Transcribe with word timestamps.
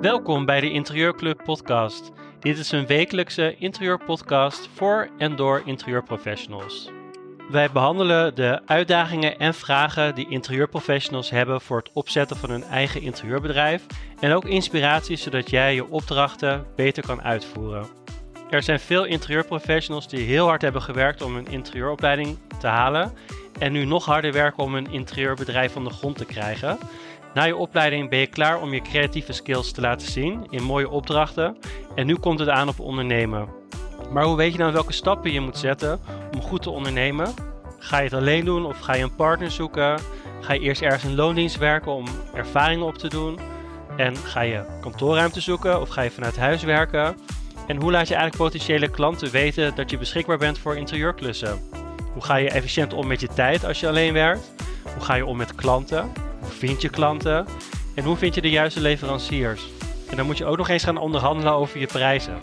Welkom 0.00 0.44
bij 0.44 0.60
de 0.60 0.70
Interieurclub 0.70 1.44
podcast. 1.44 2.12
Dit 2.38 2.58
is 2.58 2.72
een 2.72 2.86
wekelijkse 2.86 3.56
interieurpodcast 3.56 4.68
voor 4.74 5.10
en 5.18 5.36
door 5.36 5.62
interieurprofessionals. 5.64 6.90
Wij 7.50 7.70
behandelen 7.70 8.34
de 8.34 8.60
uitdagingen 8.66 9.38
en 9.38 9.54
vragen 9.54 10.14
die 10.14 10.28
interieurprofessionals 10.28 11.30
hebben 11.30 11.60
voor 11.60 11.78
het 11.78 11.90
opzetten 11.92 12.36
van 12.36 12.50
hun 12.50 12.64
eigen 12.64 13.02
interieurbedrijf 13.02 13.86
en 14.20 14.32
ook 14.32 14.44
inspiratie 14.44 15.16
zodat 15.16 15.50
jij 15.50 15.74
je 15.74 15.90
opdrachten 15.90 16.66
beter 16.76 17.06
kan 17.06 17.22
uitvoeren. 17.22 17.86
Er 18.50 18.62
zijn 18.62 18.80
veel 18.80 19.04
interieurprofessionals 19.04 20.08
die 20.08 20.26
heel 20.26 20.46
hard 20.46 20.62
hebben 20.62 20.82
gewerkt 20.82 21.22
om 21.22 21.34
hun 21.34 21.48
interieuropleiding 21.48 22.38
te 22.58 22.66
halen 22.66 23.12
en 23.58 23.72
nu 23.72 23.84
nog 23.84 24.04
harder 24.04 24.32
werken 24.32 24.62
om 24.62 24.74
hun 24.74 24.90
interieurbedrijf 24.90 25.72
van 25.72 25.84
de 25.84 25.90
grond 25.90 26.16
te 26.16 26.24
krijgen. 26.24 26.78
Na 27.34 27.44
je 27.44 27.56
opleiding 27.56 28.10
ben 28.10 28.18
je 28.18 28.26
klaar 28.26 28.60
om 28.60 28.74
je 28.74 28.82
creatieve 28.82 29.32
skills 29.32 29.72
te 29.72 29.80
laten 29.80 30.08
zien 30.08 30.46
in 30.50 30.62
mooie 30.62 30.88
opdrachten 30.88 31.56
en 31.94 32.06
nu 32.06 32.14
komt 32.14 32.38
het 32.38 32.48
aan 32.48 32.68
op 32.68 32.80
ondernemen. 32.80 33.48
Maar 34.12 34.24
hoe 34.24 34.36
weet 34.36 34.52
je 34.52 34.58
nou 34.58 34.72
welke 34.72 34.92
stappen 34.92 35.32
je 35.32 35.40
moet 35.40 35.58
zetten 35.58 36.00
om 36.34 36.42
goed 36.42 36.62
te 36.62 36.70
ondernemen? 36.70 37.34
Ga 37.78 37.98
je 37.98 38.04
het 38.04 38.14
alleen 38.14 38.44
doen 38.44 38.66
of 38.66 38.78
ga 38.78 38.94
je 38.94 39.02
een 39.02 39.14
partner 39.14 39.50
zoeken? 39.50 40.00
Ga 40.40 40.52
je 40.52 40.60
eerst 40.60 40.82
ergens 40.82 41.04
in 41.04 41.14
loondienst 41.14 41.58
werken 41.58 41.92
om 41.92 42.04
ervaringen 42.34 42.86
op 42.86 42.98
te 42.98 43.08
doen? 43.08 43.38
En 43.96 44.16
ga 44.16 44.40
je 44.40 44.64
kantoorruimte 44.80 45.40
zoeken 45.40 45.80
of 45.80 45.88
ga 45.88 46.02
je 46.02 46.10
vanuit 46.10 46.36
huis 46.36 46.62
werken? 46.62 47.16
En 47.66 47.80
hoe 47.80 47.90
laat 47.90 48.08
je 48.08 48.14
eigenlijk 48.14 48.50
potentiële 48.50 48.90
klanten 48.90 49.30
weten 49.30 49.74
dat 49.74 49.90
je 49.90 49.98
beschikbaar 49.98 50.38
bent 50.38 50.58
voor 50.58 50.76
interieurklussen? 50.76 51.60
Hoe 52.12 52.22
ga 52.22 52.36
je 52.36 52.50
efficiënt 52.50 52.92
om 52.92 53.06
met 53.06 53.20
je 53.20 53.28
tijd 53.28 53.64
als 53.64 53.80
je 53.80 53.88
alleen 53.88 54.12
werkt? 54.12 54.52
Hoe 54.94 55.02
ga 55.02 55.14
je 55.14 55.26
om 55.26 55.36
met 55.36 55.54
klanten? 55.54 56.12
Hoe 56.40 56.50
vind 56.50 56.82
je 56.82 56.88
klanten? 56.88 57.46
En 57.94 58.04
hoe 58.04 58.16
vind 58.16 58.34
je 58.34 58.40
de 58.40 58.50
juiste 58.50 58.80
leveranciers? 58.80 59.68
En 60.10 60.16
dan 60.16 60.26
moet 60.26 60.38
je 60.38 60.44
ook 60.44 60.56
nog 60.56 60.68
eens 60.68 60.84
gaan 60.84 60.96
onderhandelen 60.96 61.52
over 61.52 61.80
je 61.80 61.86
prijzen. 61.86 62.38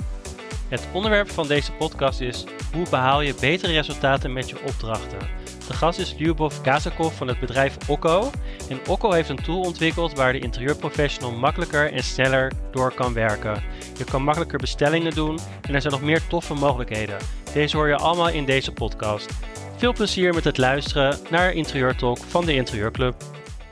Het 0.68 0.88
onderwerp 0.92 1.32
van 1.32 1.48
deze 1.48 1.72
podcast 1.72 2.22
is 2.22 2.44
hoe 2.73 2.90
behaal 2.90 3.22
je 3.22 3.36
betere 3.40 3.73
resultaten 3.73 4.34
met 4.34 4.50
je 4.50 4.58
opdrachten. 4.68 5.20
De 5.68 5.73
gast 5.73 6.00
is 6.00 6.16
Lyubov 6.18 6.62
Kazakov 6.62 7.18
van 7.18 7.28
het 7.28 7.40
bedrijf 7.40 7.78
Okko. 7.90 8.32
En 8.70 8.80
Okko 8.88 9.12
heeft 9.12 9.30
een 9.30 9.44
tool 9.44 9.62
ontwikkeld 9.62 10.14
waar 10.14 10.34
de 10.34 10.40
interieurprofessional 10.40 11.32
makkelijker 11.32 11.94
en 11.94 12.04
sneller 12.04 12.52
door 12.72 12.94
kan 12.94 13.14
werken. 13.14 13.64
Je 13.98 14.04
kan 14.04 14.23
makkelijker 14.23 14.60
bestellingen 14.60 15.14
doen 15.14 15.40
en 15.62 15.76
er 15.76 15.82
zijn 15.82 15.94
nog 15.94 16.02
meer 16.02 16.28
toffe 16.28 16.54
mogelijkheden. 16.54 17.18
Deze 17.54 17.78
hoor 17.78 17.88
je 17.88 17.95
allemaal 17.95 18.30
in 18.30 18.45
deze 18.45 18.72
podcast. 18.72 19.34
Veel 19.78 19.94
plezier 19.94 20.33
met 20.33 20.44
het 20.44 20.58
luisteren 20.58 21.17
naar 21.30 21.53
Interieur 21.53 21.95
Talk 21.95 22.17
van 22.17 22.45
de 22.45 22.53
Interieurclub. 22.53 23.16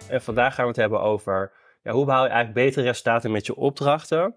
En 0.09 0.21
vandaag 0.21 0.55
gaan 0.55 0.63
we 0.63 0.69
het 0.69 0.79
hebben 0.79 1.01
over 1.01 1.51
ja, 1.83 1.91
hoe 1.91 2.05
behaal 2.05 2.23
je 2.23 2.29
eigenlijk 2.29 2.65
betere 2.65 2.85
resultaten 2.85 3.31
met 3.31 3.45
je 3.45 3.55
opdrachten. 3.55 4.35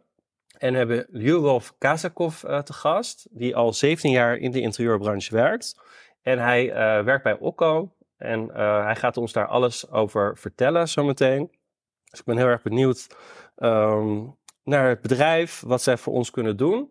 En 0.58 0.72
we 0.72 0.78
hebben 0.78 1.06
Lyubov 1.10 1.68
Kazakov 1.78 2.44
uh, 2.44 2.58
te 2.58 2.72
gast, 2.72 3.26
die 3.30 3.56
al 3.56 3.72
17 3.72 4.10
jaar 4.10 4.36
in 4.36 4.50
de 4.50 4.60
interieurbranche 4.60 5.34
werkt. 5.34 5.80
En 6.22 6.38
hij 6.38 6.66
uh, 6.66 7.04
werkt 7.04 7.22
bij 7.22 7.38
Okko 7.38 7.94
en 8.16 8.40
uh, 8.40 8.84
hij 8.84 8.96
gaat 8.96 9.16
ons 9.16 9.32
daar 9.32 9.46
alles 9.46 9.90
over 9.90 10.36
vertellen 10.38 10.88
zometeen. 10.88 11.50
Dus 12.10 12.18
ik 12.18 12.24
ben 12.24 12.36
heel 12.36 12.46
erg 12.46 12.62
benieuwd 12.62 13.06
um, 13.56 14.36
naar 14.64 14.88
het 14.88 15.00
bedrijf, 15.00 15.62
wat 15.66 15.82
zij 15.82 15.96
voor 15.96 16.12
ons 16.12 16.30
kunnen 16.30 16.56
doen, 16.56 16.90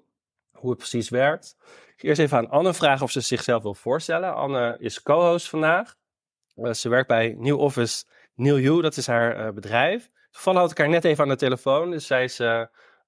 hoe 0.58 0.70
het 0.70 0.80
precies 0.80 1.10
werkt. 1.10 1.58
Eerst 1.98 2.20
even 2.20 2.38
aan 2.38 2.50
Anne 2.50 2.74
vragen 2.74 3.04
of 3.04 3.12
ze 3.12 3.22
zichzelf 3.22 3.64
wil 3.64 3.74
voorstellen. 3.74 4.36
Anne 4.36 4.76
is 4.80 5.02
co-host 5.02 5.50
vandaag. 5.50 5.96
ze 6.72 6.90
werkt 6.90 7.08
bij 7.08 7.36
New 7.38 7.60
Office 7.60 8.06
New 8.36 8.60
You, 8.60 8.82
dat 8.82 8.98
is 8.98 9.08
haar 9.08 9.54
bedrijf. 9.54 10.10
Toevallig 10.32 10.60
had 10.60 10.72
ik 10.72 10.78
haar 10.78 10.90
net 10.90 11.06
even 11.06 11.24
aan 11.24 11.30
de 11.30 11.36
telefoon, 11.36 11.92
dus 11.92 12.08
zij 12.08 12.24
is 12.24 12.42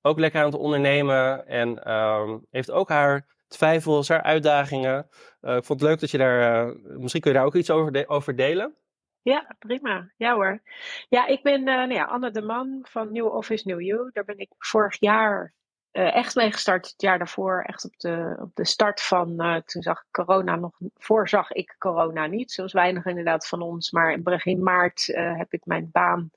ook 0.01 0.19
lekker 0.19 0.39
aan 0.39 0.45
het 0.45 0.59
ondernemen 0.59 1.47
en 1.47 1.93
um, 1.93 2.45
heeft 2.49 2.71
ook 2.71 2.89
haar 2.89 3.25
twijfels, 3.47 4.07
haar 4.07 4.21
uitdagingen. 4.21 5.07
Ik 5.41 5.63
vond 5.63 5.67
het 5.67 5.81
leuk 5.81 5.99
dat 5.99 6.11
je 6.11 6.17
daar, 6.17 6.73
misschien 6.83 7.21
kun 7.21 7.31
je 7.31 7.37
daar 7.37 7.45
ook 7.45 7.55
iets 7.55 7.69
over, 7.69 8.07
over 8.07 8.35
delen. 8.35 8.75
Ja, 9.21 9.55
prima. 9.59 10.11
Ja 10.17 10.33
hoor. 10.33 10.61
Ja, 11.09 11.27
ik 11.27 11.43
ben 11.43 11.63
nou 11.63 11.93
ja, 11.93 12.03
Anne 12.03 12.31
de 12.31 12.41
Man 12.41 12.79
van 12.81 13.11
New 13.11 13.33
Office 13.33 13.67
New 13.67 13.81
You. 13.81 14.09
Daar 14.13 14.25
ben 14.25 14.37
ik 14.37 14.49
vorig 14.57 14.99
jaar 14.99 15.53
echt 15.91 16.35
mee 16.35 16.51
gestart. 16.51 16.85
Het 16.85 17.01
jaar 17.01 17.17
daarvoor 17.17 17.63
echt 17.67 17.85
op 17.85 17.99
de, 17.99 18.37
op 18.39 18.51
de 18.53 18.65
start 18.65 19.01
van, 19.01 19.61
toen 19.65 19.81
zag 19.81 19.99
ik 19.99 20.07
corona 20.11 20.55
nog, 20.55 20.77
voorzag 20.97 21.51
ik 21.51 21.75
corona 21.77 22.25
niet. 22.25 22.51
Zoals 22.51 22.73
weinig 22.73 23.05
inderdaad 23.05 23.47
van 23.47 23.61
ons. 23.61 23.91
Maar 23.91 24.11
in 24.11 24.23
begin 24.23 24.63
maart 24.63 25.05
heb 25.13 25.53
ik 25.53 25.65
mijn 25.65 25.89
baan 25.91 26.29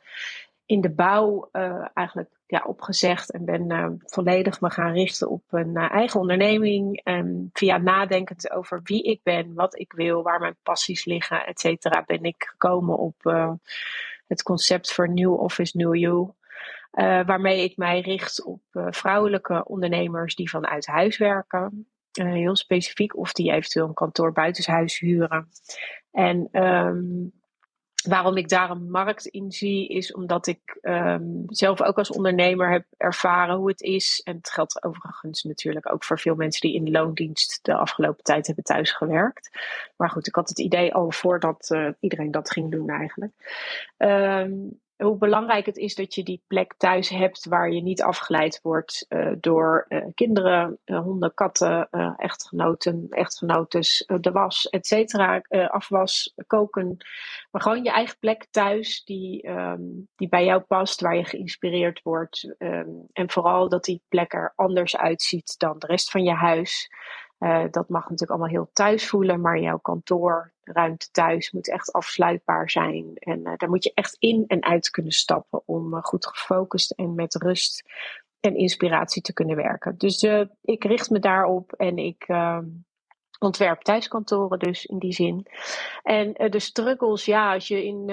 in 0.67 0.81
de 0.81 0.91
bouw 0.91 1.49
eigenlijk 1.95 2.31
ja, 2.47 2.63
opgezegd 2.67 3.31
en 3.33 3.45
ben 3.45 4.01
volledig 4.05 4.61
me 4.61 4.71
gaan 4.71 4.93
richten 4.93 5.31
op 5.31 5.43
een 5.51 5.77
eigen 5.77 6.21
onderneming. 6.21 7.01
En 7.05 7.51
via 7.53 7.77
nadenkend 7.77 8.51
over 8.51 8.81
wie 8.83 9.03
ik 9.03 9.21
ben, 9.23 9.55
wat 9.55 9.79
ik 9.79 9.93
wil, 9.93 10.23
waar 10.23 10.41
mijn 10.41 10.57
passies 10.63 11.05
liggen, 11.05 11.47
et 11.47 11.61
cetera, 11.61 12.03
ben 12.07 12.23
ik 12.23 12.45
gekomen 12.51 12.97
op 12.99 13.15
het 14.27 14.43
concept 14.43 14.93
voor 14.93 15.09
New 15.09 15.41
Office 15.41 15.77
New 15.77 15.95
You. 15.95 16.31
Waarmee 16.93 17.63
ik 17.63 17.77
mij 17.77 18.01
richt 18.01 18.45
op 18.45 18.63
vrouwelijke 18.73 19.65
ondernemers 19.65 20.35
die 20.35 20.51
vanuit 20.51 20.87
huis 20.87 21.19
werken. 21.19 21.87
heel 22.13 22.57
specifiek 22.57 23.17
of 23.17 23.33
die 23.33 23.53
eventueel 23.53 23.87
een 23.87 23.95
kantoor 23.95 24.33
buitenshuis 24.33 24.99
huren. 24.99 25.49
En 26.11 26.49
um, 26.65 27.33
waarom 28.03 28.37
ik 28.37 28.49
daar 28.49 28.71
een 28.71 28.91
markt 28.91 29.27
in 29.27 29.53
zie, 29.53 29.89
is 29.89 30.13
omdat 30.13 30.47
ik 30.47 30.79
um, 30.83 31.45
zelf 31.47 31.83
ook 31.83 31.99
als 31.99 32.11
ondernemer 32.11 32.71
heb 32.71 32.85
ervaren 32.97 33.57
hoe 33.57 33.69
het 33.69 33.81
is. 33.81 34.21
En 34.25 34.37
het 34.37 34.51
geldt 34.51 34.85
overigens 34.85 35.43
natuurlijk 35.43 35.93
ook 35.93 36.05
voor 36.05 36.19
veel 36.19 36.35
mensen 36.35 36.61
die 36.61 36.75
in 36.75 36.91
loondienst 36.91 37.59
de 37.63 37.75
afgelopen 37.75 38.25
tijd 38.25 38.47
hebben 38.47 38.65
thuisgewerkt. 38.65 39.51
Maar 39.97 40.11
goed, 40.11 40.27
ik 40.27 40.35
had 40.35 40.49
het 40.49 40.59
idee 40.59 40.95
al 40.95 41.11
voordat 41.11 41.77
iedereen 42.01 42.31
dat 42.31 42.51
ging 42.51 42.71
doen 42.71 42.89
eigenlijk. 42.89 43.33
Um, 43.97 44.81
hoe 45.03 45.19
belangrijk 45.19 45.67
het 45.67 45.77
is 45.77 45.95
dat 45.95 46.15
je 46.15 46.23
die 46.23 46.43
plek 46.47 46.75
thuis 46.77 47.09
hebt 47.09 47.47
waar 47.49 47.71
je 47.71 47.83
niet 47.83 48.03
afgeleid 48.03 48.61
wordt 48.63 49.07
uh, 49.09 49.33
door 49.41 49.87
uh, 49.89 50.05
kinderen, 50.15 50.79
uh, 50.85 51.01
honden, 51.01 51.35
katten, 51.35 51.89
echtgenoten, 52.17 53.07
echtgenotes, 53.11 54.09
de 54.21 54.31
was, 54.31 54.69
et 54.69 54.87
cetera, 54.87 55.43
afwas, 55.49 56.35
koken. 56.47 56.97
Maar 57.51 57.63
gewoon 57.63 57.85
je 57.85 57.91
eigen 57.91 58.17
plek 58.19 58.47
thuis 58.51 59.05
die, 59.05 59.49
um, 59.49 60.09
die 60.17 60.29
bij 60.29 60.45
jou 60.45 60.61
past, 60.61 61.01
waar 61.01 61.17
je 61.17 61.25
geïnspireerd 61.25 62.03
wordt. 62.03 62.55
Um, 62.59 63.07
en 63.13 63.31
vooral 63.31 63.69
dat 63.69 63.85
die 63.85 64.03
plek 64.09 64.33
er 64.33 64.53
anders 64.57 64.97
uitziet 64.97 65.59
dan 65.59 65.79
de 65.79 65.87
rest 65.87 66.11
van 66.11 66.23
je 66.23 66.35
huis. 66.35 66.91
Uh, 67.43 67.65
dat 67.71 67.89
mag 67.89 68.03
natuurlijk 68.03 68.31
allemaal 68.31 68.49
heel 68.49 68.71
thuis 68.73 69.09
voelen, 69.09 69.41
maar 69.41 69.59
jouw 69.59 69.79
kantoorruimte 69.79 71.11
thuis 71.11 71.51
moet 71.51 71.69
echt 71.69 71.93
afsluitbaar 71.93 72.71
zijn. 72.71 73.13
En 73.15 73.39
uh, 73.39 73.53
daar 73.57 73.69
moet 73.69 73.85
je 73.85 73.93
echt 73.95 74.17
in 74.19 74.45
en 74.47 74.63
uit 74.63 74.91
kunnen 74.91 75.13
stappen 75.13 75.63
om 75.65 75.95
uh, 75.95 76.03
goed 76.03 76.27
gefocust 76.27 76.91
en 76.91 77.15
met 77.15 77.35
rust 77.35 77.85
en 78.41 78.57
inspiratie 78.57 79.23
te 79.23 79.33
kunnen 79.33 79.57
werken. 79.57 79.95
Dus 79.99 80.23
ik 80.63 80.85
richt 80.85 81.11
me 81.11 81.19
daarop 81.19 81.73
en 81.73 81.99
ik 81.99 82.25
ehm, 82.27 82.65
ontwerp 83.43 83.83
thuiskantoren 83.83 84.59
dus 84.59 84.87
in 84.87 84.99
die 84.99 85.13
zin. 85.13 85.47
En 86.03 86.43
uh, 86.43 86.51
de 86.51 86.59
struggles, 86.59 87.25
ja, 87.25 87.53
als 87.53 87.69
je 87.69 87.85
in, 87.85 88.09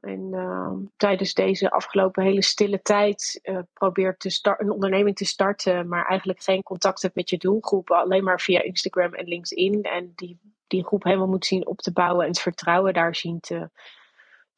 in 0.00 0.28
uh, 0.32 0.72
tijdens 0.96 1.34
deze 1.34 1.70
afgelopen 1.70 2.22
hele 2.22 2.42
stille 2.42 2.82
tijd 2.82 3.40
probeert 3.72 4.20
te 4.20 4.30
start, 4.30 4.60
een 4.60 4.70
onderneming 4.70 5.16
te 5.16 5.24
starten, 5.24 5.88
maar 5.88 6.06
eigenlijk 6.06 6.42
geen 6.42 6.62
contact 6.62 7.02
hebt 7.02 7.14
met 7.14 7.30
je 7.30 7.36
doelgroep, 7.36 7.90
alleen 7.90 8.24
maar 8.24 8.40
via 8.40 8.62
Instagram 8.62 9.14
en 9.14 9.28
LinkedIn 9.28 9.82
en 9.82 10.12
die, 10.14 10.38
die 10.66 10.84
groep 10.84 11.04
helemaal 11.04 11.26
moet 11.26 11.46
zien 11.46 11.66
op 11.66 11.78
te 11.78 11.92
bouwen 11.92 12.22
en 12.22 12.30
het 12.30 12.40
vertrouwen 12.40 12.92
daar 12.92 13.14
zien 13.14 13.40
te, 13.40 13.70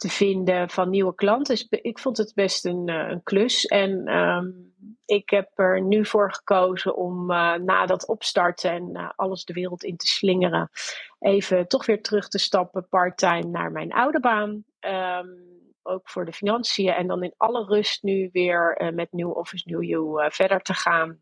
te 0.00 0.08
vinden 0.08 0.70
van 0.70 0.90
nieuwe 0.90 1.14
klanten. 1.14 1.66
Ik 1.68 1.98
vond 1.98 2.16
het 2.16 2.32
best 2.34 2.64
een, 2.64 2.88
een 2.88 3.22
klus 3.22 3.66
en 3.66 4.16
um, 4.16 4.74
ik 5.04 5.30
heb 5.30 5.50
er 5.54 5.82
nu 5.82 6.06
voor 6.06 6.32
gekozen 6.32 6.96
om 6.96 7.30
uh, 7.30 7.54
na 7.54 7.86
dat 7.86 8.06
opstarten 8.08 8.70
en 8.70 8.90
uh, 8.92 9.10
alles 9.16 9.44
de 9.44 9.52
wereld 9.52 9.84
in 9.84 9.96
te 9.96 10.06
slingeren, 10.06 10.70
even 11.18 11.68
toch 11.68 11.86
weer 11.86 12.02
terug 12.02 12.28
te 12.28 12.38
stappen 12.38 12.88
part-time 12.88 13.46
naar 13.50 13.72
mijn 13.72 13.92
oude 13.92 14.20
baan. 14.20 14.64
Um, 14.80 15.59
ook 15.90 16.10
voor 16.10 16.24
de 16.24 16.32
financiën. 16.32 16.92
En 16.92 17.06
dan 17.06 17.22
in 17.22 17.34
alle 17.36 17.64
rust 17.64 18.02
nu 18.02 18.28
weer 18.32 18.82
uh, 18.82 18.90
met 18.90 19.12
New 19.12 19.36
Office 19.36 19.70
New 19.70 19.82
You 19.82 20.30
verder 20.32 20.60
te 20.60 20.74
gaan. 20.74 21.20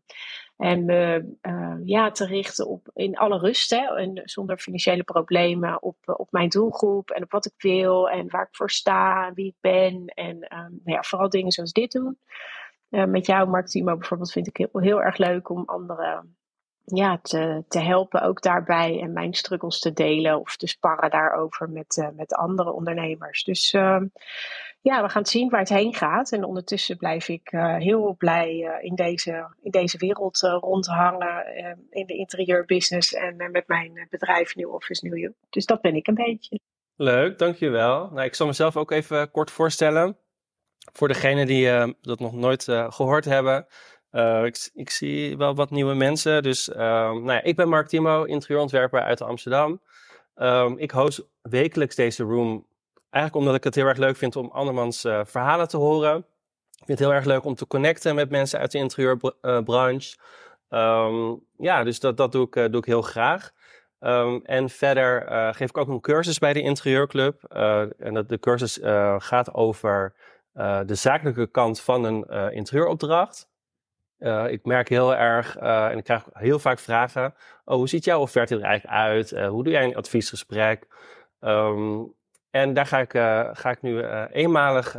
En 0.57 0.85
me 0.85 1.25
ja, 1.83 2.11
te 2.11 2.25
richten 2.25 2.67
op 2.67 2.89
in 2.93 3.17
alle 3.17 3.37
rust 3.37 3.69
hè, 3.69 3.95
en 3.95 4.21
zonder 4.23 4.57
financiële 4.57 5.03
problemen 5.03 5.83
op, 5.83 5.97
op 6.05 6.31
mijn 6.31 6.49
doelgroep 6.49 7.09
en 7.09 7.23
op 7.23 7.31
wat 7.31 7.45
ik 7.45 7.53
wil 7.57 8.09
en 8.09 8.29
waar 8.29 8.43
ik 8.43 8.55
voor 8.55 8.69
sta, 8.71 9.33
wie 9.33 9.47
ik 9.47 9.55
ben. 9.61 10.05
En 10.05 10.35
um, 10.35 10.79
nou 10.83 10.97
ja, 10.97 11.03
vooral 11.03 11.29
dingen 11.29 11.51
zoals 11.51 11.71
dit 11.71 11.91
doen. 11.91 12.17
Met 12.89 13.25
jouw 13.25 13.45
Mark 13.45 13.67
Timo 13.67 13.97
bijvoorbeeld 13.97 14.31
vind 14.31 14.47
ik 14.47 14.57
heel, 14.57 14.81
heel 14.81 15.01
erg 15.01 15.17
leuk 15.17 15.49
om 15.49 15.63
andere 15.65 16.23
ja, 16.97 17.19
te, 17.21 17.63
te 17.67 17.79
helpen 17.79 18.21
ook 18.21 18.41
daarbij 18.41 18.99
en 19.01 19.13
mijn 19.13 19.33
struggles 19.33 19.79
te 19.79 19.93
delen 19.93 20.39
of 20.39 20.55
te 20.55 20.67
sparren 20.67 21.09
daarover 21.09 21.69
met, 21.69 21.97
uh, 21.97 22.07
met 22.15 22.33
andere 22.33 22.71
ondernemers. 22.71 23.43
Dus 23.43 23.73
uh, 23.73 24.01
ja, 24.81 25.01
we 25.01 25.09
gaan 25.09 25.25
zien 25.25 25.49
waar 25.49 25.59
het 25.59 25.69
heen 25.69 25.93
gaat. 25.93 26.31
En 26.31 26.43
ondertussen 26.43 26.97
blijf 26.97 27.27
ik 27.27 27.51
uh, 27.51 27.75
heel 27.75 28.15
blij 28.17 28.79
in, 28.81 28.95
deze, 28.95 29.55
in 29.61 29.71
deze 29.71 29.97
wereld 29.97 30.39
rondhangen 30.39 31.45
in 31.89 32.05
de 32.05 32.13
interieurbusiness 32.13 33.13
en 33.13 33.35
met 33.51 33.67
mijn 33.67 34.07
bedrijf 34.09 34.55
New 34.55 34.73
Office 34.73 35.07
New 35.07 35.17
You. 35.17 35.33
Dus 35.49 35.65
dat 35.65 35.81
ben 35.81 35.95
ik 35.95 36.07
een 36.07 36.13
beetje. 36.13 36.59
Leuk, 36.95 37.37
dankjewel. 37.37 38.09
Nou, 38.11 38.21
ik 38.21 38.35
zal 38.35 38.47
mezelf 38.47 38.77
ook 38.77 38.91
even 38.91 39.31
kort 39.31 39.51
voorstellen. 39.51 40.17
Voor 40.93 41.07
degenen 41.07 41.47
die 41.47 41.95
dat 42.01 42.19
nog 42.19 42.33
nooit 42.33 42.63
gehoord 42.69 43.25
hebben. 43.25 43.67
Uh, 44.11 44.45
ik, 44.73 44.89
zie 44.89 45.37
wel 45.37 45.55
wat 45.55 45.69
nieuwe 45.69 45.93
mensen. 45.93 46.43
Dus 46.43 46.69
uh, 46.69 46.77
nou 46.77 47.31
ja, 47.31 47.43
ik 47.43 47.55
ben 47.55 47.69
Mark 47.69 47.87
Timo, 47.87 48.23
interieurontwerper 48.23 49.01
uit 49.01 49.21
Amsterdam. 49.21 49.81
Um, 50.35 50.77
ik 50.77 50.91
host 50.91 51.27
wekelijks 51.41 51.95
deze 51.95 52.23
room. 52.23 52.65
Eigenlijk 53.09 53.35
omdat 53.35 53.55
ik 53.55 53.63
het 53.63 53.75
heel 53.75 53.85
erg 53.85 53.97
leuk 53.97 54.17
vind 54.17 54.35
om 54.35 54.49
andermans 54.51 55.05
uh, 55.05 55.21
verhalen 55.25 55.67
te 55.67 55.77
horen. 55.77 56.17
Ik 56.17 56.85
vind 56.85 56.99
het 56.99 57.07
heel 57.07 57.13
erg 57.13 57.25
leuk 57.25 57.43
om 57.45 57.55
te 57.55 57.67
connecten 57.67 58.15
met 58.15 58.29
mensen 58.29 58.59
uit 58.59 58.71
de 58.71 58.77
interieurbranche. 58.77 60.17
Um, 60.69 61.45
ja, 61.57 61.83
dus 61.83 61.99
dat, 61.99 62.17
dat 62.17 62.31
doe, 62.31 62.45
ik, 62.45 62.53
doe 62.53 62.81
ik 62.81 62.85
heel 62.85 63.01
graag. 63.01 63.51
En 64.43 64.69
verder 64.69 65.23
geef 65.53 65.69
ik 65.69 65.77
ook 65.77 65.87
een 65.87 66.01
cursus 66.01 66.37
bij 66.37 66.53
de 66.53 66.61
Interieurclub. 66.61 67.43
en 67.97 68.13
dat, 68.13 68.29
de 68.29 68.39
cursus 68.39 68.79
gaat 69.17 69.53
over 69.53 70.13
de 70.85 70.95
zakelijke 70.95 71.47
kant 71.47 71.81
van 71.81 72.03
een 72.03 72.51
interieuropdracht. 72.53 73.49
Uh, 74.19 74.51
ik 74.51 74.65
merk 74.65 74.89
heel 74.89 75.15
erg, 75.15 75.61
uh, 75.61 75.85
en 75.85 75.97
ik 75.97 76.03
krijg 76.03 76.25
heel 76.33 76.59
vaak 76.59 76.79
vragen, 76.79 77.33
oh, 77.65 77.75
hoe 77.75 77.89
ziet 77.89 78.03
jouw 78.03 78.19
offerte 78.19 78.55
er 78.55 78.61
eigenlijk 78.61 78.97
uit? 78.97 79.31
Uh, 79.31 79.47
hoe 79.47 79.63
doe 79.63 79.73
jij 79.73 79.83
een 79.83 79.95
adviesgesprek? 79.95 80.87
Um, 81.39 82.13
en 82.49 82.73
daar 82.73 82.85
ga 82.85 82.99
ik, 82.99 83.11
ga 83.57 83.69
ik 83.69 83.81
nu 83.81 84.03
eenmalig, 84.31 84.95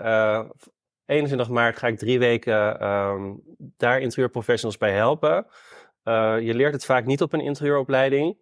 21 1.06 1.48
maart 1.48 1.76
ga 1.76 1.86
ik 1.86 1.98
drie 1.98 2.18
weken 2.18 2.86
um, 2.86 3.42
daar 3.56 4.00
interieurprofessionals 4.00 4.78
bij 4.78 4.92
helpen. 4.92 5.46
je 6.40 6.54
leert 6.54 6.72
het 6.72 6.84
vaak 6.84 7.04
niet 7.04 7.22
op 7.22 7.32
een 7.32 7.40
interieuropleiding. 7.40 8.36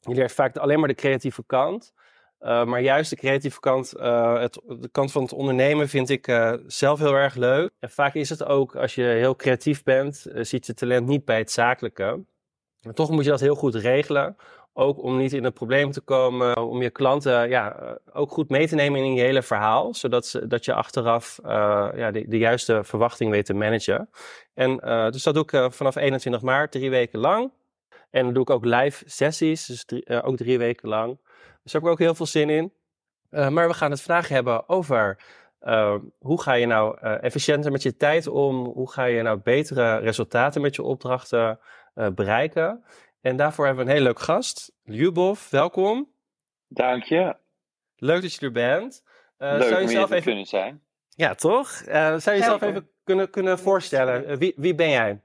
Je 0.00 0.14
leert 0.14 0.32
vaak 0.32 0.56
alleen 0.56 0.78
maar 0.78 0.88
de 0.88 0.94
creatieve 0.94 1.44
kant. 1.46 1.92
Uh, 2.40 2.64
maar 2.64 2.80
juist 2.80 3.10
de 3.10 3.16
creatieve 3.16 3.60
kant, 3.60 3.94
uh, 3.96 4.40
het, 4.40 4.60
de 4.66 4.88
kant 4.92 5.12
van 5.12 5.22
het 5.22 5.32
ondernemen 5.32 5.88
vind 5.88 6.08
ik 6.08 6.28
uh, 6.28 6.52
zelf 6.66 6.98
heel 6.98 7.14
erg 7.14 7.34
leuk. 7.34 7.70
En 7.78 7.90
vaak 7.90 8.14
is 8.14 8.28
het 8.28 8.44
ook, 8.44 8.76
als 8.76 8.94
je 8.94 9.02
heel 9.02 9.36
creatief 9.36 9.82
bent, 9.82 10.26
ziet 10.34 10.66
je 10.66 10.74
talent 10.74 11.06
niet 11.06 11.24
bij 11.24 11.38
het 11.38 11.50
zakelijke. 11.50 12.24
Maar 12.82 12.94
toch 12.94 13.10
moet 13.10 13.24
je 13.24 13.30
dat 13.30 13.40
heel 13.40 13.54
goed 13.54 13.74
regelen. 13.74 14.36
Ook 14.72 15.02
om 15.02 15.16
niet 15.16 15.32
in 15.32 15.44
een 15.44 15.52
probleem 15.52 15.90
te 15.90 16.00
komen, 16.00 16.56
om 16.56 16.82
je 16.82 16.90
klanten 16.90 17.48
ja, 17.48 17.96
ook 18.12 18.30
goed 18.30 18.48
mee 18.48 18.68
te 18.68 18.74
nemen 18.74 19.00
in 19.00 19.14
je 19.14 19.22
hele 19.22 19.42
verhaal. 19.42 19.94
Zodat 19.94 20.26
ze, 20.26 20.46
dat 20.46 20.64
je 20.64 20.74
achteraf 20.74 21.38
ja, 21.42 22.10
de, 22.10 22.28
de, 22.28 22.38
juiste 22.38 22.84
verwachting 22.84 23.30
weet 23.30 23.46
te 23.46 23.54
managen. 23.54 24.10
En 24.54 24.76
dus 25.10 25.22
dat 25.22 25.34
doe 25.34 25.42
ik 25.42 25.72
vanaf 25.72 25.96
21 25.96 26.42
maart, 26.42 26.72
drie 26.72 26.90
weken 26.90 27.18
lang. 27.18 27.52
En 28.10 28.24
dan 28.24 28.32
doe 28.32 28.42
ik 28.42 28.50
ook 28.50 28.64
live 28.64 29.04
sessies, 29.06 29.66
dus 29.66 30.06
ook 30.22 30.36
drie 30.36 30.58
weken 30.58 30.88
lang. 30.88 31.18
Dus 31.68 31.80
daar 31.80 31.90
heb 31.90 31.92
ik 31.92 31.98
ook 32.00 32.06
heel 32.06 32.16
veel 32.16 32.26
zin 32.26 32.50
in. 32.50 32.72
Uh, 33.30 33.48
maar 33.48 33.68
we 33.68 33.74
gaan 33.74 33.90
het 33.90 34.02
vandaag 34.02 34.28
hebben 34.28 34.68
over 34.68 35.18
uh, 35.60 35.94
hoe 36.18 36.42
ga 36.42 36.52
je 36.52 36.66
nou 36.66 36.98
uh, 37.02 37.22
efficiënter 37.22 37.72
met 37.72 37.82
je 37.82 37.96
tijd 37.96 38.26
om? 38.26 38.64
Hoe 38.64 38.90
ga 38.90 39.04
je 39.04 39.22
nou 39.22 39.38
betere 39.38 39.96
resultaten 39.96 40.60
met 40.60 40.74
je 40.74 40.82
opdrachten 40.82 41.60
bereiken? 42.14 42.84
En 43.20 43.36
daarvoor 43.36 43.66
hebben 43.66 43.84
we 43.84 43.90
een 43.90 43.96
heel 43.96 44.06
leuk 44.06 44.18
gast. 44.18 44.72
Ljubov, 44.82 45.50
welkom. 45.50 46.12
Dank 46.68 47.02
je. 47.02 47.36
Leuk 47.96 48.22
dat 48.22 48.34
je 48.34 48.46
er 48.46 48.52
bent. 48.52 49.02
leuk 49.36 49.62
zou 49.62 49.74
je 49.74 49.80
om 49.80 49.88
zelf 49.88 50.10
even 50.10 50.22
kunnen 50.22 50.46
zijn. 50.46 50.82
Ja, 51.08 51.34
toch? 51.34 51.68
zou 51.68 52.20
je 52.20 52.38
jezelf 52.38 52.62
even 52.62 52.90
kunnen, 53.04 53.30
kunnen 53.30 53.58
voorstellen? 53.58 54.38
wie, 54.38 54.52
wie 54.56 54.74
ben 54.74 54.90
jij? 54.90 55.20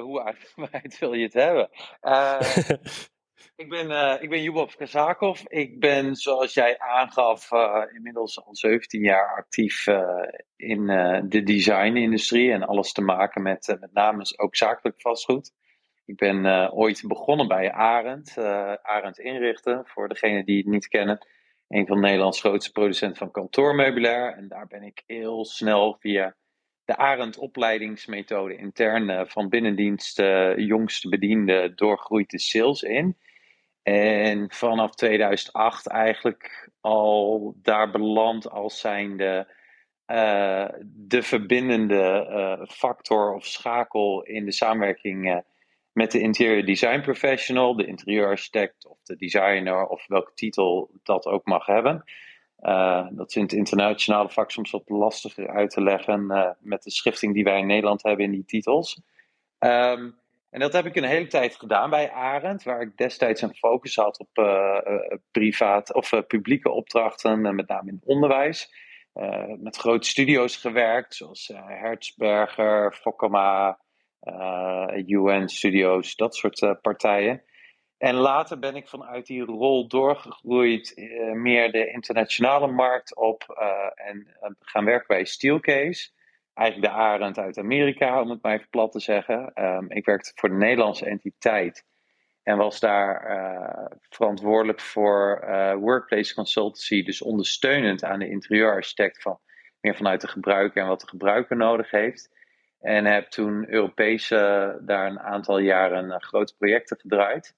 hoe 0.00 0.22
uitgebreid 0.24 0.98
wil 1.00 1.12
je 1.12 1.24
het 1.24 1.32
hebben? 1.32 1.68
Ik 3.56 3.68
ben, 3.68 3.90
uh, 3.90 4.14
ik 4.20 4.28
ben 4.28 4.42
Jubov 4.42 4.74
Kazakov. 4.74 5.42
Ik 5.46 5.80
ben, 5.80 6.16
zoals 6.16 6.54
jij 6.54 6.78
aangaf, 6.78 7.52
uh, 7.52 7.82
inmiddels 7.94 8.44
al 8.44 8.56
17 8.56 9.02
jaar 9.02 9.36
actief 9.36 9.86
uh, 9.86 10.22
in 10.56 10.86
de 11.28 11.42
designindustrie 11.42 12.52
en 12.52 12.62
alles 12.62 12.92
te 12.92 13.00
maken 13.00 13.42
met 13.42 13.76
met 13.80 13.92
name 13.92 14.32
ook 14.36 14.56
zakelijk 14.56 15.00
vastgoed. 15.00 15.52
Ik 16.04 16.16
ben 16.16 16.72
ooit 16.72 17.02
begonnen 17.06 17.48
bij 17.48 17.72
Arend, 17.72 18.38
Arend 18.82 19.18
Inrichten, 19.18 19.82
voor 19.86 20.08
degenen 20.08 20.44
die 20.44 20.56
het 20.56 20.66
niet 20.66 20.88
kennen. 20.88 21.26
Een 21.68 21.86
van 21.86 22.00
Nederlands 22.00 22.40
grootste 22.40 22.72
producenten 22.72 23.16
van 23.16 23.30
kantoormeubilair. 23.30 24.36
En 24.36 24.48
daar 24.48 24.66
ben 24.66 24.82
ik 24.82 25.02
heel 25.06 25.44
snel 25.44 25.96
via 26.00 26.36
de 26.84 26.96
Arend 26.96 27.38
opleidingsmethode 27.38 28.56
intern 28.56 29.28
van 29.28 29.48
binnendienst 29.48 30.22
jongste 30.56 31.08
bediende 31.08 31.72
doorgroeid 31.74 32.30
de 32.30 32.40
sales 32.40 32.82
in. 32.82 33.16
En 33.84 34.50
vanaf 34.50 34.94
2008 34.94 35.86
eigenlijk 35.86 36.70
al 36.80 37.54
daar 37.62 37.90
beland 37.90 38.50
als 38.50 38.80
zijnde 38.80 39.52
uh, 40.06 40.68
de 40.84 41.22
verbindende 41.22 42.26
uh, 42.30 42.66
factor 42.66 43.34
of 43.34 43.46
schakel 43.46 44.22
in 44.22 44.44
de 44.44 44.52
samenwerking 44.52 45.30
uh, 45.30 45.38
met 45.92 46.10
de 46.12 46.20
interior 46.20 46.64
design 46.64 47.00
professional, 47.00 47.76
de 47.76 47.86
interieurarchitect 47.86 48.86
of 48.86 48.98
de 49.02 49.16
designer 49.16 49.86
of 49.86 50.06
welke 50.06 50.32
titel 50.34 50.90
dat 51.02 51.26
ook 51.26 51.44
mag 51.44 51.66
hebben. 51.66 52.04
dat 53.10 53.34
in 53.34 53.42
het 53.42 53.52
internationale 53.52 54.28
vak 54.28 54.50
soms 54.50 54.70
wat 54.70 54.88
lastiger 54.88 55.48
uit 55.48 55.70
te 55.70 55.82
leggen 55.82 56.26
met 56.58 56.82
de 56.82 56.90
schifting 56.90 57.34
die 57.34 57.44
wij 57.44 57.58
in 57.58 57.66
Nederland 57.66 58.02
hebben 58.02 58.24
in 58.24 58.30
die 58.30 58.44
titels. 58.44 59.00
Um, 59.58 60.22
en 60.54 60.60
dat 60.60 60.72
heb 60.72 60.86
ik 60.86 60.96
een 60.96 61.04
hele 61.04 61.26
tijd 61.26 61.56
gedaan 61.56 61.90
bij 61.90 62.10
Arend, 62.10 62.62
waar 62.62 62.80
ik 62.80 62.96
destijds 62.96 63.42
een 63.42 63.54
focus 63.54 63.96
had 63.96 64.18
op 64.18 64.38
uh, 64.38 64.78
privaat 65.30 65.94
of 65.94 66.12
uh, 66.12 66.20
publieke 66.26 66.70
opdrachten, 66.70 67.54
met 67.54 67.68
name 67.68 67.90
in 67.90 68.00
onderwijs. 68.04 68.74
met 69.58 69.76
grote 69.76 70.08
studio's 70.08 70.56
gewerkt, 70.56 71.14
zoals 71.14 71.50
Hertzberger, 71.54 72.92
Fokkema, 72.92 73.78
UN 75.06 75.48
Studios, 75.48 76.16
dat 76.16 76.36
soort 76.36 76.78
partijen. 76.82 77.42
En 77.98 78.14
later 78.14 78.58
ben 78.58 78.76
ik 78.76 78.88
vanuit 78.88 79.26
die 79.26 79.42
rol 79.42 79.88
doorgegroeid 79.88 80.92
meer 81.32 81.72
de 81.72 81.90
internationale 81.90 82.66
markt 82.66 83.16
op 83.16 83.42
en 83.94 84.36
gaan 84.60 84.84
werken 84.84 85.06
bij 85.06 85.24
Steelcase 85.24 86.10
eigenlijk 86.54 86.92
de 86.92 86.98
arend 86.98 87.38
uit 87.38 87.58
Amerika, 87.58 88.20
om 88.20 88.30
het 88.30 88.42
maar 88.42 88.54
even 88.54 88.68
plat 88.70 88.92
te 88.92 89.00
zeggen. 89.00 89.52
Um, 89.54 89.90
ik 89.90 90.04
werkte 90.04 90.32
voor 90.34 90.48
de 90.48 90.54
Nederlandse 90.54 91.06
entiteit 91.06 91.84
en 92.42 92.56
was 92.56 92.80
daar 92.80 93.30
uh, 93.30 93.86
verantwoordelijk 94.08 94.80
voor 94.80 95.44
uh, 95.44 95.74
workplace 95.74 96.34
consultancy, 96.34 97.04
dus 97.04 97.22
ondersteunend 97.22 98.04
aan 98.04 98.18
de 98.18 98.28
interieurarchitect 98.28 99.22
van 99.22 99.38
meer 99.80 99.96
vanuit 99.96 100.20
de 100.20 100.28
gebruiker 100.28 100.82
en 100.82 100.88
wat 100.88 101.00
de 101.00 101.08
gebruiker 101.08 101.56
nodig 101.56 101.90
heeft. 101.90 102.32
En 102.80 103.04
heb 103.04 103.30
toen 103.30 103.68
Europese 103.68 104.78
daar 104.82 105.06
een 105.06 105.20
aantal 105.20 105.58
jaren 105.58 106.04
uh, 106.04 106.16
grote 106.16 106.56
projecten 106.56 107.00
gedraaid. 107.00 107.56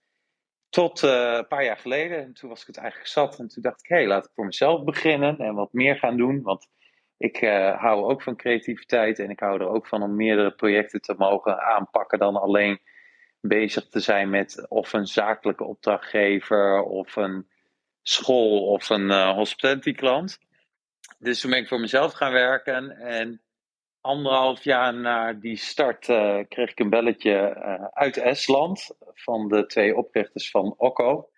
Tot 0.68 1.02
een 1.02 1.46
paar 1.46 1.64
jaar 1.64 1.76
geleden. 1.76 2.22
En 2.22 2.32
toen 2.32 2.48
was 2.48 2.60
ik 2.60 2.66
het 2.66 2.76
eigenlijk 2.76 3.08
zat. 3.08 3.38
En 3.38 3.48
toen 3.48 3.62
dacht 3.62 3.80
ik, 3.80 3.88
hé, 3.88 3.96
hey, 3.96 4.06
laat 4.06 4.24
ik 4.24 4.30
voor 4.34 4.44
mezelf 4.44 4.84
beginnen 4.84 5.38
en 5.38 5.54
wat 5.54 5.72
meer 5.72 5.96
gaan 5.96 6.16
doen. 6.16 6.42
Want 6.42 6.68
ik 7.18 7.42
uh, 7.42 7.80
hou 7.80 8.04
ook 8.04 8.22
van 8.22 8.36
creativiteit 8.36 9.18
en 9.18 9.30
ik 9.30 9.40
hou 9.40 9.60
er 9.60 9.68
ook 9.68 9.86
van 9.86 10.02
om 10.02 10.16
meerdere 10.16 10.50
projecten 10.50 11.00
te 11.00 11.14
mogen 11.18 11.62
aanpakken 11.62 12.18
dan 12.18 12.36
alleen 12.36 12.80
bezig 13.40 13.88
te 13.88 14.00
zijn 14.00 14.30
met 14.30 14.66
of 14.68 14.92
een 14.92 15.06
zakelijke 15.06 15.64
opdrachtgever 15.64 16.82
of 16.82 17.16
een 17.16 17.48
school 18.02 18.66
of 18.66 18.88
een 18.88 19.10
uh, 19.10 19.34
hospitality 19.34 19.92
klant. 19.92 20.38
Dus 21.18 21.40
toen 21.40 21.50
ben 21.50 21.60
ik 21.60 21.68
voor 21.68 21.80
mezelf 21.80 22.12
gaan 22.12 22.32
werken 22.32 22.90
en 22.90 23.40
anderhalf 24.00 24.64
jaar 24.64 24.94
na 24.94 25.32
die 25.32 25.56
start 25.56 26.08
uh, 26.08 26.38
kreeg 26.48 26.70
ik 26.70 26.80
een 26.80 26.90
belletje 26.90 27.54
uit 27.92 28.16
Estland 28.16 28.90
van 29.00 29.48
de 29.48 29.66
twee 29.66 29.96
oprichters 29.96 30.50
van 30.50 30.74
Okko. 30.76 31.30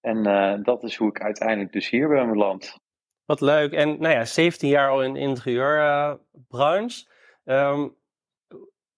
En 0.00 0.22
dat 0.62 0.82
is 0.82 0.96
hoe 0.96 1.08
ik 1.08 1.20
uiteindelijk 1.20 1.72
dus 1.72 1.90
hier 1.90 2.08
ben 2.08 2.30
beland. 2.30 2.83
Wat 3.26 3.40
leuk. 3.40 3.72
En 3.72 4.00
nou 4.00 4.14
ja, 4.14 4.24
17 4.24 4.68
jaar 4.68 4.90
al 4.90 5.02
in 5.02 5.12
de 5.12 5.20
interieurbranche. 5.20 7.06
Uh, 7.44 7.84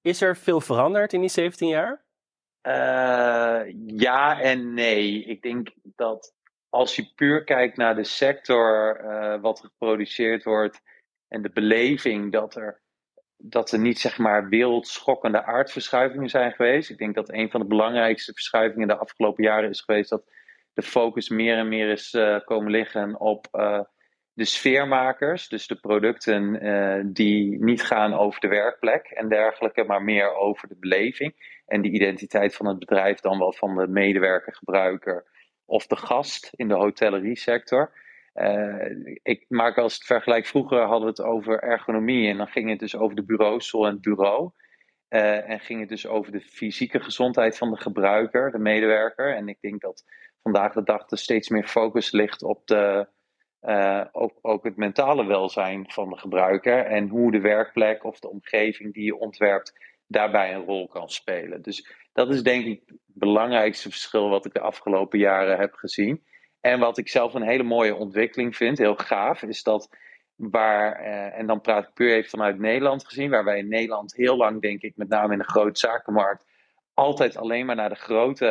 is 0.01 0.21
er 0.21 0.37
veel 0.37 0.61
veranderd 0.61 1.13
in 1.13 1.21
die 1.21 1.29
17 1.29 1.69
jaar? 1.69 2.05
Uh, 2.63 3.75
ja 3.87 4.41
en 4.41 4.75
nee. 4.75 5.25
Ik 5.25 5.43
denk 5.43 5.69
dat 5.83 6.35
als 6.69 6.97
je 6.97 7.13
puur 7.15 7.45
kijkt 7.45 7.77
naar 7.77 7.95
de 7.95 8.05
sector, 8.05 9.01
uh, 9.05 9.41
wat 9.41 9.61
geproduceerd 9.61 10.45
wordt 10.45 10.81
en 11.29 11.43
de 11.43 11.51
beleving 11.51 12.33
dat 12.33 12.55
er 12.55 12.85
dat 13.39 13.73
er 13.73 13.79
niet 13.79 13.99
zeg 13.99 14.19
maar 14.19 14.49
wereldschokkende 14.49 15.45
aardverschuivingen 15.45 16.29
zijn 16.29 16.53
geweest. 16.53 16.91
Ik 16.91 16.99
denk 16.99 17.15
dat 17.15 17.33
een 17.33 17.51
van 17.51 17.61
de 17.61 17.67
belangrijkste 17.67 18.33
verschuivingen 18.33 18.89
de 18.89 18.97
afgelopen 18.97 19.45
jaren 19.45 19.71
is 19.71 19.81
geweest 19.81 20.11
dat 20.11 20.31
de 20.73 20.83
focus 20.83 21.29
meer 21.29 21.57
en 21.57 21.69
meer 21.69 21.91
is 21.91 22.13
uh, 22.13 22.39
komen 22.45 22.71
liggen 22.71 23.21
op 23.21 23.49
de 24.37 24.45
sfeermakers. 24.45 25.49
Dus 25.49 25.67
de 25.67 25.75
producten 25.75 26.65
uh, 26.67 27.05
die 27.07 27.65
niet 27.65 27.83
gaan 27.83 28.15
over 28.15 28.41
de 28.41 28.49
werkplek 28.49 29.07
en 29.07 29.29
dergelijke, 29.29 29.85
maar 29.85 30.03
meer 30.03 30.35
over 30.35 30.69
de 30.69 30.77
beleving 30.81 31.61
en 31.67 31.83
de 31.83 31.91
identiteit 31.91 32.55
van 32.55 32.67
het 32.67 32.79
bedrijf 32.79 33.21
dan 33.21 33.39
wel 33.39 33.53
van 33.53 33.77
de 33.77 33.87
medewerker, 33.87 34.55
gebruiker 34.55 35.25
of 35.65 35.87
de 35.87 35.97
gast 35.97 36.51
in 36.57 36.69
de 36.69 36.75
hotellerie 36.75 37.37
sector. 37.37 37.93
Uh, 38.35 38.85
ik 39.23 39.45
maak 39.49 39.79
als 39.79 39.95
het 39.95 40.05
vergelijk, 40.05 40.47
vroeger 40.47 40.81
hadden 40.81 41.01
we 41.01 41.07
het 41.07 41.23
over 41.23 41.63
ergonomie 41.63 42.29
en 42.29 42.37
dan 42.37 42.49
ging 42.49 42.71
het 42.71 42.79
dus 42.79 42.97
over 42.97 43.17
de 43.17 43.25
bureaustoel 43.25 43.87
en 43.87 43.93
het 43.93 44.01
bureau. 44.01 44.51
Uh, 45.09 45.51
en 45.51 45.61
ging 45.61 45.81
het 45.81 45.89
dus 45.89 46.07
over 46.07 46.33
de 46.33 46.41
fysieke 46.41 47.01
gezondheid 47.01 47.59
van 47.59 47.71
de 47.71 47.81
gebruiker, 47.81 48.51
de 48.51 48.59
medewerker. 48.59 49.37
En 49.37 49.49
ik 49.49 49.61
denk 49.61 49.81
dat 49.81 50.05
vandaag 50.43 50.73
de 50.73 50.83
dag 50.83 51.11
er 51.11 51.19
steeds 51.19 51.49
meer 51.49 51.67
focus 51.67 52.11
ligt 52.11 52.43
op 52.43 52.67
de, 52.67 53.09
uh, 53.63 54.05
ook, 54.13 54.39
ook 54.43 54.65
het 54.65 54.77
mentale 54.77 55.27
welzijn 55.27 55.85
van 55.91 56.09
de 56.09 56.17
gebruiker. 56.17 56.85
En 56.85 57.09
hoe 57.09 57.31
de 57.31 57.41
werkplek 57.41 58.05
of 58.05 58.19
de 58.19 58.31
omgeving 58.31 58.95
die 58.95 59.05
je 59.05 59.19
ontwerpt 59.19 59.73
daarbij 60.07 60.55
een 60.55 60.65
rol 60.65 60.89
kan 60.89 61.09
spelen. 61.09 61.63
Dus 61.63 61.95
dat 62.13 62.35
is 62.35 62.43
denk 62.43 62.65
ik 62.65 62.83
het 62.87 62.99
belangrijkste 63.07 63.91
verschil 63.91 64.29
wat 64.29 64.47
ik 64.47 64.53
de 64.53 64.61
afgelopen 64.61 65.19
jaren 65.19 65.59
heb 65.59 65.75
gezien. 65.75 66.25
En 66.61 66.79
wat 66.79 66.99
ik 66.99 67.09
zelf 67.09 67.35
een 67.35 67.49
hele 67.49 67.63
mooie 67.63 67.95
ontwikkeling 67.95 68.57
vind, 68.57 68.79
heel 68.79 68.97
gaaf, 68.97 69.43
is 69.43 69.63
dat 69.63 69.97
waar, 70.37 70.93
eh, 70.93 71.39
en 71.39 71.47
dan 71.47 71.61
praat 71.61 71.85
ik 71.85 71.95
puur 71.95 72.15
even 72.15 72.31
vanuit 72.31 72.59
Nederland 72.59 73.07
gezien, 73.07 73.31
waar 73.31 73.45
wij 73.45 73.59
in 73.59 73.69
Nederland 73.69 74.15
heel 74.15 74.37
lang, 74.37 74.63
denk 74.63 74.83
ik, 74.83 74.97
met 74.97 75.09
name 75.09 75.33
in 75.33 75.39
de 75.39 75.45
grote 75.49 75.79
zakenmarkt, 75.79 76.45
altijd 76.95 77.37
alleen 77.37 77.67
maar 77.67 77.77
naar 77.77 77.89
de 77.89 77.95
grote 77.95 78.47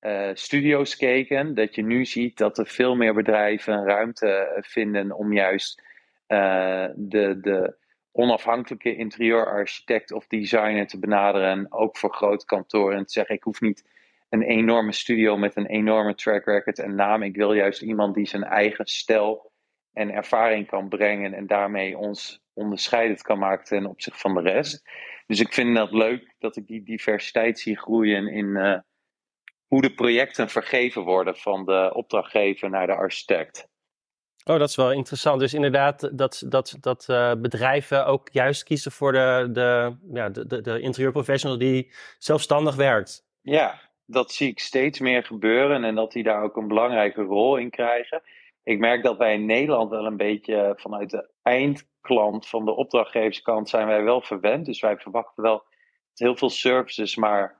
uh, 0.00 0.30
studio's 0.32 0.96
keken. 0.96 1.54
Dat 1.54 1.74
je 1.74 1.82
nu 1.82 2.04
ziet 2.04 2.38
dat 2.38 2.58
er 2.58 2.66
veel 2.66 2.96
meer 2.96 3.14
bedrijven 3.14 3.84
ruimte 3.84 4.58
vinden 4.60 5.12
om 5.12 5.32
juist 5.32 5.82
de, 6.26 7.38
de 7.40 7.76
onafhankelijke 8.12 8.96
interieurarchitect 8.96 10.12
of 10.12 10.26
designer 10.26 10.86
te 10.86 10.98
benaderen. 10.98 11.72
Ook 11.72 11.96
voor 11.96 12.14
grote 12.14 12.44
kantoren. 12.44 12.96
En 12.96 13.04
te 13.04 13.12
zeggen: 13.12 13.34
ik 13.34 13.42
hoef 13.42 13.60
niet 13.60 13.84
een 14.28 14.42
enorme 14.42 14.92
studio 14.92 15.36
met 15.36 15.56
een 15.56 15.66
enorme 15.66 16.14
track 16.14 16.44
record 16.44 16.78
en 16.78 16.94
naam. 16.94 17.22
Ik 17.22 17.36
wil 17.36 17.52
juist 17.52 17.82
iemand 17.82 18.14
die 18.14 18.26
zijn 18.26 18.44
eigen 18.44 18.86
stijl 18.86 19.52
en 19.92 20.10
ervaring 20.10 20.66
kan 20.66 20.88
brengen 20.88 21.34
en 21.34 21.46
daarmee 21.46 21.98
ons 21.98 22.42
onderscheidend 22.52 23.22
kan 23.22 23.38
maken 23.38 23.64
ten 23.64 23.86
opzichte 23.86 24.18
van 24.18 24.34
de 24.34 24.40
rest. 24.40 24.88
Dus 25.26 25.40
ik 25.40 25.52
vind 25.52 25.76
dat 25.76 25.92
leuk 25.92 26.34
dat 26.38 26.56
ik 26.56 26.66
die 26.66 26.82
diversiteit 26.82 27.58
zie 27.58 27.78
groeien 27.78 28.28
in 28.28 28.82
hoe 29.70 29.80
de 29.80 29.94
projecten 29.94 30.48
vergeven 30.48 31.02
worden 31.02 31.36
van 31.36 31.64
de 31.64 31.90
opdrachtgever 31.94 32.70
naar 32.70 32.86
de 32.86 32.94
architect. 32.94 33.68
Oh, 34.44 34.58
dat 34.58 34.68
is 34.68 34.76
wel 34.76 34.92
interessant. 34.92 35.40
Dus 35.40 35.54
inderdaad, 35.54 36.18
dat, 36.18 36.42
dat, 36.46 36.76
dat 36.80 37.06
uh, 37.10 37.32
bedrijven 37.34 38.06
ook 38.06 38.28
juist 38.32 38.62
kiezen 38.62 38.92
voor 38.92 39.12
de, 39.12 39.48
de, 39.52 39.96
ja, 40.12 40.28
de, 40.28 40.46
de, 40.46 40.60
de 40.60 40.80
interieurprofessional 40.80 41.58
die 41.58 41.92
zelfstandig 42.18 42.74
werkt. 42.74 43.24
Ja, 43.40 43.80
dat 44.06 44.32
zie 44.32 44.48
ik 44.48 44.60
steeds 44.60 44.98
meer 44.98 45.24
gebeuren 45.24 45.84
en 45.84 45.94
dat 45.94 46.12
die 46.12 46.22
daar 46.22 46.42
ook 46.42 46.56
een 46.56 46.68
belangrijke 46.68 47.22
rol 47.22 47.56
in 47.56 47.70
krijgen. 47.70 48.22
Ik 48.62 48.78
merk 48.78 49.02
dat 49.02 49.16
wij 49.16 49.34
in 49.34 49.46
Nederland 49.46 49.90
wel 49.90 50.06
een 50.06 50.16
beetje 50.16 50.72
vanuit 50.76 51.10
de 51.10 51.30
eindklant 51.42 52.48
van 52.48 52.64
de 52.64 52.76
opdrachtgeverskant 52.76 53.68
zijn 53.68 53.86
wij 53.86 54.02
wel 54.02 54.20
verwend. 54.20 54.66
Dus 54.66 54.80
wij 54.80 54.96
verwachten 54.96 55.42
wel 55.42 55.64
heel 56.14 56.36
veel 56.36 56.50
services 56.50 57.16
maar 57.16 57.59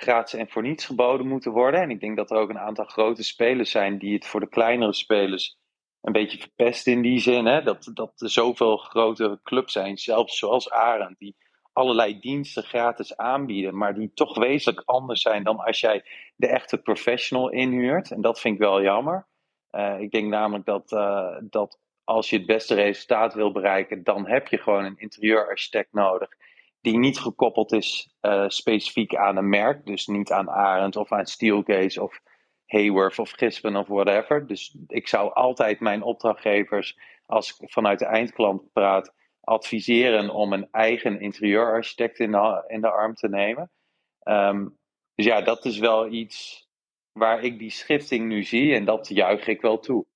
gratis 0.00 0.38
en 0.38 0.48
voor 0.48 0.62
niets 0.62 0.84
geboden 0.84 1.26
moeten 1.26 1.52
worden. 1.52 1.80
En 1.80 1.90
ik 1.90 2.00
denk 2.00 2.16
dat 2.16 2.30
er 2.30 2.36
ook 2.36 2.50
een 2.50 2.58
aantal 2.58 2.84
grote 2.84 3.22
spelers 3.22 3.70
zijn 3.70 3.98
die 3.98 4.14
het 4.14 4.26
voor 4.26 4.40
de 4.40 4.48
kleinere 4.48 4.92
spelers 4.92 5.58
een 6.00 6.12
beetje 6.12 6.38
verpest 6.38 6.86
in 6.86 7.02
die 7.02 7.18
zin. 7.18 7.46
Hè? 7.46 7.62
Dat, 7.62 7.90
dat 7.94 8.20
er 8.20 8.30
zoveel 8.30 8.76
grote 8.76 9.40
clubs 9.42 9.72
zijn, 9.72 9.98
zelfs 9.98 10.38
zoals 10.38 10.70
Arend, 10.70 11.18
die 11.18 11.36
allerlei 11.72 12.20
diensten 12.20 12.62
gratis 12.62 13.16
aanbieden, 13.16 13.76
maar 13.76 13.94
die 13.94 14.12
toch 14.14 14.38
wezenlijk 14.38 14.82
anders 14.84 15.20
zijn 15.20 15.44
dan 15.44 15.58
als 15.58 15.80
jij 15.80 16.04
de 16.36 16.46
echte 16.46 16.78
professional 16.78 17.50
inhuurt. 17.50 18.10
En 18.10 18.20
dat 18.20 18.40
vind 18.40 18.54
ik 18.54 18.60
wel 18.60 18.82
jammer. 18.82 19.26
Uh, 19.72 20.00
ik 20.00 20.10
denk 20.10 20.28
namelijk 20.28 20.64
dat, 20.64 20.92
uh, 20.92 21.36
dat 21.42 21.78
als 22.04 22.30
je 22.30 22.36
het 22.36 22.46
beste 22.46 22.74
resultaat 22.74 23.34
wil 23.34 23.52
bereiken, 23.52 24.04
dan 24.04 24.26
heb 24.26 24.48
je 24.48 24.58
gewoon 24.58 24.84
een 24.84 24.98
interieurarchitect 24.98 25.92
nodig. 25.92 26.28
Die 26.80 26.98
niet 26.98 27.18
gekoppeld 27.18 27.72
is 27.72 28.14
uh, 28.22 28.48
specifiek 28.48 29.16
aan 29.16 29.36
een 29.36 29.48
merk. 29.48 29.86
Dus 29.86 30.06
niet 30.06 30.32
aan 30.32 30.50
Arend 30.50 30.96
of 30.96 31.12
aan 31.12 31.26
Steelcase 31.26 32.02
of 32.02 32.20
Hayworth 32.66 33.18
of 33.18 33.30
Gispen 33.30 33.76
of 33.76 33.86
whatever. 33.86 34.46
Dus 34.46 34.76
ik 34.86 35.08
zou 35.08 35.32
altijd 35.32 35.80
mijn 35.80 36.02
opdrachtgevers, 36.02 36.98
als 37.26 37.50
ik 37.50 37.70
vanuit 37.70 37.98
de 37.98 38.04
eindklant 38.04 38.72
praat, 38.72 39.14
adviseren 39.40 40.30
om 40.30 40.52
een 40.52 40.68
eigen 40.70 41.20
interieurarchitect 41.20 42.18
in 42.18 42.30
de, 42.30 42.90
arm 42.90 43.14
te 43.14 43.28
nemen. 43.28 43.70
Um, 44.22 44.78
dus 45.14 45.26
ja, 45.26 45.40
dat 45.40 45.64
is 45.64 45.78
wel 45.78 46.06
iets 46.06 46.68
waar 47.12 47.44
ik 47.44 47.58
die 47.58 47.70
schifting 47.70 48.28
nu 48.28 48.42
zie 48.42 48.74
en 48.74 48.84
dat 48.84 49.08
juich 49.08 49.46
ik 49.46 49.60
wel 49.60 49.78
toe. 49.78 50.06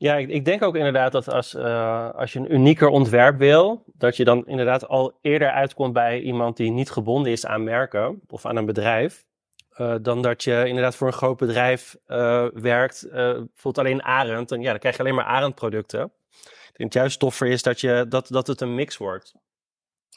Ja, 0.00 0.16
ik, 0.16 0.28
ik 0.28 0.44
denk 0.44 0.62
ook 0.62 0.76
inderdaad 0.76 1.12
dat 1.12 1.32
als, 1.32 1.54
uh, 1.54 2.10
als 2.10 2.32
je 2.32 2.38
een 2.38 2.54
unieker 2.54 2.88
ontwerp 2.88 3.38
wil, 3.38 3.84
dat 3.86 4.16
je 4.16 4.24
dan 4.24 4.46
inderdaad 4.46 4.88
al 4.88 5.18
eerder 5.20 5.50
uitkomt 5.50 5.92
bij 5.92 6.20
iemand 6.20 6.56
die 6.56 6.70
niet 6.70 6.90
gebonden 6.90 7.32
is 7.32 7.46
aan 7.46 7.64
merken 7.64 8.20
of 8.28 8.46
aan 8.46 8.56
een 8.56 8.66
bedrijf. 8.66 9.24
Uh, 9.76 9.94
dan 10.02 10.22
dat 10.22 10.44
je 10.44 10.64
inderdaad 10.66 10.96
voor 10.96 11.06
een 11.06 11.12
groot 11.12 11.36
bedrijf 11.36 11.96
uh, 12.06 12.46
werkt, 12.54 13.08
bijvoorbeeld 13.10 13.78
alleen 13.78 14.02
Arend. 14.02 14.52
En 14.52 14.60
ja, 14.60 14.70
dan 14.70 14.78
krijg 14.78 14.96
je 14.96 15.02
alleen 15.02 15.14
maar 15.14 15.24
Arend 15.24 15.54
producten 15.54 16.12
denk 16.80 16.92
het 16.92 17.02
juist 17.02 17.18
toffer 17.18 17.46
is 17.46 17.62
dat, 17.62 17.80
je, 17.80 18.06
dat, 18.08 18.28
dat 18.28 18.46
het 18.46 18.60
een 18.60 18.74
mix 18.74 18.96
wordt. 18.96 19.34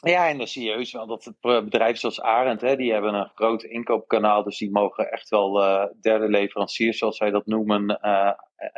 Ja, 0.04 0.28
en 0.28 0.38
dan 0.38 0.46
zie 0.46 0.64
je 0.64 0.88
wel 0.92 1.06
dat 1.06 1.24
het 1.24 1.98
zoals 1.98 2.20
Arend, 2.20 2.60
hè, 2.60 2.76
die 2.76 2.92
hebben 2.92 3.14
een 3.14 3.30
groot 3.34 3.62
inkoopkanaal, 3.62 4.42
dus 4.42 4.58
die 4.58 4.70
mogen 4.70 5.10
echt 5.10 5.28
wel 5.28 5.62
uh, 5.62 5.84
derde 6.00 6.28
leveranciers, 6.28 6.98
zoals 6.98 7.16
zij 7.16 7.30
dat 7.30 7.46
noemen, 7.46 7.98
uh, 8.02 8.32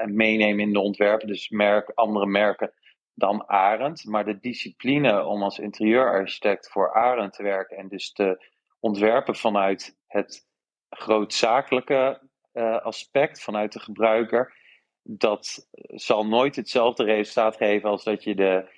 meenemen 0.04 0.64
in 0.64 0.72
de 0.72 0.80
ontwerpen. 0.80 1.26
Dus 1.26 1.48
merk, 1.48 1.92
andere 1.94 2.26
merken 2.26 2.72
dan 3.14 3.48
Arend. 3.48 4.04
Maar 4.04 4.24
de 4.24 4.38
discipline 4.38 5.24
om 5.24 5.42
als 5.42 5.58
interieurarchitect 5.58 6.70
voor 6.70 6.94
Arend 6.94 7.32
te 7.32 7.42
werken 7.42 7.76
en 7.76 7.88
dus 7.88 8.12
te 8.12 8.46
ontwerpen 8.80 9.36
vanuit 9.36 9.96
het 10.06 10.46
grootzakelijke 10.90 12.20
uh, 12.52 12.78
aspect, 12.80 13.42
vanuit 13.42 13.72
de 13.72 13.80
gebruiker, 13.80 14.54
dat 15.02 15.68
zal 15.86 16.26
nooit 16.26 16.56
hetzelfde 16.56 17.04
resultaat 17.04 17.56
geven 17.56 17.90
als 17.90 18.04
dat 18.04 18.24
je 18.24 18.34
de 18.34 18.74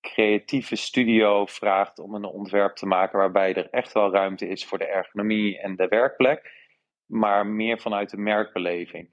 creatieve 0.00 0.76
studio 0.76 1.46
vraagt 1.46 1.98
om 1.98 2.14
een 2.14 2.24
ontwerp 2.24 2.76
te 2.76 2.86
maken 2.86 3.18
waarbij 3.18 3.54
er 3.54 3.70
echt 3.70 3.92
wel 3.92 4.12
ruimte 4.12 4.48
is 4.48 4.66
voor 4.66 4.78
de 4.78 4.86
ergonomie 4.86 5.60
en 5.60 5.76
de 5.76 5.88
werkplek, 5.88 6.50
maar 7.06 7.46
meer 7.46 7.80
vanuit 7.80 8.10
de 8.10 8.16
merkbeleving. 8.16 9.10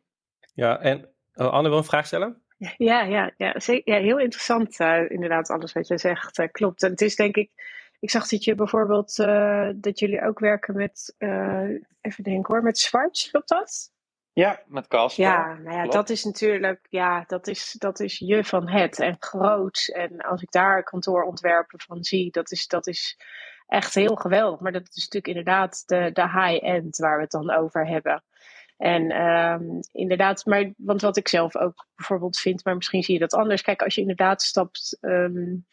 Ja, 0.53 0.79
en 0.79 1.09
oh, 1.33 1.51
Anne 1.51 1.69
wil 1.69 1.77
een 1.77 1.83
vraag 1.83 2.05
stellen? 2.05 2.41
Ja, 2.77 3.01
ja, 3.01 3.31
ja, 3.37 3.59
zeker, 3.59 3.93
ja 3.93 4.01
heel 4.01 4.19
interessant 4.19 4.79
uh, 4.79 5.09
inderdaad 5.09 5.49
alles 5.49 5.73
wat 5.73 5.87
je 5.87 5.97
zegt, 5.97 6.39
uh, 6.39 6.47
klopt. 6.51 6.83
En 6.83 6.91
het 6.91 7.01
is 7.01 7.15
denk 7.15 7.35
ik, 7.35 7.51
ik 7.99 8.09
zag 8.09 8.27
dat 8.27 8.43
je 8.43 8.55
bijvoorbeeld, 8.55 9.17
uh, 9.17 9.69
dat 9.75 9.99
jullie 9.99 10.21
ook 10.21 10.39
werken 10.39 10.75
met, 10.75 11.15
even 12.01 12.23
denken 12.23 12.53
hoor, 12.53 12.63
met 12.63 12.77
Schwarz, 12.77 13.29
klopt 13.29 13.49
dat? 13.49 13.91
Ja, 14.37 14.61
met 14.67 14.87
Casper. 14.87 15.23
Ja, 15.25 15.53
nou 15.53 15.75
ja, 15.75 15.85
dat 15.87 16.09
is 16.09 16.23
natuurlijk, 16.23 16.87
ja, 16.89 17.23
dat 17.27 17.47
is, 17.47 17.75
dat 17.77 17.99
is 17.99 18.17
je 18.17 18.43
van 18.43 18.69
het 18.69 18.99
en 18.99 19.15
groot. 19.19 19.91
En 19.93 20.17
als 20.17 20.41
ik 20.41 20.51
daar 20.51 20.83
kantoorontwerpen 20.83 21.79
van 21.79 22.03
zie, 22.03 22.31
dat 22.31 22.51
is, 22.51 22.67
dat 22.67 22.87
is 22.87 23.19
echt 23.67 23.93
heel 23.93 24.15
geweldig. 24.15 24.59
Maar 24.59 24.71
dat 24.71 24.87
is 24.93 25.03
natuurlijk 25.03 25.27
inderdaad 25.27 25.83
de, 25.85 26.09
de 26.13 26.29
high-end 26.29 26.97
waar 26.97 27.15
we 27.15 27.21
het 27.21 27.31
dan 27.31 27.51
over 27.51 27.87
hebben. 27.87 28.23
En 28.77 29.21
um, 29.21 29.79
inderdaad, 29.91 30.45
maar, 30.45 30.73
want 30.77 31.01
wat 31.01 31.17
ik 31.17 31.27
zelf 31.27 31.55
ook 31.55 31.87
bijvoorbeeld 31.95 32.39
vind, 32.39 32.65
maar 32.65 32.75
misschien 32.75 33.03
zie 33.03 33.13
je 33.13 33.19
dat 33.19 33.33
anders. 33.33 33.61
Kijk, 33.61 33.81
als 33.81 33.95
je 33.95 34.01
inderdaad 34.01 34.41
stapt 34.41 34.97
um, 35.01 35.65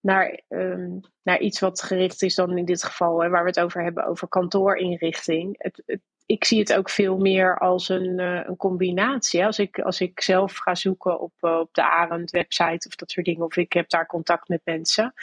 naar, 0.00 0.40
um, 0.48 1.00
naar 1.22 1.40
iets 1.40 1.60
wat 1.60 1.82
gericht 1.82 2.22
is 2.22 2.34
dan 2.34 2.58
in 2.58 2.64
dit 2.64 2.84
geval, 2.84 3.24
en 3.24 3.30
waar 3.30 3.42
we 3.42 3.48
het 3.48 3.60
over 3.60 3.82
hebben, 3.82 4.06
over 4.06 4.28
kantoorinrichting. 4.28 5.54
Het, 5.58 5.82
het, 5.86 6.00
ik 6.30 6.44
zie 6.44 6.58
het 6.58 6.74
ook 6.74 6.90
veel 6.90 7.18
meer 7.18 7.58
als 7.58 7.88
een, 7.88 8.18
uh, 8.18 8.40
een 8.44 8.56
combinatie. 8.56 9.44
Als 9.44 9.58
ik, 9.58 9.78
als 9.78 10.00
ik 10.00 10.20
zelf 10.20 10.56
ga 10.56 10.74
zoeken 10.74 11.20
op, 11.20 11.32
uh, 11.40 11.58
op 11.58 11.68
de 11.74 11.82
Arend 11.82 12.30
website 12.30 12.88
of 12.88 12.94
dat 12.94 13.10
soort 13.10 13.26
dingen, 13.26 13.44
of 13.44 13.56
ik 13.56 13.72
heb 13.72 13.88
daar 13.88 14.06
contact 14.06 14.48
met 14.48 14.60
mensen, 14.64 15.14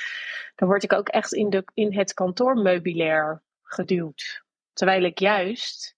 dan 0.56 0.68
word 0.68 0.84
ik 0.84 0.94
ook 0.94 1.08
echt 1.08 1.34
in, 1.34 1.50
de, 1.50 1.64
in 1.74 1.94
het 1.94 2.14
kantoormeubilair 2.14 3.42
geduwd. 3.64 4.44
Terwijl 4.74 5.04
ik 5.04 5.20
juist 5.20 5.96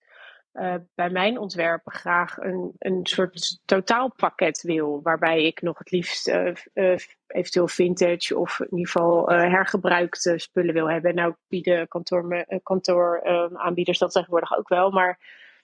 uh, 0.60 0.75
bij 0.96 1.10
mijn 1.10 1.38
ontwerpen 1.38 1.92
graag 1.92 2.38
een, 2.38 2.72
een 2.78 3.06
soort 3.06 3.60
totaalpakket 3.66 4.62
wil. 4.62 5.01
Waarbij 5.01 5.44
ik 5.44 5.62
nog 5.62 5.78
het 5.78 5.92
liefst 5.92 6.28
uh, 6.28 6.54
uh, 6.74 6.98
eventueel 7.28 7.68
vintage 7.68 8.38
of 8.38 8.60
in 8.60 8.78
ieder 8.78 8.92
geval 8.92 9.30
hergebruikte 9.30 10.38
spullen 10.38 10.74
wil 10.74 10.89
hebben. 10.89 11.16
Nou 11.16 11.36
bieden 11.48 11.88
kantoor, 11.88 12.46
kantooraanbieders 12.63 13.98
dat 13.98 14.12
tegenwoordig 14.12 14.58
ook 14.58 14.68
wel. 14.68 14.92
Maar 14.92 15.20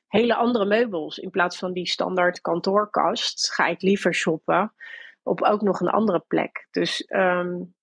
hele 0.08 0.36
andere 0.36 0.66
meubels. 0.66 1.18
In 1.18 1.30
plaats 1.30 1.58
van 1.58 1.74
die 1.74 1.88
standaard 1.88 2.42
kantoorkast 2.42 3.54
ga 3.54 3.68
ik 3.68 3.82
liever 3.82 4.14
shoppen 4.14 4.74
op 5.24 5.42
ook 5.42 5.62
nog 5.62 5.80
een 5.80 5.90
andere 5.90 6.24
plek. 6.28 6.68
Dus 6.72 7.06
um, 7.08 7.74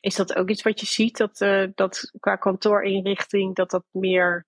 is 0.00 0.16
dat 0.16 0.36
ook 0.36 0.48
iets 0.48 0.62
wat 0.62 0.80
je 0.80 0.86
ziet? 0.86 1.16
Dat, 1.16 1.36
dat 1.74 2.10
qua 2.20 2.36
kantoorinrichting 2.36 3.54
dat 3.54 3.70
dat 3.70 3.84
meer 3.90 4.46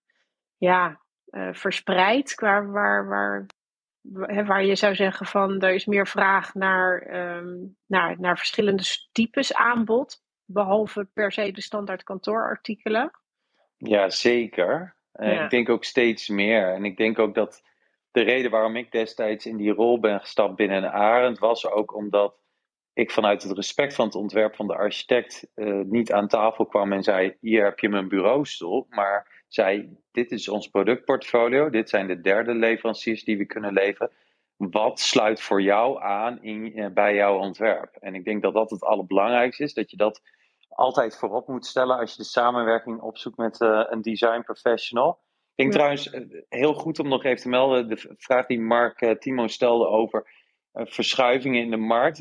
ja, 0.57 1.02
uh, 1.33 1.49
verspreid, 1.53 2.35
waar, 2.35 2.73
waar, 2.73 3.09
waar, 3.09 3.47
waar 4.47 4.65
je 4.65 4.77
zou 4.77 4.95
zeggen 4.95 5.27
van 5.27 5.61
er 5.61 5.75
is 5.75 5.87
meer 5.87 6.07
vraag 6.07 6.55
naar, 6.55 7.15
um, 7.37 7.77
naar, 7.87 8.21
naar 8.21 8.39
verschillende 8.39 8.83
types 9.13 9.55
aanbod, 9.55 10.23
behalve 10.45 11.09
per 11.13 11.33
se 11.33 11.53
de 11.53 11.61
standaard 11.61 12.03
kantoorartikelen? 12.03 13.11
Ja, 13.77 14.11
zeker. 14.11 14.97
Uh, 15.15 15.35
ja. 15.35 15.45
Ik 15.45 15.51
denk 15.51 15.69
ook 15.69 15.85
steeds 15.85 16.29
meer. 16.29 16.75
En 16.75 16.85
ik 16.85 16.97
denk 16.97 17.19
ook 17.19 17.35
dat 17.35 17.63
de 18.11 18.23
reden 18.23 18.51
waarom 18.51 18.77
ik 18.77 18.93
destijds 18.93 19.47
in 19.47 19.57
die 19.57 19.73
rol 19.73 20.01
ben 20.01 20.21
gestapt 20.21 20.57
binnen 20.57 20.93
Arend 20.93 21.39
was 21.39 21.71
ook 21.71 21.95
omdat 21.95 22.41
ik 22.93 23.11
vanuit 23.11 23.43
het 23.43 23.53
respect 23.53 23.95
van 23.95 24.05
het 24.05 24.15
ontwerp 24.15 24.55
van 24.55 24.67
de 24.67 24.77
architect 24.77 25.51
uh, 25.55 25.85
niet 25.85 26.13
aan 26.13 26.29
tafel 26.29 26.67
kwam 26.67 26.93
en 26.93 27.03
zei: 27.03 27.37
Hier 27.41 27.65
heb 27.65 27.79
je 27.79 27.89
mijn 27.89 28.09
bureaustoel. 28.09 28.87
Maar 28.91 29.42
zei: 29.55 29.97
Dit 30.13 30.33
is 30.33 30.49
ons 30.49 30.69
productportfolio, 30.69 31.71
dit 31.71 31.89
zijn 31.89 32.07
de 32.07 32.21
derde 32.21 32.55
leveranciers 32.55 33.25
die 33.25 33.39
we 33.39 33.45
kunnen 33.45 33.73
leveren. 33.73 34.11
Wat 34.57 35.01
sluit 35.01 35.41
voor 35.41 35.63
jou 35.63 36.03
aan 36.03 36.43
in, 36.43 36.79
uh, 36.79 36.87
bij 36.89 37.15
jouw 37.15 37.39
ontwerp? 37.39 37.97
En 38.01 38.15
ik 38.15 38.25
denk 38.25 38.43
dat 38.43 38.55
dat 38.55 38.71
het 38.71 38.83
allerbelangrijkste 38.83 39.63
is, 39.63 39.75
dat 39.75 39.91
je 39.91 39.97
dat 39.97 40.21
altijd 40.69 41.19
voorop 41.19 41.49
moet 41.49 41.67
stellen 41.67 41.99
als 41.99 42.11
je 42.11 42.17
de 42.17 42.29
samenwerking 42.29 43.01
opzoekt 43.01 43.37
met 43.37 43.61
uh, 43.61 43.85
een 43.89 44.03
design 44.03 44.41
professional. 44.41 45.21
Ik 45.55 45.57
denk 45.57 45.73
ja. 45.73 45.79
trouwens 45.79 46.17
heel 46.49 46.75
goed 46.75 46.99
om 46.99 47.09
nog 47.09 47.25
even 47.25 47.43
te 47.43 47.49
melden, 47.49 47.89
de 47.89 48.15
vraag 48.17 48.47
die 48.47 48.61
Mark 48.61 49.17
Timo 49.21 49.47
stelde 49.47 49.87
over 49.87 50.31
verschuivingen 50.73 51.63
in 51.63 51.71
de 51.71 51.77
markt. 51.77 52.21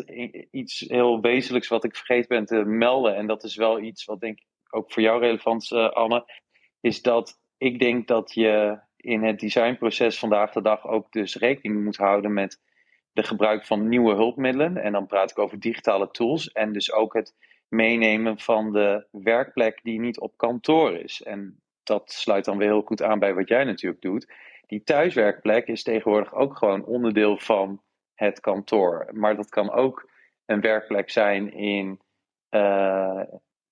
Iets 0.52 0.80
heel 0.80 1.22
wezenlijks 1.22 1.68
wat 1.68 1.84
ik 1.84 1.96
vergeten 1.96 2.28
ben 2.28 2.46
te 2.46 2.66
melden, 2.66 3.16
en 3.16 3.28
dat 3.28 3.44
is 3.44 3.56
wel 3.56 3.80
iets 3.80 4.06
wat 4.06 4.20
denk 4.20 4.40
ik 4.40 4.46
ook 4.70 4.92
voor 4.92 5.02
jou 5.02 5.20
relevant 5.20 5.62
is, 5.62 5.72
Anne, 5.74 6.41
is 6.82 7.02
dat 7.02 7.40
ik 7.58 7.80
denk 7.80 8.08
dat 8.08 8.34
je 8.34 8.80
in 8.96 9.24
het 9.24 9.40
designproces 9.40 10.20
vandaag 10.20 10.52
de 10.52 10.62
dag 10.62 10.88
ook 10.88 11.12
dus 11.12 11.36
rekening 11.36 11.84
moet 11.84 11.98
houden 11.98 12.34
met 12.34 12.62
de 13.12 13.24
gebruik 13.24 13.66
van 13.66 13.88
nieuwe 13.88 14.14
hulpmiddelen. 14.14 14.78
En 14.78 14.92
dan 14.92 15.08
praat 15.08 15.32
ik 15.32 15.40
over 15.40 15.60
digitale 15.60 16.12
tools 16.12 16.52
en 16.52 16.74
dus 16.74 16.92
ook 16.92 17.14
het 17.14 17.36
meenemen 17.68 18.40
van 18.40 18.72
de 18.72 19.08
werkplek 19.12 19.80
die 19.84 20.00
niet 20.00 20.20
op 20.20 20.38
kantoor 20.38 20.94
is. 20.94 21.24
En 21.24 21.62
dat 21.84 22.12
sluit 22.12 22.46
dan 22.46 22.58
weer 22.58 22.68
heel 22.68 22.82
goed 22.82 23.02
aan 23.02 23.20
bij 23.20 23.34
wat 23.34 23.48
jij 23.48 23.64
natuurlijk 23.64 24.02
doet. 24.02 24.34
Die 24.68 24.84
thuiswerkplek 24.84 25.68
is 25.68 25.84
tegenwoordig 25.84 26.34
ook 26.34 26.58
gewoon 26.58 26.86
onderdeel 26.86 27.38
van 27.38 27.82
het 28.14 28.40
kantoor. 28.40 29.10
Maar 29.14 29.36
dat 29.36 29.50
kan 29.50 29.72
ook 29.72 30.10
een 30.46 30.62
werkplek 30.62 31.10
zijn 31.10 31.54
in. 31.54 32.00
Uh, 32.50 33.22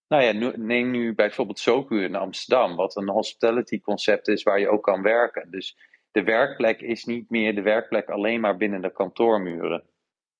nou 0.09 0.23
ja, 0.23 0.51
neem 0.55 0.91
nu 0.91 1.15
bijvoorbeeld 1.15 1.59
Soku 1.59 2.03
in 2.03 2.15
Amsterdam, 2.15 2.75
wat 2.75 2.95
een 2.95 3.09
hospitality 3.09 3.81
concept 3.81 4.27
is 4.27 4.43
waar 4.43 4.59
je 4.59 4.69
ook 4.69 4.83
kan 4.83 5.01
werken. 5.01 5.51
Dus 5.51 5.77
de 6.11 6.23
werkplek 6.23 6.81
is 6.81 7.05
niet 7.05 7.29
meer 7.29 7.55
de 7.55 7.61
werkplek 7.61 8.09
alleen 8.09 8.39
maar 8.39 8.57
binnen 8.57 8.81
de 8.81 8.91
kantoormuren. 8.91 9.83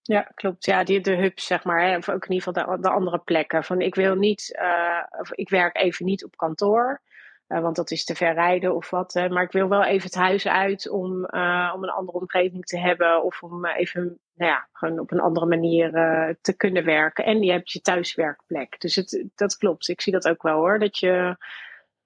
Ja, 0.02 0.22
klopt. 0.22 0.66
Ja, 0.66 0.84
die, 0.84 1.02
de 1.02 1.16
hubs, 1.16 1.46
zeg 1.46 1.64
maar. 1.64 1.82
Hè? 1.82 1.98
Of 1.98 2.10
ook 2.10 2.26
in 2.26 2.32
ieder 2.32 2.54
geval 2.54 2.76
de, 2.76 2.82
de 2.82 2.90
andere 2.90 3.20
plekken. 3.20 3.64
Van 3.64 3.82
ik 3.82 3.96
wil 3.96 4.16
niet, 4.16 4.60
uh, 4.62 5.04
of 5.20 5.32
ik 5.32 5.50
werk 5.50 5.78
even 5.78 6.06
niet 6.06 6.26
op 6.26 6.38
kantoor. 6.38 7.02
Uh, 7.48 7.62
want 7.62 7.76
dat 7.76 7.92
is 7.92 8.06
te 8.06 8.16
ver 8.16 8.34
rijden 8.34 8.76
of 8.76 8.90
wat. 8.90 9.14
Maar 9.14 9.44
ik 9.44 9.52
wil 9.52 9.70
wel 9.70 9.84
even 9.84 10.04
het 10.04 10.16
huis 10.16 10.48
uit 10.48 10.90
om, 10.90 11.28
uh, 11.30 11.72
om 11.76 11.84
een 11.84 11.90
andere 11.90 12.18
omgeving 12.18 12.66
te 12.66 12.80
hebben. 12.80 13.24
Of 13.24 13.44
om 13.44 13.66
even 13.66 14.20
nou 14.40 14.52
ja, 14.52 14.68
gewoon 14.72 15.00
op 15.00 15.12
een 15.12 15.20
andere 15.20 15.46
manier 15.46 15.96
uh, 15.96 16.36
te 16.42 16.54
kunnen 16.54 16.86
werken. 16.86 17.26
En 17.26 17.44
je 17.44 17.52
hebt 17.52 17.72
je 17.72 17.82
thuiswerkplek. 17.82 18.80
Dus 18.80 18.96
het, 18.96 19.26
dat 19.36 19.58
klopt. 19.58 19.88
Ik 19.88 20.02
zie 20.02 20.14
dat 20.14 20.28
ook 20.28 20.42
wel 20.42 20.58
hoor. 20.58 20.80
Dat 20.80 20.98
je, 20.98 21.38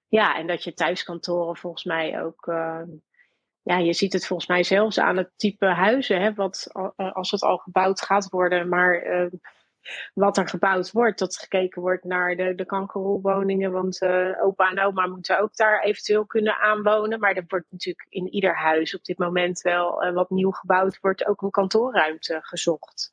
ja, 0.08 0.36
en 0.36 0.46
dat 0.46 0.64
je 0.64 0.74
thuiskantoren 0.74 1.56
volgens 1.56 1.84
mij 1.84 2.22
ook. 2.22 2.44
ja, 3.62 3.78
je 3.78 3.92
ziet 3.92 4.12
het 4.12 4.26
volgens 4.26 4.48
mij 4.48 4.62
zelfs 4.62 4.98
aan 4.98 5.16
het 5.16 5.30
type 5.36 5.66
huizen. 5.66 6.20
Hè, 6.20 6.34
wat, 6.34 6.70
als 6.96 7.30
het 7.30 7.42
al 7.42 7.56
gebouwd 7.56 8.00
gaat 8.00 8.28
worden. 8.28 8.68
Maar 8.68 9.02
wat 10.14 10.36
er 10.36 10.48
gebouwd 10.48 10.92
wordt. 10.92 11.18
Dat 11.18 11.36
gekeken 11.36 11.82
wordt 11.82 12.04
naar 12.04 12.36
de, 12.36 12.54
de 12.54 12.66
kankerrolwoningen. 12.66 13.72
Want 13.72 14.02
uh, 14.02 14.44
opa 14.44 14.70
en 14.70 14.80
oma 14.80 15.06
moeten 15.06 15.40
ook 15.40 15.56
daar 15.56 15.82
eventueel 15.82 16.26
kunnen 16.26 16.56
aanwonen. 16.56 17.20
Maar 17.20 17.34
er 17.34 17.44
wordt 17.48 17.66
natuurlijk 17.70 18.06
in 18.08 18.28
ieder 18.28 18.56
huis 18.56 18.94
op 18.94 19.04
dit 19.04 19.18
moment 19.18 19.60
wel 19.60 20.04
uh, 20.04 20.12
wat 20.12 20.30
nieuw 20.30 20.50
gebouwd 20.50 20.98
wordt. 21.00 21.26
Ook 21.26 21.42
een 21.42 21.50
kantoorruimte 21.50 22.38
gezocht. 22.42 23.12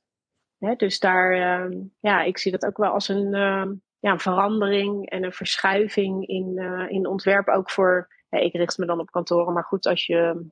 Hè, 0.57 0.75
dus 0.75 0.99
daar, 0.99 1.33
uh, 1.69 1.77
ja, 1.99 2.21
ik 2.21 2.37
zie 2.37 2.51
dat 2.51 2.65
ook 2.65 2.77
wel 2.77 2.91
als 2.91 3.07
een, 3.07 3.33
ehm, 3.33 3.73
ja, 4.01 4.17
verandering 4.17 5.09
en 5.09 5.23
een 5.23 5.33
verschuiving 5.33 6.27
in, 6.27 6.57
eh, 6.57 6.89
in 6.89 7.07
ontwerp. 7.07 7.47
Ook 7.47 7.71
voor, 7.71 8.07
ik 8.29 8.53
richt 8.53 8.77
me 8.77 8.85
dan 8.85 8.99
op 8.99 9.11
kantoren. 9.11 9.53
Maar 9.53 9.63
goed, 9.63 9.85
als 9.85 10.05
je 10.05 10.45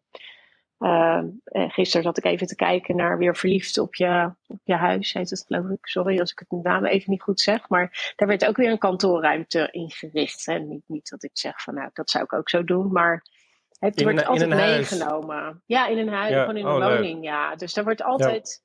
uh, 0.79 1.23
gisteren 1.45 2.03
zat 2.03 2.17
ik 2.17 2.25
even 2.25 2.47
te 2.47 2.55
kijken 2.55 2.95
naar 2.95 3.17
weer 3.17 3.35
verliefd 3.35 3.77
op 3.77 3.95
je, 3.95 4.31
op 4.47 4.59
je 4.63 4.75
huis, 4.75 5.13
heet 5.13 5.29
het 5.29 5.43
geloof 5.47 5.69
ik. 5.69 5.87
Sorry 5.87 6.19
als 6.19 6.31
ik 6.31 6.39
het 6.47 6.63
naam 6.63 6.85
even 6.85 7.11
niet 7.11 7.21
goed 7.21 7.39
zeg. 7.39 7.69
Maar 7.69 8.13
daar 8.15 8.27
werd 8.27 8.45
ook 8.45 8.57
weer 8.57 8.71
een 8.71 8.77
kantoorruimte 8.77 9.67
ingericht. 9.71 10.45
Hè. 10.45 10.59
Niet, 10.59 10.83
niet 10.85 11.09
dat 11.09 11.23
ik 11.23 11.31
zeg 11.33 11.61
van 11.61 11.73
nou, 11.73 11.89
dat 11.93 12.09
zou 12.09 12.23
ik 12.23 12.33
ook 12.33 12.49
zo 12.49 12.63
doen. 12.63 12.91
Maar 12.91 13.25
het 13.79 13.97
in 13.97 14.03
wordt 14.03 14.25
altijd 14.25 14.49
meegenomen. 14.49 15.37
Huis. 15.37 15.55
Ja, 15.65 15.87
in 15.87 15.97
een 15.97 16.13
huis, 16.13 16.33
ja. 16.33 16.39
gewoon 16.39 16.57
in 16.57 16.65
een 16.65 16.83
oh, 16.83 16.95
woning. 16.95 17.23
Ja. 17.23 17.55
Dus 17.55 17.73
daar 17.73 17.83
wordt 17.83 18.03
altijd 18.03 18.61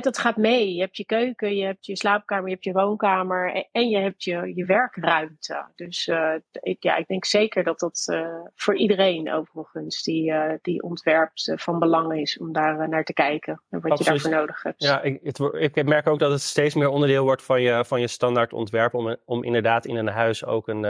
dat 0.00 0.18
gaat 0.18 0.36
mee. 0.36 0.74
Je 0.74 0.80
hebt 0.80 0.96
je 0.96 1.04
keuken, 1.04 1.54
je 1.56 1.64
hebt 1.64 1.86
je 1.86 1.96
slaapkamer, 1.96 2.44
je 2.44 2.52
hebt 2.52 2.64
je 2.64 2.72
woonkamer 2.72 3.66
en, 3.72 3.88
je 3.88 3.98
hebt 3.98 4.24
je, 4.24 4.52
je 4.54 4.64
werkruimte. 4.64 5.66
Dus 5.74 6.06
uh, 6.06 6.34
ik, 6.52 6.82
ja, 6.82 6.96
ik 6.96 7.06
denk 7.06 7.24
zeker 7.24 7.64
dat 7.64 7.78
dat 7.78 8.06
uh, 8.10 8.26
voor 8.54 8.76
iedereen 8.76 9.32
overigens 9.32 10.02
die, 10.02 10.30
uh, 10.30 10.52
die 10.62 10.82
ontwerpt 10.82 11.52
van 11.54 11.78
belang 11.78 12.12
is 12.20 12.38
om 12.38 12.52
daar 12.52 12.88
naar 12.88 13.04
te 13.04 13.12
kijken 13.12 13.62
en 13.70 13.80
wat 13.80 13.90
Absoluut. 13.90 13.98
je 13.98 14.28
daarvoor 14.28 14.40
nodig 14.40 14.62
hebt. 14.62 14.82
Ja, 14.82 15.02
ik, 15.02 15.20
het, 15.22 15.40
ik 15.76 15.84
merk 15.84 16.06
ook 16.06 16.18
dat 16.18 16.30
het 16.30 16.40
steeds 16.40 16.74
meer 16.74 16.88
onderdeel 16.88 17.24
wordt 17.24 17.42
van 17.42 17.62
je, 17.62 17.84
van 17.84 18.00
je 18.00 18.08
standaard 18.08 18.52
ontwerp 18.52 18.94
om, 18.94 19.16
om 19.24 19.44
inderdaad 19.44 19.86
in 19.86 19.96
een 19.96 20.08
huis 20.08 20.44
ook 20.44 20.68
een, 20.68 20.84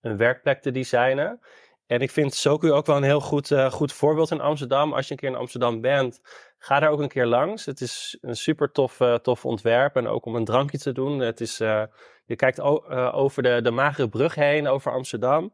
een 0.00 0.16
werkplek 0.16 0.62
te 0.62 0.70
designen. 0.70 1.40
En 1.86 2.00
ik 2.00 2.10
vind 2.10 2.34
Soku 2.34 2.72
ook 2.72 2.86
wel 2.86 2.96
een 2.96 3.02
heel 3.02 3.20
goed, 3.20 3.54
goed 3.70 3.92
voorbeeld 3.92 4.30
in 4.30 4.40
Amsterdam. 4.40 4.92
Als 4.92 5.06
je 5.06 5.12
een 5.12 5.18
keer 5.18 5.28
in 5.28 5.36
Amsterdam 5.36 5.80
bent, 5.80 6.20
ga 6.60 6.80
daar 6.80 6.90
ook 6.90 7.00
een 7.00 7.08
keer 7.08 7.26
langs. 7.26 7.66
Het 7.66 7.80
is 7.80 8.18
een 8.20 8.36
super 8.36 8.72
tof, 8.72 9.00
uh, 9.00 9.14
tof 9.14 9.44
ontwerp. 9.44 9.96
En 9.96 10.06
ook 10.06 10.24
om 10.24 10.34
een 10.34 10.44
drankje 10.44 10.78
te 10.78 10.92
doen. 10.92 11.18
Het 11.18 11.40
is, 11.40 11.60
uh, 11.60 11.82
je 12.24 12.36
kijkt 12.36 12.60
over 13.12 13.42
de, 13.42 13.62
de 13.62 13.70
Magere 13.70 14.08
Brug 14.08 14.34
heen, 14.34 14.68
over 14.68 14.92
Amsterdam. 14.92 15.52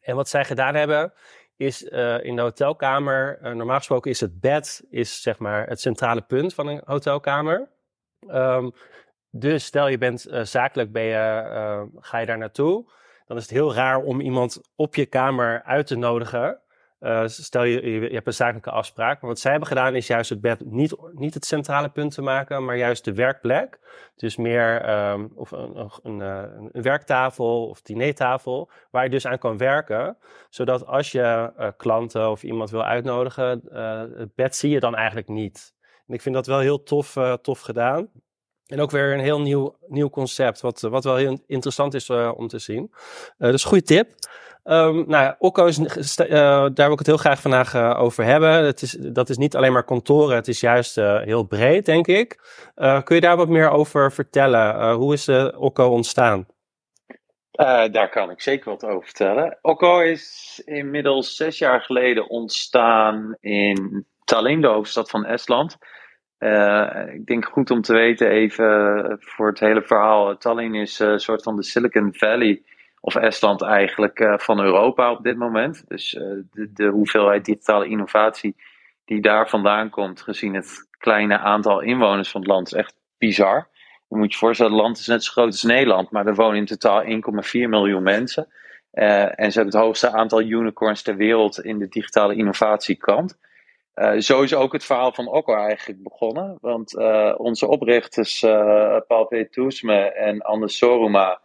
En 0.00 0.16
wat 0.16 0.28
zij 0.28 0.44
gedaan 0.44 0.74
hebben, 0.74 1.12
is 1.56 1.82
in 2.22 2.36
de 2.36 2.42
hotelkamer... 2.42 3.38
normaal 3.42 3.76
gesproken 3.76 4.10
is 4.10 4.20
het 4.20 4.40
bed 4.40 4.84
is, 4.90 5.22
zeg 5.22 5.38
maar, 5.38 5.66
het 5.66 5.80
centrale 5.80 6.22
punt 6.22 6.54
van 6.54 6.66
een 6.66 6.82
hotelkamer. 6.84 7.68
Um, 8.28 8.72
dus 9.30 9.64
stel 9.64 9.88
je 9.88 9.98
bent 9.98 10.26
zakelijk, 10.42 10.92
ben 10.92 11.02
je, 11.02 11.88
ga 12.00 12.18
je 12.18 12.26
daar 12.26 12.38
naartoe 12.38 12.92
dan 13.26 13.36
is 13.36 13.42
het 13.42 13.52
heel 13.52 13.74
raar 13.74 14.02
om 14.02 14.20
iemand 14.20 14.60
op 14.76 14.94
je 14.94 15.06
kamer 15.06 15.62
uit 15.62 15.86
te 15.86 15.96
nodigen. 15.96 16.60
Uh, 17.04 17.22
stel 17.26 17.64
je, 17.64 17.90
je, 17.90 18.14
hebt 18.14 18.26
een 18.26 18.32
zakelijke 18.32 18.70
afspraak. 18.70 19.20
Maar 19.20 19.30
wat 19.30 19.38
zij 19.38 19.50
hebben 19.50 19.68
gedaan 19.68 19.94
is 19.94 20.06
juist 20.06 20.30
het 20.30 20.40
bed 20.40 20.64
niet, 20.64 20.96
niet 21.12 21.34
het 21.34 21.44
centrale 21.44 21.88
punt 21.88 22.14
te 22.14 22.22
maken, 22.22 22.64
maar 22.64 22.76
juist 22.76 23.04
de 23.04 23.14
werkplek. 23.14 23.78
Dus 24.16 24.36
meer 24.36 24.90
um, 25.10 25.32
of 25.34 25.50
een, 25.50 25.90
een, 26.02 26.20
eh, 26.20 26.42
een, 26.72 26.82
werktafel 26.82 27.68
of 27.68 27.82
dinertafel, 27.82 28.70
waar 28.90 29.04
je 29.04 29.10
dus 29.10 29.26
aan 29.26 29.38
kan 29.38 29.56
werken. 29.56 30.16
Zodat 30.48 30.86
als 30.86 31.12
je 31.12 31.52
uh, 31.58 31.68
klanten 31.76 32.30
of 32.30 32.42
iemand 32.42 32.70
wil 32.70 32.84
uitnodigen, 32.84 33.62
het 34.18 34.34
bed 34.34 34.56
zie 34.56 34.70
je 34.70 34.80
dan 34.80 34.94
eigenlijk 34.94 35.28
niet. 35.28 35.74
En 36.06 36.14
ik 36.14 36.22
vind 36.22 36.34
dat 36.34 36.46
wel 36.46 36.58
heel 36.58 36.82
tof, 36.82 37.16
tof 37.42 37.60
gedaan. 37.60 38.08
En 38.66 38.80
ook 38.80 38.90
weer 38.90 39.12
een 39.12 39.20
heel 39.20 39.40
nieuw, 39.40 39.76
nieuw 39.86 40.10
concept, 40.10 40.60
wat, 40.60 40.80
wat 40.80 41.04
wel 41.04 41.16
heel 41.16 41.38
interessant 41.46 41.94
is 41.94 42.10
om 42.10 42.48
te 42.48 42.58
zien. 42.58 42.94
Dus 43.38 43.64
goede 43.64 43.84
tip. 43.84 44.08
Um, 44.66 45.04
nou 45.06 45.34
Okko 45.38 45.66
is, 45.66 45.78
uh, 45.78 46.28
daar 46.28 46.72
wil 46.74 46.92
ik 46.92 46.98
het 46.98 47.06
heel 47.06 47.16
graag 47.16 47.40
vandaag 47.40 47.96
over 47.96 48.24
hebben. 48.24 48.64
Het 48.64 48.82
is, 48.82 48.90
dat 48.90 49.28
is 49.28 49.36
niet 49.36 49.56
alleen 49.56 49.72
maar 49.72 49.84
kantoren, 49.84 50.36
het 50.36 50.48
is 50.48 50.60
juist 50.60 50.94
heel 50.94 51.42
breed, 51.42 51.86
denk 51.86 52.06
ik. 52.06 52.38
kun 52.74 53.14
je 53.14 53.20
daar 53.20 53.36
wat 53.36 53.48
meer 53.48 53.70
over 53.70 54.12
vertellen? 54.12 54.92
hoe 54.92 55.12
is 55.12 55.28
Okko 55.56 55.88
ontstaan? 55.88 56.46
Daar 57.90 58.08
kan 58.08 58.30
ik 58.30 58.40
zeker 58.40 58.70
wat 58.70 58.84
over 58.84 59.04
vertellen. 59.04 59.58
Okko 59.62 60.00
is 60.00 60.62
inmiddels 60.64 61.36
zes 61.36 61.58
jaar 61.58 61.80
geleden 61.80 62.28
ontstaan 62.28 63.36
in 63.40 64.06
Tallinn, 64.24 64.60
de 64.60 64.66
hoofdstad 64.66 65.10
van 65.10 65.24
Estland. 65.24 65.76
Ik 67.12 67.26
denk 67.26 67.44
goed 67.44 67.70
om 67.70 67.80
te 67.80 67.92
weten 67.92 68.30
even 68.30 69.16
voor 69.20 69.48
het 69.48 69.60
hele 69.60 69.82
verhaal. 69.82 70.36
Tallinn 70.36 70.74
is 70.74 70.98
een 70.98 71.20
soort 71.20 71.42
van 71.42 71.56
de 71.56 71.62
Silicon 71.62 72.14
Valley 72.14 72.62
of 73.04 73.14
Estland 73.14 73.62
eigenlijk 73.62 74.34
van 74.36 74.60
Europa 74.60 75.10
op 75.10 75.22
dit 75.22 75.36
moment. 75.36 75.84
Dus 75.88 76.10
de, 76.10 76.70
de 76.74 76.86
hoeveelheid 76.86 77.44
digitale 77.44 77.86
innovatie 77.86 78.56
die 79.04 79.20
daar 79.20 79.48
vandaan 79.48 79.90
komt, 79.90 80.22
gezien 80.22 80.54
het 80.54 80.88
kleine 80.98 81.38
aantal 81.38 81.80
inwoners 81.80 82.30
van 82.30 82.40
het 82.40 82.50
land, 82.50 82.66
is 82.66 82.72
echt 82.72 82.94
bizar. 83.18 83.68
Je 84.08 84.16
moet 84.16 84.32
je 84.32 84.38
voorstellen, 84.38 84.72
het 84.72 84.80
land 84.80 84.98
is 84.98 85.06
net 85.06 85.24
zo 85.24 85.32
groot 85.32 85.46
als 85.46 85.62
Nederland, 85.62 86.10
maar 86.10 86.26
er 86.26 86.34
wonen 86.34 86.56
in 86.56 86.64
totaal 86.64 87.04
1,4 87.04 87.10
miljoen 87.52 88.02
mensen. 88.02 88.48
Uh, 88.92 89.22
en 89.22 89.52
ze 89.52 89.58
hebben 89.58 89.74
het 89.74 89.84
hoogste 89.84 90.10
aantal 90.10 90.40
unicorns 90.40 91.02
ter 91.02 91.16
wereld 91.16 91.64
in 91.64 91.78
de 91.78 91.88
digitale 91.88 92.34
innovatiekant. 92.34 93.38
Uh, 93.94 94.18
zo 94.18 94.42
is 94.42 94.54
ook 94.54 94.72
het 94.72 94.84
verhaal 94.84 95.12
van 95.12 95.28
Okko 95.28 95.54
eigenlijk 95.54 96.02
begonnen. 96.02 96.58
Want 96.60 96.96
onze 97.38 97.66
oprichters, 97.66 98.40
Paul 99.06 99.26
P. 99.28 99.34
Toesme 99.50 100.12
en 100.12 100.40
Anders 100.42 100.76
Soruma, 100.76 101.40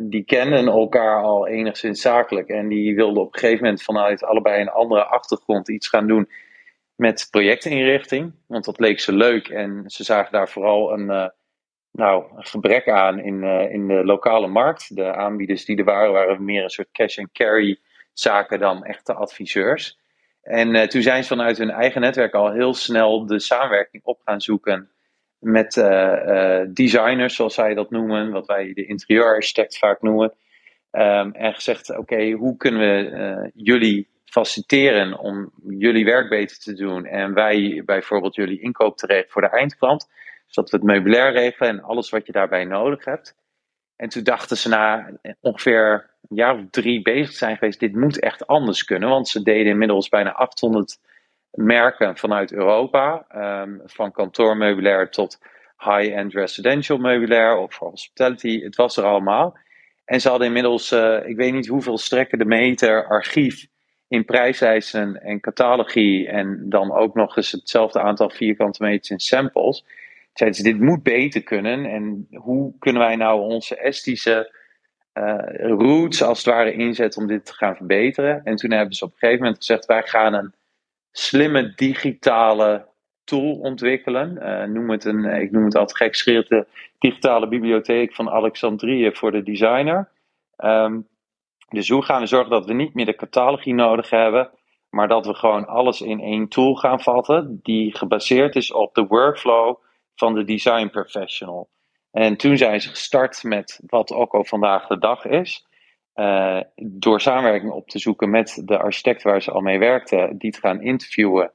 die 0.00 0.24
kenden 0.24 0.66
elkaar 0.66 1.22
al 1.22 1.46
enigszins 1.46 2.00
zakelijk. 2.00 2.48
En 2.48 2.68
die 2.68 2.94
wilden 2.94 3.22
op 3.22 3.34
een 3.34 3.40
gegeven 3.40 3.64
moment 3.64 3.82
vanuit 3.82 4.24
allebei 4.24 4.60
een 4.60 4.68
andere 4.68 5.04
achtergrond 5.04 5.68
iets 5.68 5.88
gaan 5.88 6.06
doen 6.06 6.30
met 6.94 7.28
projectinrichting. 7.30 8.34
Want 8.46 8.64
dat 8.64 8.78
leek 8.78 9.00
ze 9.00 9.12
leuk 9.12 9.48
en 9.48 9.82
ze 9.86 10.04
zagen 10.04 10.32
daar 10.32 10.48
vooral 10.48 10.92
een 10.92 11.32
nou, 11.98 12.24
een 12.36 12.46
gebrek 12.46 12.88
aan 12.88 13.18
in, 13.18 13.42
uh, 13.42 13.72
in 13.72 13.88
de 13.88 14.04
lokale 14.04 14.46
markt. 14.46 14.96
De 14.96 15.14
aanbieders 15.14 15.64
die 15.64 15.76
er 15.76 15.84
waren, 15.84 16.12
waren 16.12 16.44
meer 16.44 16.62
een 16.62 16.70
soort 16.70 16.90
cash-and-carry 16.92 17.80
zaken 18.12 18.58
dan 18.58 18.84
echte 18.84 19.14
adviseurs. 19.14 19.98
En 20.42 20.88
toen 20.88 21.02
zijn 21.02 21.22
ze 21.22 21.28
vanuit 21.28 21.58
hun 21.58 21.70
eigen 21.70 22.00
netwerk 22.00 22.34
al 22.34 22.52
heel 22.52 22.74
snel 22.74 23.26
de 23.26 23.38
samenwerking 23.38 24.04
op 24.04 24.20
gaan 24.24 24.40
zoeken 24.40 24.90
met 25.38 25.76
uh, 25.76 26.60
designers, 26.68 27.34
zoals 27.34 27.54
zij 27.54 27.74
dat 27.74 27.90
noemen, 27.90 28.30
wat 28.30 28.46
wij 28.46 28.72
de 28.72 28.86
interieurarchitect 28.86 29.78
vaak 29.78 30.02
noemen. 30.02 30.32
Um, 30.92 31.32
en 31.32 31.54
gezegd: 31.54 31.96
oké, 31.96 32.30
hoe 32.30 32.56
kunnen 32.56 32.80
we 32.80 33.50
jullie 33.54 34.08
faciliteren 34.24 35.18
om 35.18 35.52
jullie 35.68 36.04
werk 36.04 36.28
beter 36.28 36.58
te 36.58 36.74
doen 36.74 37.04
en 37.04 37.34
wij 37.34 37.82
bijvoorbeeld 37.84 38.34
jullie 38.34 38.60
inkoop 38.60 38.96
te 38.96 39.06
regelen 39.06 39.30
voor 39.30 39.42
de 39.42 39.48
eindklant? 39.48 40.08
zodat 40.48 40.70
we 40.70 40.76
het 40.76 40.86
meubilair 40.86 41.32
regelen 41.32 41.72
en 41.72 41.82
alles 41.82 42.10
wat 42.10 42.26
je 42.26 42.32
daarbij 42.32 42.64
nodig 42.64 43.04
hebt. 43.04 43.36
En 43.96 44.08
toen 44.08 44.22
dachten 44.22 44.56
ze 44.56 44.68
na 44.68 45.10
ongeveer 45.40 46.10
een 46.28 46.36
jaar 46.36 46.54
of 46.54 46.60
drie 46.70 47.02
bezig 47.02 47.34
zijn 47.34 47.56
geweest, 47.56 47.80
dit 47.80 47.94
moet 47.94 48.20
echt 48.20 48.46
anders 48.46 48.84
kunnen. 48.84 49.08
Want 49.08 49.28
ze 49.28 49.42
deden 49.42 49.72
inmiddels 49.72 50.08
bijna 50.08 50.32
800 50.32 50.98
merken 51.50 52.16
vanuit 52.16 52.52
Europa. 52.52 53.26
Um, 53.62 53.80
van 53.84 54.12
kantoormeubilair 54.12 55.10
tot 55.10 55.38
high-end 55.78 56.32
residential 56.32 56.98
meubilair 56.98 57.56
of 57.56 57.78
hospitality. 57.78 58.62
Het 58.62 58.76
was 58.76 58.96
er 58.96 59.04
allemaal. 59.04 59.58
En 60.04 60.20
ze 60.20 60.28
hadden 60.28 60.46
inmiddels, 60.46 60.92
uh, 60.92 61.28
ik 61.28 61.36
weet 61.36 61.52
niet 61.52 61.66
hoeveel 61.66 61.98
strekken 61.98 62.38
de 62.38 62.44
meter 62.44 63.06
archief 63.06 63.66
in 64.08 64.24
prijslijsten 64.24 65.22
en 65.22 65.40
catalogie. 65.40 66.28
En 66.28 66.68
dan 66.68 66.92
ook 66.92 67.14
nog 67.14 67.36
eens 67.36 67.52
hetzelfde 67.52 68.00
aantal 68.00 68.30
vierkante 68.30 68.82
meters 68.82 69.10
in 69.10 69.18
samples 69.18 69.84
zeiden 70.38 70.58
ze, 70.58 70.70
dit 70.70 70.80
moet 70.80 71.02
beter 71.02 71.42
kunnen. 71.42 71.84
En 71.84 72.26
hoe 72.30 72.72
kunnen 72.78 73.02
wij 73.02 73.16
nou 73.16 73.40
onze 73.40 73.76
estische 73.76 74.56
uh, 75.14 75.34
roots 75.60 76.22
als 76.22 76.38
het 76.38 76.54
ware 76.54 76.72
inzetten 76.72 77.22
om 77.22 77.28
dit 77.28 77.44
te 77.44 77.54
gaan 77.54 77.76
verbeteren? 77.76 78.44
En 78.44 78.56
toen 78.56 78.72
hebben 78.72 78.94
ze 78.94 79.04
op 79.04 79.10
een 79.10 79.18
gegeven 79.18 79.42
moment 79.42 79.58
gezegd, 79.58 79.86
wij 79.86 80.02
gaan 80.02 80.34
een 80.34 80.54
slimme 81.18 81.72
digitale 81.74 82.86
tool 83.24 83.54
ontwikkelen. 83.54 84.38
Uh, 84.42 84.64
noem 84.64 84.90
het 84.90 85.04
een, 85.04 85.24
ik 85.24 85.50
noem 85.50 85.64
het 85.64 85.76
altijd 85.76 86.14
gek 86.14 86.48
de 86.48 86.66
digitale 86.98 87.48
bibliotheek 87.48 88.14
van 88.14 88.30
Alexandrië 88.30 89.10
voor 89.12 89.32
de 89.32 89.42
designer. 89.42 90.08
Um, 90.58 91.08
dus 91.68 91.88
hoe 91.88 92.02
gaan 92.02 92.20
we 92.20 92.26
zorgen 92.26 92.50
dat 92.50 92.66
we 92.66 92.72
niet 92.72 92.94
meer 92.94 93.06
de 93.06 93.16
catalogie 93.16 93.74
nodig 93.74 94.10
hebben, 94.10 94.50
maar 94.90 95.08
dat 95.08 95.26
we 95.26 95.34
gewoon 95.34 95.66
alles 95.66 96.00
in 96.00 96.20
één 96.20 96.48
tool 96.48 96.74
gaan 96.74 97.00
vatten, 97.00 97.60
die 97.62 97.96
gebaseerd 97.96 98.56
is 98.56 98.72
op 98.72 98.94
de 98.94 99.06
workflow 99.06 99.76
van 100.14 100.34
de 100.34 100.44
design 100.44 100.88
professional. 100.88 101.68
En 102.10 102.36
toen 102.36 102.56
zijn 102.56 102.80
ze 102.80 102.88
gestart 102.88 103.42
met 103.42 103.80
wat 103.86 104.12
ook 104.12 104.32
al 104.32 104.44
vandaag 104.44 104.86
de 104.86 104.98
dag 104.98 105.24
is. 105.24 105.66
Uh, 106.18 106.60
door 106.76 107.20
samenwerking 107.20 107.72
op 107.72 107.88
te 107.88 107.98
zoeken 107.98 108.30
met 108.30 108.62
de 108.64 108.78
architect 108.78 109.22
waar 109.22 109.42
ze 109.42 109.50
al 109.50 109.60
mee 109.60 109.78
werkten, 109.78 110.38
die 110.38 110.50
te 110.50 110.60
gaan 110.60 110.82
interviewen. 110.82 111.50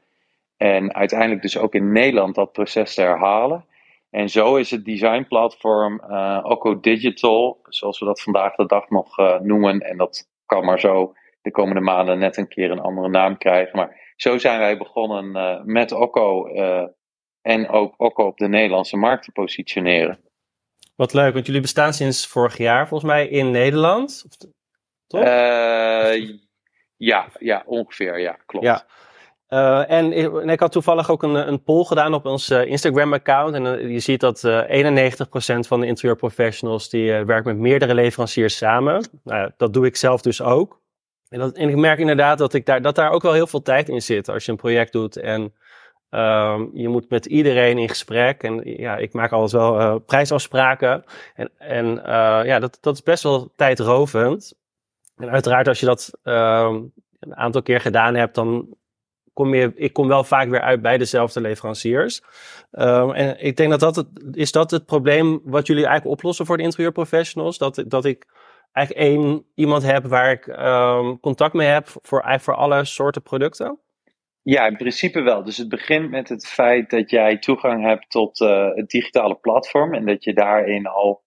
En 0.58 0.94
uiteindelijk 0.94 1.42
dus 1.42 1.58
ook 1.58 1.74
in 1.74 1.92
Nederland 1.92 2.36
dat 2.36 2.52
proces 2.52 2.94
te 2.94 3.02
herhalen. 3.02 3.66
En 4.10 4.30
zo 4.30 4.56
is 4.56 4.72
het 4.72 4.86
designplatform 4.86 6.02
uh, 6.10 6.40
Oco 6.44 6.80
Digital, 6.80 7.60
zoals 7.64 8.00
we 8.00 8.06
dat 8.06 8.22
vandaag 8.22 8.56
de 8.56 8.66
dag 8.66 8.90
nog 8.90 9.20
uh, 9.20 9.40
noemen. 9.40 9.80
En 9.80 9.98
dat 9.98 10.30
kan 10.46 10.66
maar 10.66 10.80
zo 10.80 11.14
de 11.42 11.52
komende 11.52 11.82
maanden 11.82 12.20
net 12.20 12.38
een 12.38 12.48
keer 12.48 12.72
een 12.72 12.82
andere 12.82 13.10
naam 13.10 13.38
krijgen. 13.38 13.78
Maar 13.78 14.14
zo 14.16 14.38
zijn 14.38 14.60
wij 14.60 14.78
begonnen 14.78 15.32
met 15.66 15.92
Oco 15.92 16.48
en 17.42 17.70
ook, 17.70 17.94
ook 17.98 18.18
op 18.18 18.38
de 18.38 18.48
Nederlandse 18.48 18.98
markt 18.98 19.24
te 19.24 19.32
positioneren. 19.32 20.20
Wat 20.96 21.14
leuk, 21.14 21.34
want 21.34 21.46
jullie 21.46 21.62
bestaan 21.62 21.94
sinds 21.94 22.28
vorig 22.28 22.58
jaar 22.58 22.88
volgens 22.88 23.12
mij 23.12 23.28
in 23.28 23.52
Nederland. 23.52 24.26
Toch? 25.08 25.22
Uh, 25.22 26.30
ja, 26.98 27.28
ja, 27.40 27.64
ongeveer, 27.66 28.20
ja, 28.20 28.38
klopt. 28.46 28.66
Ja. 28.66 28.86
Uh, 29.50 29.92
en, 29.92 30.12
en, 30.14 30.50
ik 30.50 30.60
had 30.60 30.72
toevallig 30.72 31.10
ook 31.10 31.24
een, 31.24 31.48
een 31.48 31.64
poll 31.64 31.84
gedaan 31.84 32.14
op 32.14 32.26
ons 32.26 32.50
uh, 32.50 32.66
Instagram-account. 32.66 33.56
En 33.56 33.66
uh, 33.66 33.92
je 33.92 34.00
ziet 34.00 34.20
dat 34.20 34.48
91% 34.48 34.48
van 35.68 35.80
de 35.80 35.88
interieurprofessionals 35.88 36.90
die 36.90 37.12
werkt 37.12 37.46
met 37.46 37.58
meerdere 37.58 37.94
leveranciers 37.94 38.58
samen. 38.58 39.10
Nou, 39.24 39.52
dat 39.58 39.74
doe 39.74 39.86
ik 39.86 39.96
zelf 39.96 40.22
dus 40.22 40.42
ook. 40.42 40.82
En, 41.30 41.40
dat, 41.40 41.56
en 41.56 41.70
ik 41.70 41.76
merk 41.76 42.00
inderdaad 42.00 42.38
dat, 42.38 42.54
ik 42.54 42.66
daar, 42.66 42.82
dat 42.82 42.96
daar 42.96 43.12
ook 43.12 43.22
wel 43.22 43.34
heel 43.34 43.48
veel 43.48 43.62
tijd 43.62 43.90
in 43.90 44.02
zit 44.02 44.30
als 44.30 44.46
je 44.46 44.52
een 44.52 44.58
project 44.58 44.92
doet. 44.92 45.18
En 45.18 45.54
Um, 46.16 46.70
je 46.74 46.88
moet 46.88 47.10
met 47.10 47.26
iedereen 47.26 47.78
in 47.78 47.90
gesprek. 47.90 48.44
En 48.44 48.62
ja, 48.64 48.98
ik 48.98 49.14
maak 49.14 49.32
altijd 49.32 49.62
wel 49.62 49.80
uh, 49.80 49.96
prijsafspraken. 50.06 51.04
En, 51.36 51.50
en 51.58 51.86
uh, 51.86 52.42
ja, 52.46 52.60
dat, 52.60 52.78
dat 52.82 52.94
is 52.94 53.04
best 53.04 53.24
wel 53.24 53.52
tijdrovend. 53.56 54.54
En 55.18 55.30
uiteraard, 55.30 55.68
als 55.68 55.80
je 55.80 55.86
dat 55.86 56.12
um, 56.24 56.94
een 57.20 57.36
aantal 57.36 57.62
keer 57.62 57.82
gedaan 57.82 58.16
hebt, 58.16 58.36
dan 58.36 58.68
kom 59.34 59.56
je, 59.56 59.72
ik 59.76 59.94
kom 59.94 60.08
wel 60.08 60.24
vaak 60.24 60.50
weer 60.50 60.62
uit 60.62 60.82
bij 60.82 60.98
dezelfde 60.98 61.42
leveranciers. 61.42 62.22
Um, 62.72 63.12
en 63.12 63.46
ik 63.46 63.58
denk 63.58 63.70
dat 63.70 63.80
dat 63.80 63.96
het, 63.96 64.08
is 64.32 64.52
dat 64.52 64.72
het 64.72 64.86
probleem 64.86 65.42
wat 65.44 65.68
jullie 65.68 65.86
eigenlijk 65.86 66.18
oplossen 66.18 66.46
voor 66.46 66.58
de 66.58 66.64
interieurprofessionals. 66.64 67.58
Dat, 67.58 67.84
dat 67.88 68.06
ik 68.06 68.28
eigenlijk 68.72 69.08
één 69.08 69.46
iemand 69.56 69.84
heb 69.84 70.06
waar 70.06 70.32
ik 70.32 70.42
contact 71.22 71.54
mee 71.54 71.68
heb 71.68 71.88
voor, 71.88 72.22
eigenlijk 72.22 72.44
voor 72.44 72.56
alle 72.56 72.86
soorten 72.86 73.22
producten. 73.22 73.78
Ja, 74.44 74.68
in 74.68 74.78
principe 74.78 75.22
wel. 75.22 75.44
Dus 75.44 75.58
het 75.58 75.70
begint 75.70 76.10
met 76.10 76.30
het 76.30 76.48
feit 76.48 76.90
dat 76.90 77.10
jij 77.10 77.38
toegang 77.38 77.86
hebt 77.86 78.10
tot 78.10 78.40
uh, 78.40 78.70
het 78.74 78.90
digitale 78.90 79.36
platform 79.36 79.94
en 79.94 80.06
dat 80.06 80.24
je 80.24 80.34
daarin 80.34 80.88
al 80.88 81.24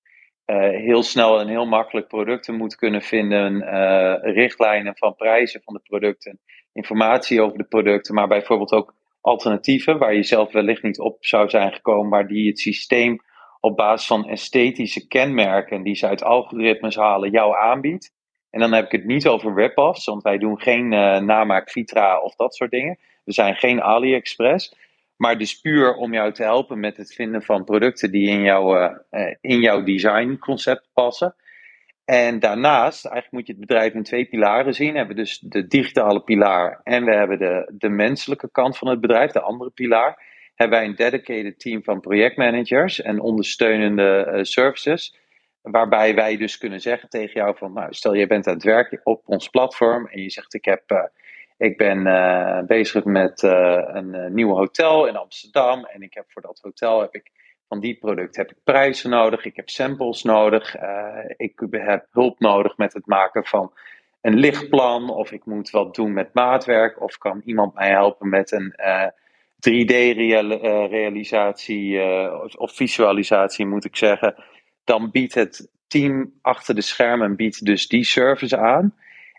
uh, 0.46 0.56
heel 0.58 1.02
snel 1.02 1.40
en 1.40 1.48
heel 1.48 1.66
makkelijk 1.66 2.08
producten 2.08 2.54
moet 2.54 2.76
kunnen 2.76 3.02
vinden, 3.02 3.62
uh, 3.62 4.14
richtlijnen 4.20 4.96
van 4.96 5.14
prijzen 5.14 5.62
van 5.62 5.74
de 5.74 5.80
producten, 5.80 6.40
informatie 6.72 7.40
over 7.40 7.58
de 7.58 7.64
producten, 7.64 8.14
maar 8.14 8.28
bijvoorbeeld 8.28 8.72
ook 8.72 8.94
alternatieven 9.20 9.98
waar 9.98 10.14
je 10.14 10.22
zelf 10.22 10.52
wellicht 10.52 10.82
niet 10.82 10.98
op 11.00 11.24
zou 11.24 11.48
zijn 11.48 11.72
gekomen, 11.72 12.08
maar 12.08 12.26
die 12.26 12.48
het 12.48 12.58
systeem 12.58 13.20
op 13.60 13.76
basis 13.76 14.06
van 14.06 14.28
esthetische 14.28 15.06
kenmerken 15.06 15.82
die 15.82 15.94
ze 15.94 16.06
uit 16.06 16.22
algoritmes 16.22 16.96
halen 16.96 17.30
jou 17.30 17.56
aanbiedt. 17.56 18.14
En 18.50 18.60
dan 18.60 18.72
heb 18.72 18.84
ik 18.84 18.92
het 18.92 19.04
niet 19.04 19.26
over 19.26 19.54
rip-offs, 19.54 20.04
want 20.04 20.22
wij 20.22 20.38
doen 20.38 20.60
geen 20.60 20.92
uh, 20.92 21.18
namaak 21.18 21.70
Vitra 21.70 22.20
of 22.20 22.34
dat 22.34 22.54
soort 22.54 22.70
dingen. 22.70 22.98
We 23.24 23.32
zijn 23.32 23.54
geen 23.54 23.82
AliExpress. 23.82 24.74
Maar 25.16 25.38
dus 25.38 25.60
puur 25.60 25.94
om 25.94 26.12
jou 26.12 26.32
te 26.32 26.42
helpen 26.42 26.80
met 26.80 26.96
het 26.96 27.14
vinden 27.14 27.42
van 27.42 27.64
producten 27.64 28.10
die 28.10 28.28
in, 28.28 28.42
jou, 28.42 28.78
uh, 28.78 28.90
uh, 29.10 29.34
in 29.40 29.60
jouw 29.60 29.82
designconcept 29.82 30.88
passen. 30.92 31.34
En 32.04 32.38
daarnaast, 32.38 33.04
eigenlijk 33.04 33.34
moet 33.34 33.46
je 33.46 33.52
het 33.52 33.66
bedrijf 33.66 33.94
in 33.94 34.02
twee 34.02 34.24
pilaren 34.24 34.74
zien. 34.74 34.92
We 34.92 34.98
hebben 34.98 35.16
dus 35.16 35.38
de 35.38 35.66
digitale 35.66 36.20
pilaar 36.20 36.80
en 36.84 37.04
we 37.04 37.14
hebben 37.14 37.38
de, 37.38 37.72
de 37.78 37.88
menselijke 37.88 38.50
kant 38.50 38.78
van 38.78 38.88
het 38.88 39.00
bedrijf, 39.00 39.30
de 39.30 39.40
andere 39.40 39.70
pilaar. 39.70 40.24
Hebben 40.54 40.78
wij 40.78 40.88
een 40.88 40.94
dedicated 40.94 41.60
team 41.60 41.82
van 41.82 42.00
projectmanagers 42.00 43.02
en 43.02 43.20
ondersteunende 43.20 44.38
services 44.42 45.14
Waarbij 45.70 46.14
wij 46.14 46.36
dus 46.36 46.58
kunnen 46.58 46.80
zeggen 46.80 47.08
tegen 47.08 47.40
jou 47.40 47.56
van, 47.56 47.72
nou, 47.72 47.94
stel 47.94 48.14
je 48.14 48.26
bent 48.26 48.46
aan 48.46 48.54
het 48.54 48.62
werken 48.62 49.00
op 49.04 49.22
ons 49.24 49.48
platform 49.48 50.06
en 50.06 50.22
je 50.22 50.30
zegt 50.30 50.54
ik 50.54 50.64
heb, 50.64 50.90
uh, 50.90 51.02
ik 51.56 51.76
ben 51.76 52.06
uh, 52.06 52.62
bezig 52.62 53.04
met 53.04 53.42
uh, 53.42 53.82
een 53.86 54.34
nieuw 54.34 54.54
hotel 54.54 55.06
in 55.06 55.16
Amsterdam 55.16 55.84
en 55.84 56.02
ik 56.02 56.14
heb 56.14 56.24
voor 56.28 56.42
dat 56.42 56.60
hotel 56.62 57.00
heb 57.00 57.14
ik 57.14 57.30
van 57.68 57.80
die 57.80 57.98
product 57.98 58.36
heb 58.36 58.50
ik 58.50 58.56
prijzen 58.64 59.10
nodig, 59.10 59.44
ik 59.44 59.56
heb 59.56 59.68
samples 59.68 60.22
nodig, 60.22 60.76
ik 61.36 61.62
heb 61.70 62.06
hulp 62.10 62.40
nodig 62.40 62.76
met 62.76 62.92
het 62.92 63.06
maken 63.06 63.44
van 63.44 63.72
een 64.20 64.38
lichtplan, 64.38 65.10
of 65.10 65.32
ik 65.32 65.44
moet 65.44 65.70
wat 65.70 65.94
doen 65.94 66.12
met 66.12 66.34
maatwerk, 66.34 67.02
of 67.02 67.18
kan 67.18 67.42
iemand 67.44 67.74
mij 67.74 67.90
helpen 67.90 68.28
met 68.28 68.52
een 68.52 68.74
3D-realisatie 69.70 72.00
of 72.58 72.74
visualisatie, 72.74 73.66
moet 73.66 73.84
ik 73.84 73.96
zeggen. 73.96 74.34
Dan 74.86 75.10
biedt 75.10 75.34
het 75.34 75.68
team 75.86 76.32
achter 76.42 76.74
de 76.74 76.80
schermen 76.80 77.36
biedt 77.36 77.64
dus 77.64 77.88
die 77.88 78.04
service 78.04 78.56
aan. 78.56 78.94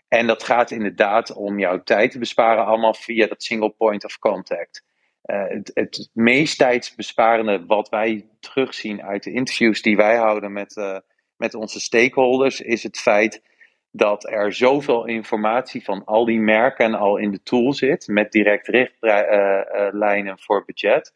En 0.08 0.26
dat 0.26 0.42
gaat 0.42 0.70
inderdaad 0.70 1.32
om 1.32 1.58
jouw 1.58 1.82
tijd 1.82 2.10
te 2.10 2.18
besparen, 2.18 2.64
allemaal 2.64 2.94
via 2.94 3.26
dat 3.26 3.42
single 3.42 3.70
point 3.70 4.04
of 4.04 4.18
contact. 4.18 4.84
Uh, 5.24 5.44
het, 5.48 5.70
het, 5.74 6.10
meest 6.12 6.58
tijdsbesparende 6.58 7.64
wat 7.66 7.88
wij 7.88 8.26
terugzien 8.40 9.02
uit 9.02 9.22
de 9.22 9.32
interviews 9.32 9.82
die 9.82 9.96
wij 9.96 10.16
houden 10.16 10.52
met, 10.52 10.76
uh, 10.76 10.98
met 11.36 11.54
onze 11.54 11.80
stakeholders, 11.80 12.60
is 12.60 12.82
het 12.82 12.98
feit 12.98 13.42
dat 13.90 14.30
er 14.30 14.52
zoveel 14.52 15.06
informatie 15.06 15.84
van 15.84 16.04
al 16.04 16.24
die 16.24 16.40
merken 16.40 16.94
al 16.94 17.16
in 17.16 17.30
de 17.30 17.42
tool 17.42 17.72
zit, 17.72 18.06
met 18.06 18.32
direct 18.32 18.68
richtlijnen 18.68 20.36
uh, 20.36 20.42
voor 20.44 20.64
budget 20.64 21.12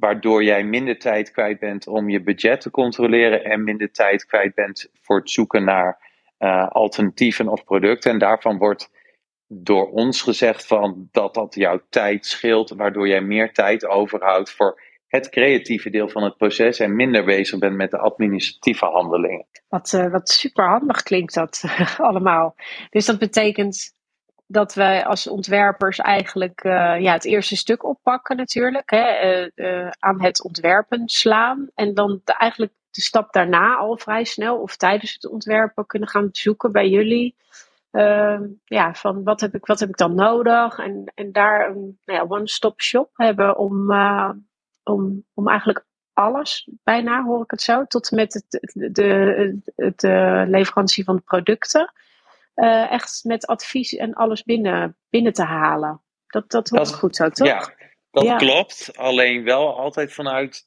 waardoor 0.00 0.44
jij 0.44 0.64
minder 0.64 0.98
tijd 0.98 1.30
kwijt 1.30 1.58
bent 1.58 1.86
om 1.86 2.08
je 2.08 2.22
budget 2.22 2.60
te 2.60 2.70
controleren 2.70 3.44
en 3.44 3.64
minder 3.64 3.92
tijd 3.92 4.26
kwijt 4.26 4.54
bent 4.54 4.90
voor 5.02 5.18
het 5.18 5.30
zoeken 5.30 5.64
naar 5.64 6.08
uh, 6.38 6.68
alternatieven 6.68 7.48
of 7.48 7.64
producten. 7.64 8.10
En 8.10 8.18
daarvan 8.18 8.58
wordt 8.58 8.90
door 9.46 9.90
ons 9.90 10.22
gezegd 10.22 10.66
van 10.66 11.08
dat 11.10 11.34
dat 11.34 11.54
jouw 11.54 11.80
tijd 11.88 12.26
scheelt, 12.26 12.70
waardoor 12.70 13.08
jij 13.08 13.20
meer 13.20 13.52
tijd 13.52 13.86
overhoudt 13.86 14.50
voor 14.50 14.80
het 15.06 15.28
creatieve 15.28 15.90
deel 15.90 16.08
van 16.08 16.22
het 16.22 16.36
proces 16.36 16.78
en 16.78 16.96
minder 16.96 17.24
bezig 17.24 17.58
bent 17.58 17.76
met 17.76 17.90
de 17.90 17.98
administratieve 17.98 18.84
handelingen. 18.84 19.46
Wat, 19.68 19.92
uh, 19.92 20.10
wat 20.10 20.28
super 20.28 20.68
handig 20.68 21.02
klinkt 21.02 21.34
dat 21.34 21.64
allemaal. 21.98 22.54
Dus 22.90 23.06
dat 23.06 23.18
betekent 23.18 23.94
dat 24.50 24.74
wij 24.74 25.04
als 25.04 25.28
ontwerpers 25.28 25.98
eigenlijk 25.98 26.64
uh, 26.64 27.00
ja, 27.00 27.12
het 27.12 27.24
eerste 27.24 27.56
stuk 27.56 27.84
oppakken 27.84 28.36
natuurlijk. 28.36 28.90
Hè, 28.90 29.42
uh, 29.42 29.50
uh, 29.54 29.90
aan 29.98 30.22
het 30.22 30.44
ontwerpen 30.44 31.08
slaan. 31.08 31.68
En 31.74 31.94
dan 31.94 32.20
eigenlijk 32.24 32.72
de 32.90 33.00
stap 33.00 33.32
daarna 33.32 33.76
al 33.76 33.98
vrij 33.98 34.24
snel 34.24 34.60
of 34.60 34.76
tijdens 34.76 35.12
het 35.12 35.28
ontwerpen 35.28 35.86
kunnen 35.86 36.08
gaan 36.08 36.28
zoeken 36.32 36.72
bij 36.72 36.88
jullie. 36.88 37.36
Ehm, 37.90 38.42
ja, 38.64 38.94
van 38.94 39.22
wat 39.22 39.40
heb 39.40 39.54
ik, 39.54 39.66
wat 39.66 39.80
heb 39.80 39.88
ik 39.88 39.96
dan 39.96 40.14
nodig? 40.14 40.78
En, 40.78 41.12
en 41.14 41.32
daar 41.32 41.68
een 41.68 41.98
nou 42.04 42.18
ja, 42.18 42.36
one-stop 42.36 42.80
shop 42.80 43.10
hebben 43.14 43.56
om, 43.56 43.92
om, 44.82 45.24
om 45.34 45.48
eigenlijk 45.48 45.84
alles, 46.12 46.68
bijna 46.82 47.22
hoor 47.22 47.42
ik 47.42 47.50
het 47.50 47.62
zo, 47.62 47.84
tot 47.84 48.10
en 48.10 48.16
met 48.16 48.34
het, 48.34 48.46
de, 48.72 48.92
de, 48.92 49.92
de 49.96 50.44
leverantie 50.48 51.04
van 51.04 51.16
de 51.16 51.22
producten 51.22 51.92
uh, 52.54 52.90
echt 52.90 53.20
met 53.24 53.46
advies 53.46 53.96
en 53.96 54.14
alles 54.14 54.42
binnen, 54.42 54.96
binnen 55.10 55.32
te 55.32 55.44
halen. 55.44 56.00
Dat, 56.26 56.50
dat 56.50 56.68
hoort 56.68 56.94
goed 56.94 57.16
zo, 57.16 57.28
toch? 57.28 57.46
Ja, 57.46 57.74
dat 58.10 58.36
klopt. 58.36 58.96
Alleen 58.96 59.44
wel 59.44 59.78
altijd 59.78 60.12
vanuit 60.12 60.66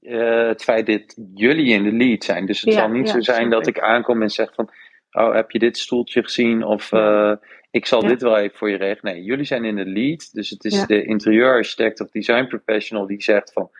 uh, 0.00 0.46
het 0.46 0.62
feit 0.62 0.86
dat 0.86 1.16
jullie 1.34 1.72
in 1.72 1.82
de 1.82 1.92
lead 1.92 2.24
zijn. 2.24 2.46
Dus 2.46 2.60
het 2.60 2.74
ja, 2.74 2.78
zal 2.78 2.88
niet 2.88 3.08
zo 3.08 3.20
zijn 3.20 3.50
dat 3.50 3.66
ik 3.66 3.80
aankom 3.80 4.22
en 4.22 4.30
zeg 4.30 4.54
van... 4.54 4.70
Oh, 5.10 5.34
heb 5.34 5.50
je 5.50 5.58
dit 5.58 5.78
stoeltje 5.78 6.22
gezien? 6.22 6.64
Of 6.64 6.92
uh, 6.92 7.32
ik 7.70 7.86
zal 7.86 8.00
dit 8.00 8.22
wel 8.22 8.36
even 8.36 8.58
voor 8.58 8.70
je 8.70 8.76
regelen. 8.76 9.14
Nee, 9.14 9.22
jullie 9.22 9.44
zijn 9.44 9.64
in 9.64 9.76
de 9.76 9.86
lead. 9.86 10.34
Dus 10.34 10.50
het 10.50 10.64
is 10.64 10.86
de 10.86 11.04
interieurarchitect 11.04 12.00
of 12.00 12.10
design 12.10 12.46
professional 12.46 13.06
die 13.06 13.22
zegt 13.22 13.52
van... 13.52 13.70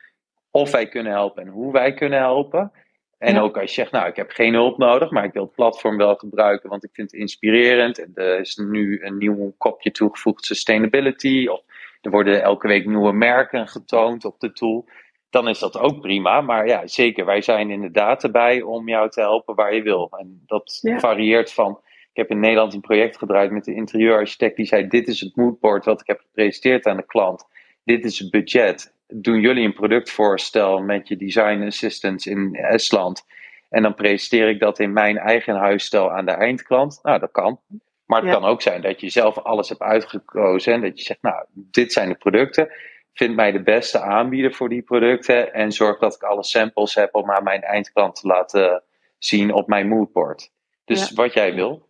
Of 0.51 0.71
wij 0.71 0.89
kunnen 0.89 1.13
helpen 1.13 1.43
en 1.43 1.49
hoe 1.49 1.73
wij 1.73 1.95
kunnen 1.95 2.19
helpen. 2.19 2.73
En 3.19 3.39
ook 3.39 3.59
als 3.59 3.75
je 3.75 3.81
zegt, 3.81 3.93
nou, 3.93 4.09
ik 4.09 4.17
heb 4.17 4.31
geen 4.31 4.55
hulp 4.55 4.79
nodig, 4.79 5.11
maar 5.11 5.25
ik 5.25 5.33
wil 5.33 5.43
het 5.43 5.55
platform 5.55 5.97
wel 5.97 6.15
gebruiken, 6.15 6.69
want 6.69 6.85
ik 6.85 6.91
vind 6.93 7.11
het 7.11 7.21
inspirerend. 7.21 7.99
En 7.99 8.11
er 8.15 8.41
is 8.41 8.57
nu 8.57 9.05
een 9.05 9.19
nieuw 9.19 9.55
kopje 9.59 9.91
toegevoegd, 9.91 10.45
sustainability. 10.45 11.47
Of 11.47 11.63
er 12.01 12.11
worden 12.11 12.43
elke 12.43 12.69
week 12.69 12.87
nieuwe 12.87 13.13
merken 13.13 13.69
getoond 13.69 14.25
op 14.25 14.41
de 14.41 14.53
tool. 14.53 14.89
Dan 15.31 15.49
is 15.49 15.59
dat 15.59 15.79
ook 15.79 16.01
prima. 16.01 16.41
Maar 16.41 16.67
ja, 16.67 16.87
zeker, 16.87 17.25
wij 17.25 17.43
zijn 17.43 17.71
inderdaad 17.71 18.23
erbij 18.23 18.63
om 18.63 18.89
jou 18.89 19.11
te 19.11 19.21
helpen 19.21 19.55
waar 19.55 19.75
je 19.75 19.83
wil. 19.83 20.09
En 20.19 20.43
dat 20.47 20.81
varieert 20.83 21.53
van. 21.53 21.81
Ik 22.13 22.25
heb 22.25 22.31
in 22.31 22.41
Nederland 22.41 22.75
een 22.75 22.81
project 22.81 23.19
gedraaid 23.19 23.51
met 23.51 23.65
de 23.65 23.75
interieurarchitect 23.75 24.57
die 24.57 24.67
zei: 24.67 24.87
Dit 24.87 25.09
is 25.09 25.21
het 25.21 25.37
moodboard 25.37 25.85
wat 25.85 26.01
ik 26.01 26.07
heb 26.07 26.21
gepresenteerd 26.21 26.87
aan 26.87 26.97
de 26.97 27.07
klant. 27.07 27.45
Dit 27.85 28.05
is 28.05 28.19
het 28.19 28.31
budget 28.31 28.95
doen 29.15 29.41
jullie 29.41 29.65
een 29.65 29.75
productvoorstel 29.75 30.81
met 30.81 31.09
je 31.09 31.17
design 31.17 31.63
assistants 31.63 32.27
in 32.27 32.55
Estland. 32.55 33.25
En 33.69 33.83
dan 33.83 33.95
presenteer 33.95 34.49
ik 34.49 34.61
dat 34.61 34.79
in 34.79 34.93
mijn 34.93 35.19
eigen 35.19 35.57
huisstijl 35.57 36.11
aan 36.11 36.25
de 36.25 36.31
eindklant. 36.31 36.99
Nou, 37.03 37.19
dat 37.19 37.31
kan. 37.31 37.61
Maar 38.05 38.23
het 38.23 38.31
kan 38.31 38.45
ook 38.45 38.63
zijn 38.63 38.83
dat 38.83 39.01
je 39.01 39.09
zelf 39.09 39.39
alles 39.39 39.69
hebt 39.69 39.81
uitgekozen. 39.81 40.73
En 40.73 40.81
dat 40.81 40.99
je 40.99 41.05
zegt, 41.05 41.23
nou, 41.23 41.45
dit 41.53 41.93
zijn 41.93 42.09
de 42.09 42.15
producten. 42.15 42.69
Vind 43.13 43.35
mij 43.35 43.53
de 43.53 43.63
beste 43.63 44.01
aanbieder 44.01 44.55
voor 44.55 44.69
die 44.69 44.83
producten. 44.83 45.53
En 45.53 45.73
zorg 45.73 45.99
dat 45.99 46.15
ik 46.15 46.23
alle 46.23 46.45
samples 46.45 46.95
heb 46.95 47.15
om 47.15 47.31
aan 47.31 47.45
mijn 47.45 47.63
eindklant 47.63 48.15
te 48.15 48.27
laten 48.27 48.83
zien 49.19 49.53
op 49.53 49.69
mijn 49.69 49.89
moodboard. 49.89 50.51
Dus 50.85 51.13
wat 51.13 51.33
jij 51.33 51.55
wil. 51.55 51.89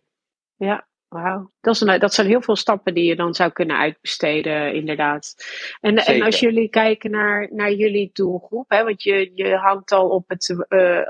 Ja, 0.55 0.87
Wauw, 1.09 1.51
dat, 1.61 1.99
dat 1.99 2.13
zijn 2.13 2.27
heel 2.27 2.41
veel 2.41 2.55
stappen 2.55 2.93
die 2.93 3.03
je 3.03 3.15
dan 3.15 3.33
zou 3.33 3.51
kunnen 3.51 3.77
uitbesteden, 3.77 4.73
inderdaad. 4.73 5.35
En, 5.81 5.97
en 5.97 6.21
als 6.21 6.39
jullie 6.39 6.69
kijken 6.69 7.11
naar, 7.11 7.49
naar 7.51 7.71
jullie 7.71 8.09
doelgroep, 8.13 8.69
hè, 8.69 8.83
want 8.83 9.03
je, 9.03 9.31
je 9.33 9.55
hangt 9.55 9.91
al 9.91 10.09
op 10.09 10.23
het 10.27 10.65
uh, 10.69 11.01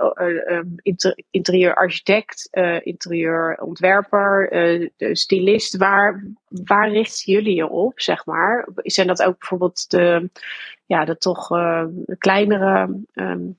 uh, 0.48 0.62
inter, 0.82 1.24
interieurarchitect, 1.30 2.48
uh, 2.52 2.86
interieurontwerper, 2.86 4.50
de 4.98 5.16
stylist. 5.16 5.78
Waar, 5.78 6.24
waar 6.48 6.90
richten 6.90 7.34
jullie 7.34 7.56
je 7.56 7.70
op, 7.70 8.00
zeg 8.00 8.26
maar? 8.26 8.68
Zijn 8.76 9.08
dat 9.08 9.24
ook 9.24 9.40
bijvoorbeeld 9.40 9.90
de, 9.90 10.30
ja, 10.86 11.06
de 11.06 11.18
toch 11.18 11.48
kleinere 12.18 12.82
um, 12.82 13.08
uh, 13.14 13.54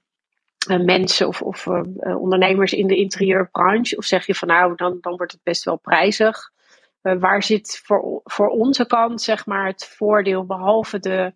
mensen 0.68 1.26
of, 1.26 1.42
of 1.42 1.66
uh, 1.66 1.82
ondernemers 2.20 2.72
in 2.72 2.86
de 2.86 2.96
interieurbranche? 2.96 3.96
Of 3.96 4.04
zeg 4.04 4.26
je 4.26 4.34
van 4.34 4.48
nou, 4.48 4.74
dan, 4.74 4.98
dan 5.00 5.16
wordt 5.16 5.32
het 5.32 5.42
best 5.42 5.64
wel 5.64 5.76
prijzig? 5.76 6.50
Waar 7.00 7.42
zit 7.42 7.80
voor, 7.84 8.20
voor 8.24 8.48
onze 8.48 8.86
kant 8.86 9.22
zeg 9.22 9.46
maar 9.46 9.66
het 9.66 9.86
voordeel, 9.86 10.46
behalve 10.46 10.98
de, 10.98 11.34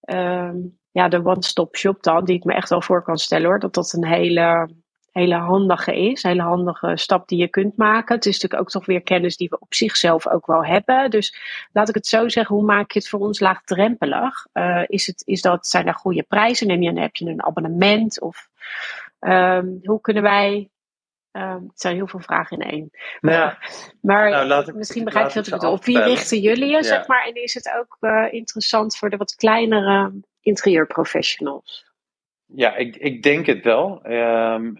ehm, 0.00 0.56
ja, 0.90 1.08
de 1.08 1.24
one-stop 1.24 1.76
shop 1.76 2.02
dan, 2.02 2.24
die 2.24 2.36
ik 2.36 2.44
me 2.44 2.54
echt 2.54 2.68
wel 2.68 2.82
voor 2.82 3.02
kan 3.02 3.18
stellen 3.18 3.46
hoor, 3.46 3.58
dat 3.58 3.74
dat 3.74 3.92
een 3.92 4.06
hele 4.06 4.68
hele 5.12 5.34
handige 5.34 5.96
is. 5.96 6.22
Een 6.22 6.30
hele 6.30 6.42
handige 6.42 6.92
stap 6.96 7.28
die 7.28 7.38
je 7.38 7.48
kunt 7.48 7.76
maken. 7.76 8.14
Het 8.14 8.26
is 8.26 8.32
natuurlijk 8.32 8.62
ook 8.62 8.70
toch 8.70 8.86
weer 8.86 9.02
kennis 9.02 9.36
die 9.36 9.48
we 9.48 9.58
op 9.58 9.74
zichzelf 9.74 10.28
ook 10.28 10.46
wel 10.46 10.64
hebben. 10.64 11.10
Dus 11.10 11.36
laat 11.72 11.88
ik 11.88 11.94
het 11.94 12.06
zo 12.06 12.28
zeggen, 12.28 12.56
hoe 12.56 12.64
maak 12.64 12.90
je 12.90 12.98
het 12.98 13.08
voor 13.08 13.20
ons 13.20 13.40
laagdrempelig? 13.40 14.46
Is 14.86 15.06
het, 15.06 15.22
is 15.26 15.42
dat, 15.42 15.66
zijn 15.66 15.86
er 15.86 15.94
goede 15.94 16.22
prijzen? 16.22 16.66
Neem 16.66 16.82
je, 16.82 17.00
heb 17.00 17.16
je 17.16 17.26
een 17.26 17.44
abonnement? 17.44 18.20
Of 18.20 18.48
um, 19.20 19.80
hoe 19.82 20.00
kunnen 20.00 20.22
wij 20.22 20.70
Um, 21.36 21.64
het 21.68 21.80
zijn 21.80 21.94
heel 21.94 22.06
veel 22.06 22.20
vragen 22.20 22.58
in 22.58 22.70
één. 22.70 22.90
Ja. 23.20 23.58
Maar 24.00 24.46
nou, 24.46 24.68
ik, 24.68 24.74
misschien 24.74 25.04
begrijp 25.04 25.28
je 25.28 25.34
wat 25.34 25.46
ik 25.46 25.52
bedoel. 25.52 25.72
Op 25.72 25.84
wie 25.84 26.02
richten 26.02 26.38
jullie 26.38 26.66
je, 26.66 26.76
ja. 26.76 26.82
zeg 26.82 27.06
maar? 27.06 27.24
En 27.24 27.34
is 27.34 27.54
het 27.54 27.74
ook 27.78 27.96
uh, 28.00 28.32
interessant 28.32 28.96
voor 28.96 29.10
de 29.10 29.16
wat 29.16 29.34
kleinere 29.34 30.12
interieurprofessionals? 30.40 31.92
Ja, 32.46 32.76
ik, 32.76 32.96
ik 32.96 33.22
denk 33.22 33.46
het 33.46 33.64
wel. 33.64 34.00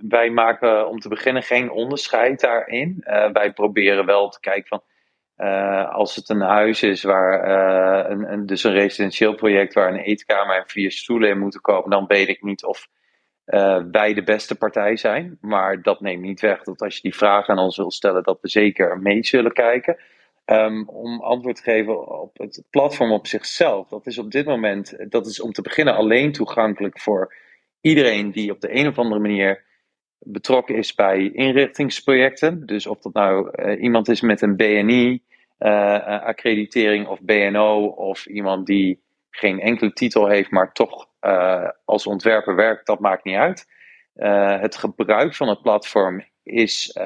Wij 0.00 0.30
maken 0.30 0.88
om 0.88 0.98
te 1.00 1.08
beginnen 1.08 1.42
geen 1.42 1.70
onderscheid 1.70 2.40
daarin. 2.40 3.04
Uh, 3.04 3.30
wij 3.30 3.52
proberen 3.52 4.06
wel 4.06 4.28
te 4.28 4.40
kijken 4.40 4.68
van. 4.68 4.82
Uh, 5.36 5.94
als 5.94 6.16
het 6.16 6.28
een 6.28 6.40
huis 6.40 6.82
is 6.82 7.02
waar 7.02 7.48
uh, 7.48 8.10
een, 8.10 8.32
een, 8.32 8.46
dus 8.46 8.64
een 8.64 8.72
residentieel 8.72 9.34
project 9.34 9.74
waar 9.74 9.88
een 9.92 10.00
eetkamer 10.00 10.56
en 10.56 10.66
vier 10.66 10.90
stoelen 10.90 11.30
in 11.30 11.38
moeten 11.38 11.60
komen, 11.60 11.90
dan 11.90 12.06
weet 12.06 12.28
ik 12.28 12.42
niet 12.42 12.64
of 12.64 12.88
wij 13.90 14.14
de 14.14 14.22
beste 14.24 14.54
partij 14.54 14.96
zijn. 14.96 15.38
Maar 15.40 15.82
dat 15.82 16.00
neemt 16.00 16.22
niet 16.22 16.40
weg 16.40 16.62
dat 16.62 16.80
als 16.80 16.94
je 16.94 17.02
die 17.02 17.14
vraag 17.14 17.48
aan 17.48 17.58
ons 17.58 17.76
wil 17.76 17.90
stellen, 17.90 18.22
dat 18.22 18.38
we 18.40 18.48
zeker 18.48 18.98
mee 18.98 19.24
zullen 19.24 19.52
kijken. 19.52 19.96
Um, 20.46 20.88
om 20.88 21.20
antwoord 21.20 21.56
te 21.56 21.62
geven 21.62 22.20
op 22.20 22.38
het 22.38 22.62
platform 22.70 23.12
op 23.12 23.26
zichzelf. 23.26 23.88
Dat 23.88 24.06
is 24.06 24.18
op 24.18 24.30
dit 24.30 24.46
moment, 24.46 24.96
dat 25.08 25.26
is 25.26 25.40
om 25.40 25.52
te 25.52 25.62
beginnen 25.62 25.94
alleen 25.94 26.32
toegankelijk 26.32 27.00
voor 27.00 27.34
iedereen 27.80 28.30
die 28.30 28.50
op 28.50 28.60
de 28.60 28.74
een 28.74 28.86
of 28.86 28.98
andere 28.98 29.20
manier 29.20 29.64
betrokken 30.18 30.76
is 30.76 30.94
bij 30.94 31.30
inrichtingsprojecten. 31.32 32.66
Dus 32.66 32.86
of 32.86 32.98
dat 32.98 33.12
nou 33.12 33.50
uh, 33.52 33.82
iemand 33.82 34.08
is 34.08 34.20
met 34.20 34.42
een 34.42 34.56
BNI-accreditering 34.56 37.04
eh, 37.04 37.06
uh, 37.06 37.10
of 37.10 37.22
BNO, 37.22 37.86
of 37.86 38.26
iemand 38.26 38.66
die 38.66 39.02
geen 39.36 39.60
enkele 39.60 39.92
titel 39.92 40.28
heeft, 40.28 40.50
maar 40.50 40.72
toch 40.72 41.08
uh, 41.20 41.68
als 41.84 42.06
ontwerper 42.06 42.54
werkt, 42.54 42.86
dat 42.86 43.00
maakt 43.00 43.24
niet 43.24 43.36
uit. 43.36 43.66
het 44.60 44.76
gebruik 44.76 45.34
van 45.34 45.48
het 45.48 45.62
platform 45.62 46.24
is 46.42 46.98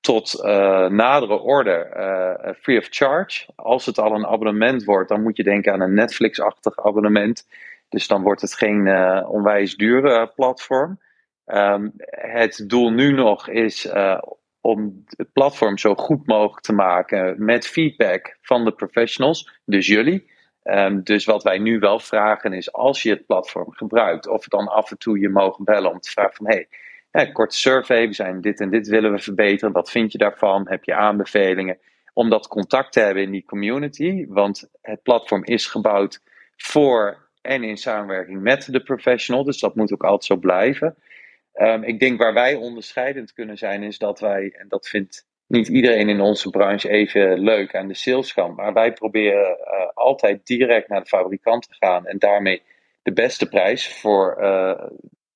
tot 0.00 0.42
nadere 0.88 1.38
orde 1.38 2.54
free 2.60 2.78
of 2.78 2.86
charge. 2.90 3.48
Als 3.56 3.86
het 3.86 3.98
al 3.98 4.14
een 4.14 4.26
abonnement 4.26 4.84
wordt, 4.84 5.08
dan 5.08 5.22
moet 5.22 5.36
je 5.36 5.42
denken 5.42 5.72
aan 5.72 5.80
een 5.80 5.94
Netflix-achtig 5.94 6.76
abonnement 6.76 7.46
Dus 7.88 8.06
dan 8.06 8.22
wordt 8.22 8.40
het 8.40 8.54
geen 8.54 8.88
onwijs 9.26 9.76
dure 9.76 10.32
platform. 10.34 11.00
Ehm, 11.44 11.88
het 12.10 12.64
doel 12.66 12.90
nu 12.90 13.12
nog 13.12 13.48
is 13.48 13.92
om 14.62 15.04
het 15.06 15.32
platform 15.32 15.78
zo 15.78 15.94
goed 15.94 16.26
mogelijk 16.26 16.60
te 16.60 16.72
maken 16.72 17.44
met 17.44 17.66
feedback 17.66 18.38
van 18.40 18.64
de 18.64 18.72
professionals, 18.72 19.60
dus 19.64 19.86
jullie. 19.86 20.31
Ehm, 20.62 21.02
dus 21.02 21.24
wat 21.24 21.42
wij 21.42 21.58
nu 21.58 21.78
wel 21.78 21.98
vragen 21.98 22.52
is, 22.52 22.72
als 22.72 23.02
je 23.02 23.10
het 23.10 23.26
platform 23.26 23.72
gebruikt, 23.72 24.28
of 24.28 24.48
dan 24.48 24.68
af 24.68 24.90
en 24.90 24.98
toe 24.98 25.18
je 25.18 25.28
mogen 25.28 25.64
bellen 25.64 25.90
om 25.90 26.00
te 26.00 26.10
vragen 26.10 26.34
van, 26.34 26.46
hey, 26.46 26.68
ja, 27.10 27.24
korte 27.24 27.56
survey, 27.56 28.06
we 28.06 28.14
zijn 28.14 28.40
dit 28.40 28.60
en 28.60 28.70
dit 28.70 28.88
willen 28.88 29.12
we 29.12 29.18
verbeteren, 29.18 29.72
wat 29.72 29.90
vind 29.90 30.12
je 30.12 30.18
daarvan, 30.18 30.68
heb 30.68 30.84
je 30.84 30.94
aanbevelingen? 30.94 31.78
Om 32.12 32.30
dat 32.30 32.48
contact 32.48 32.92
te 32.92 33.00
hebben 33.00 33.22
in 33.22 33.30
die 33.30 33.44
community, 33.44 34.26
want 34.28 34.70
het 34.80 35.02
platform 35.02 35.44
is 35.44 35.66
gebouwd 35.66 36.20
voor 36.56 37.30
en 37.42 37.62
in 37.62 37.76
samenwerking 37.76 38.42
met 38.42 38.72
de 38.72 38.82
professional, 38.82 39.44
dus 39.44 39.60
dat 39.60 39.74
moet 39.74 39.92
ook 39.92 40.04
altijd 40.04 40.24
zo 40.24 40.36
blijven. 40.36 40.96
Um, 41.54 41.82
ik 41.82 42.00
denk 42.00 42.18
waar 42.18 42.34
wij 42.34 42.54
onderscheidend 42.54 43.32
kunnen 43.32 43.58
zijn, 43.58 43.82
is 43.82 43.98
dat 43.98 44.20
wij, 44.20 44.54
en 44.58 44.68
dat 44.68 44.88
vindt 44.88 45.26
niet 45.52 45.68
iedereen 45.68 46.08
in 46.08 46.20
onze 46.20 46.50
branche 46.50 46.88
even 46.88 47.38
leuk 47.38 47.74
aan 47.74 47.88
de 47.88 47.94
saleskant, 47.94 48.56
maar 48.56 48.72
wij 48.72 48.92
proberen 48.92 49.58
uh, 49.58 49.88
altijd 49.94 50.46
direct 50.46 50.88
naar 50.88 51.00
de 51.00 51.08
fabrikant 51.08 51.68
te 51.68 51.74
gaan 51.78 52.06
en 52.06 52.18
daarmee 52.18 52.62
de 53.02 53.12
beste 53.12 53.48
prijs 53.48 54.00
voor 54.00 54.36
uh, 54.40 54.84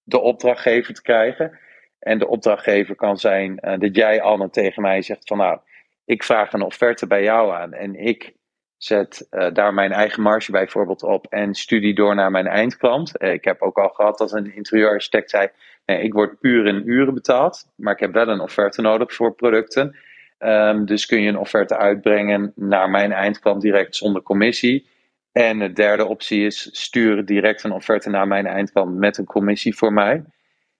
de 0.02 0.20
opdrachtgever 0.20 0.94
te 0.94 1.02
krijgen. 1.02 1.58
En 1.98 2.18
de 2.18 2.28
opdrachtgever 2.28 2.94
kan 2.94 3.16
zijn 3.16 3.58
uh, 3.60 3.78
dat 3.78 3.96
jij, 3.96 4.22
Anne, 4.22 4.50
tegen 4.50 4.82
mij 4.82 5.02
zegt 5.02 5.28
van 5.28 5.38
nou, 5.38 5.58
ik 6.04 6.22
vraag 6.22 6.52
een 6.52 6.62
offerte 6.62 7.06
bij 7.06 7.22
jou 7.22 7.54
aan 7.54 7.72
en 7.72 7.94
ik 7.94 8.34
zet 8.76 9.26
daar 9.52 9.74
mijn 9.74 9.92
eigen 9.92 10.22
marge 10.22 10.50
bijvoorbeeld 10.50 11.02
op 11.02 11.26
en 11.26 11.54
studie 11.54 11.94
door 11.94 12.14
naar 12.14 12.30
mijn 12.30 12.46
eindklant. 12.46 13.22
Ik 13.22 13.44
heb 13.44 13.62
ook 13.62 13.78
al 13.78 13.88
gehad 13.88 14.18
dat 14.18 14.32
een 14.32 14.54
interieurarchitect 14.54 15.30
zei, 15.30 15.48
ik 15.84 16.12
word 16.12 16.40
puur 16.40 16.66
in 16.66 16.88
uren 16.88 17.14
betaald, 17.14 17.72
maar 17.76 17.92
ik 17.92 18.00
heb 18.00 18.12
wel 18.12 18.28
een 18.28 18.40
offerte 18.40 18.82
nodig 18.82 19.14
voor 19.14 19.34
producten. 19.34 19.96
Um, 20.38 20.84
dus 20.84 21.06
kun 21.06 21.20
je 21.20 21.28
een 21.28 21.38
offerte 21.38 21.76
uitbrengen 21.76 22.52
naar 22.54 22.90
mijn 22.90 23.12
eindklant 23.12 23.62
direct 23.62 23.96
zonder 23.96 24.22
commissie. 24.22 24.88
En 25.32 25.58
de 25.58 25.72
derde 25.72 26.04
optie 26.04 26.46
is 26.46 26.68
sturen 26.72 27.26
direct 27.26 27.64
een 27.64 27.72
offerte 27.72 28.10
naar 28.10 28.26
mijn 28.26 28.46
eindklant 28.46 28.96
met 28.96 29.18
een 29.18 29.24
commissie 29.24 29.76
voor 29.76 29.92
mij. 29.92 30.24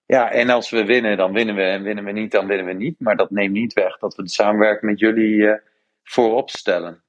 Ja, 0.07 0.31
en 0.31 0.51
als 0.51 0.71
we 0.71 0.85
winnen, 0.85 1.17
dan 1.17 1.33
winnen 1.33 1.55
we. 1.55 1.63
En 1.63 1.83
winnen 1.83 2.05
we 2.05 2.13
niet, 2.13 2.31
dan 2.31 2.47
winnen 2.47 2.67
we 2.67 2.73
niet. 2.73 3.01
Maar 3.01 3.17
dat 3.17 3.31
neemt 3.31 3.53
niet 3.53 3.73
weg 3.73 3.99
dat 3.99 4.15
we 4.15 4.23
de 4.23 4.29
samenwerking 4.29 4.91
met 4.91 5.01
jullie 5.01 5.35
uh, 5.35 5.55
voorop 6.03 6.51
stellen. 6.51 7.03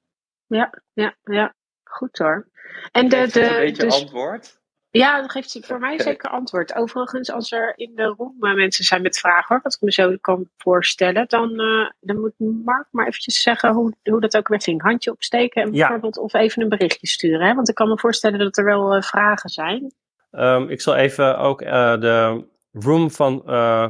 Ja, 0.46 0.74
ja, 0.94 1.16
ja. 1.24 1.56
Goed 1.84 2.18
hoor. 2.18 2.48
En 2.92 3.10
de, 3.10 3.30
de, 3.32 3.50
een 3.50 3.60
beetje 3.60 3.84
dus, 3.84 4.02
antwoord? 4.02 4.57
Ja, 4.98 5.22
dat 5.22 5.32
geeft 5.32 5.60
voor 5.62 5.80
mij 5.80 6.00
zeker 6.00 6.30
antwoord. 6.30 6.76
Overigens, 6.76 7.32
als 7.32 7.52
er 7.52 7.74
in 7.76 7.92
de 7.96 8.14
room 8.18 8.36
mensen 8.40 8.86
zijn 8.86 9.02
met 9.02 9.20
vragen, 9.20 9.46
hoor, 9.48 9.60
wat 9.64 9.74
ik 9.74 9.82
me 9.82 9.92
zo 9.92 10.16
kan 10.22 10.50
voorstellen, 10.58 11.26
dan, 11.28 11.62
uh, 11.62 11.90
dan 12.00 12.20
moet 12.20 12.34
Mark 12.66 12.88
maar 12.92 13.08
eventjes 13.08 13.42
zeggen 13.42 13.74
hoe, 13.74 13.94
hoe 14.04 14.22
dat 14.22 14.38
ook 14.38 14.48
weer 14.48 14.62
ging. 14.62 14.82
Handje 14.82 15.12
opsteken 15.12 15.62
en 15.62 15.72
bijvoorbeeld 15.72 16.18
of 16.18 16.34
even 16.34 16.62
een 16.62 16.70
berichtje 16.70 17.08
sturen. 17.08 17.48
Hè? 17.48 17.54
Want 17.54 17.70
ik 17.70 17.76
kan 17.76 17.88
me 17.88 17.98
voorstellen 17.98 18.40
dat 18.40 18.58
er 18.58 18.66
wel 18.66 18.96
uh, 18.96 19.02
vragen 19.02 19.50
zijn. 19.50 19.94
Um, 20.32 20.70
ik 20.70 20.82
zal 20.82 20.96
even 20.96 21.38
ook 21.38 21.62
uh, 21.62 22.00
de 22.00 22.46
room 22.72 23.12
van 23.12 23.44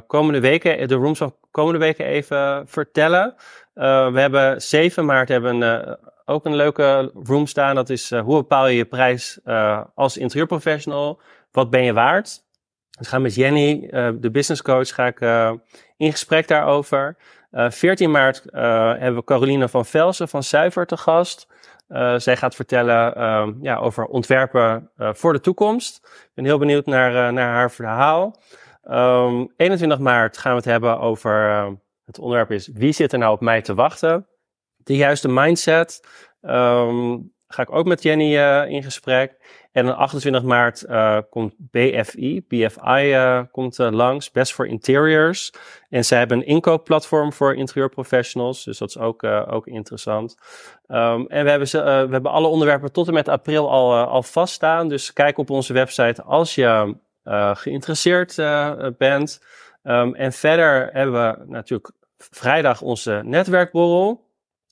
komende 0.07 0.39
weken, 0.39 0.87
de 0.87 0.95
rooms 0.95 1.17
van 1.17 1.35
komende 1.51 1.79
weken 1.79 2.05
even 2.05 2.67
vertellen. 2.67 3.35
We 3.77 4.19
hebben 4.19 4.61
7 4.61 5.05
maart 5.05 5.29
hebben 5.29 5.61
een 5.61 5.97
ook 6.29 6.45
een 6.45 6.55
leuke 6.55 7.11
room 7.23 7.47
staan. 7.47 7.75
Dat 7.75 7.89
is 7.89 8.11
uh, 8.11 8.21
hoe 8.21 8.35
bepaal 8.35 8.67
je 8.67 8.75
je 8.75 8.85
prijs 8.85 9.39
als 9.95 10.17
interieurprofessional? 10.17 11.21
Wat 11.51 11.69
ben 11.69 11.83
je 11.83 11.93
waard? 11.93 12.45
Dus 12.97 13.07
ga 13.07 13.19
met 13.19 13.35
Jenny, 13.35 13.87
de 14.19 14.31
business 14.31 14.61
coach, 14.61 14.93
ga 14.93 15.05
ik 15.05 15.19
in 15.97 16.11
gesprek 16.11 16.47
daarover. 16.47 17.17
14 17.51 18.11
maart 18.11 18.43
hebben 18.51 19.15
we 19.15 19.23
Caroline 19.23 19.69
van 19.69 19.85
Velsen 19.85 20.27
van 20.27 20.43
Zuiver 20.43 20.85
te 20.85 20.97
gast. 20.97 21.47
zij 22.17 22.37
gaat 22.37 22.55
vertellen 22.55 23.13
ja, 23.61 23.77
over 23.77 24.05
ontwerpen 24.05 24.89
voor 24.97 25.33
de 25.33 25.39
toekomst. 25.39 25.99
Ik 26.03 26.31
ben 26.33 26.45
heel 26.45 26.57
benieuwd 26.57 26.85
naar, 26.85 27.33
naar 27.33 27.53
haar 27.53 27.71
verhaal. 27.71 28.35
Um, 28.89 28.93
ehm, 28.93 29.45
21 29.57 29.99
maart 29.99 30.37
gaan 30.37 30.51
we 30.51 30.57
het 30.57 30.65
hebben 30.65 30.99
over 30.99 31.65
het 32.07 32.19
onderwerp 32.19 32.51
is 32.51 32.69
wie 32.73 32.91
zit 32.91 33.13
er 33.13 33.19
nou 33.19 33.33
op 33.33 33.41
mij 33.41 33.61
te 33.61 33.73
wachten? 33.73 34.27
de 34.87 34.95
juiste 34.95 35.27
mindset. 35.27 36.07
Um, 36.41 37.35
ga 37.47 37.61
ik 37.61 37.71
ook 37.71 37.85
met 37.85 38.03
Jenny 38.03 38.35
uh, 38.35 38.69
in 38.69 38.83
gesprek. 38.83 39.35
En 39.71 39.89
op 39.89 39.95
28 39.95 40.43
maart 40.43 40.85
uh, 40.89 41.17
komt 41.29 41.53
BFI, 41.57 42.45
BFI 42.47 43.13
uh, 43.13 43.41
komt 43.51 43.77
langs, 43.77 44.31
Best 44.31 44.53
for 44.53 44.67
Interiors. 44.67 45.53
En 45.89 46.05
zij 46.05 46.17
hebben 46.17 46.37
een 46.37 46.45
inkoopplatform 46.45 47.33
voor 47.33 47.55
interieurprofessionals, 47.55 48.63
dus 48.63 48.77
dat 48.77 48.89
is 48.89 48.97
ook, 48.97 49.23
ook 49.23 49.67
interessant. 49.67 50.37
Um, 50.87 51.27
en 51.27 51.43
we 51.43 51.49
hebben, 51.49 51.67
ze, 51.67 51.77
we 51.83 52.11
hebben 52.11 52.31
alle 52.31 52.47
onderwerpen 52.47 52.91
tot 52.91 53.07
en 53.07 53.13
met 53.13 53.27
april 53.27 53.69
al, 53.69 54.05
al 54.05 54.23
vaststaan. 54.23 54.87
Dus 54.87 55.13
kijk 55.13 55.37
op 55.37 55.49
onze 55.49 55.73
website 55.73 56.23
als 56.23 56.55
je 56.55 56.95
geïnteresseerd 57.53 58.35
bent. 58.97 59.41
Um, 59.83 60.15
en 60.15 60.33
verder 60.33 60.89
hebben 60.93 61.13
we 61.13 61.43
natuurlijk 61.45 61.91
vrijdag 62.17 62.81
onze 62.81 63.21
netwerkborrel. 63.23 64.25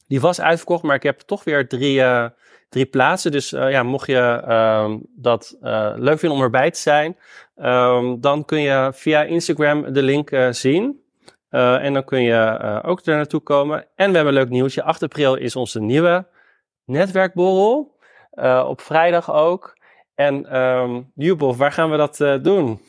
Die 0.08 0.22
was 0.22 0.42
uitverkocht, 0.42 0.84
maar 0.84 0.96
ik 0.96 1.04
heb 1.04 1.20
toch 1.20 1.44
weer 1.44 1.68
drie, 1.68 2.00
uh, 2.00 2.28
drie 2.70 2.86
plaatsen. 2.86 3.32
Dus 3.32 3.54
uh, 3.54 3.72
ja, 3.72 3.84
mocht 3.84 4.08
je 4.08 4.44
uh, 4.48 4.94
dat 5.16 5.58
uh, 5.62 5.94
leuk 5.96 6.20
vinden 6.20 6.38
om 6.38 6.44
erbij 6.44 6.72
te 6.72 6.80
zijn, 6.80 7.18
um, 7.56 8.22
dan 8.22 8.46
kun 8.46 8.62
je 8.62 8.92
via 8.94 9.24
Instagram 9.24 9.94
de 9.94 10.02
link 10.02 10.30
zien. 10.50 11.04
en 11.50 11.94
dan 11.94 12.04
kun 12.04 12.22
je 12.22 12.82
ook 12.84 13.06
er 13.06 13.16
naartoe 13.16 13.40
komen. 13.40 13.86
En 13.96 14.10
we 14.10 14.16
hebben 14.16 14.34
leuk 14.34 14.50
nieuwtje. 14.50 14.84
8 14.84 15.04
april 15.04 15.36
is 15.36 15.56
onze 15.56 15.82
nieuwe 15.82 16.28
netwerkborrel. 16.86 17.98
op 18.66 18.82
vrijdag 18.82 19.34
ook. 19.34 19.78
En 20.16 20.58
um, 20.60 21.12
waar 21.58 21.72
gaan 21.72 21.90
we 21.92 21.98
dat 21.98 22.44
doen? 22.44 22.82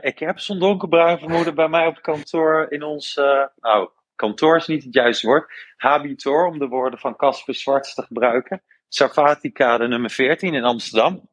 Ik 0.00 0.18
heb 0.18 0.38
zo'n 0.38 0.58
donkerbruin 0.58 1.18
vermoeden 1.18 1.54
bij 1.54 1.68
mij 1.68 1.86
op 1.86 2.02
kantoor 2.02 2.66
in 2.70 2.82
ons, 2.82 3.14
nou, 3.60 3.88
kantoor 4.16 4.56
is 4.56 4.66
niet 4.66 4.84
het 4.84 4.94
juiste 4.94 5.26
woord. 5.26 5.52
Habitor, 5.76 6.46
om 6.46 6.58
de 6.58 6.66
woorden 6.66 6.98
van 6.98 7.16
Casper 7.16 7.54
Zwarts 7.54 7.94
te 7.94 8.02
gebruiken. 8.02 8.62
Sarfati-kade 8.88 9.88
nummer 9.88 10.10
14 10.10 10.54
in 10.54 10.64
Amsterdam. 10.64 11.28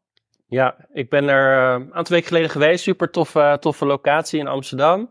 Ja, 0.48 0.76
ik 0.94 1.10
ben 1.10 1.30
er 1.30 1.58
uh, 1.58 1.86
een 1.86 1.94
aantal 1.94 2.16
weken 2.16 2.28
geleden 2.28 2.50
geweest. 2.50 2.84
Super 2.84 3.12
toffe, 3.12 3.58
toffe 3.60 3.86
locatie 3.86 4.40
in 4.40 4.48
Amsterdam. 4.48 5.10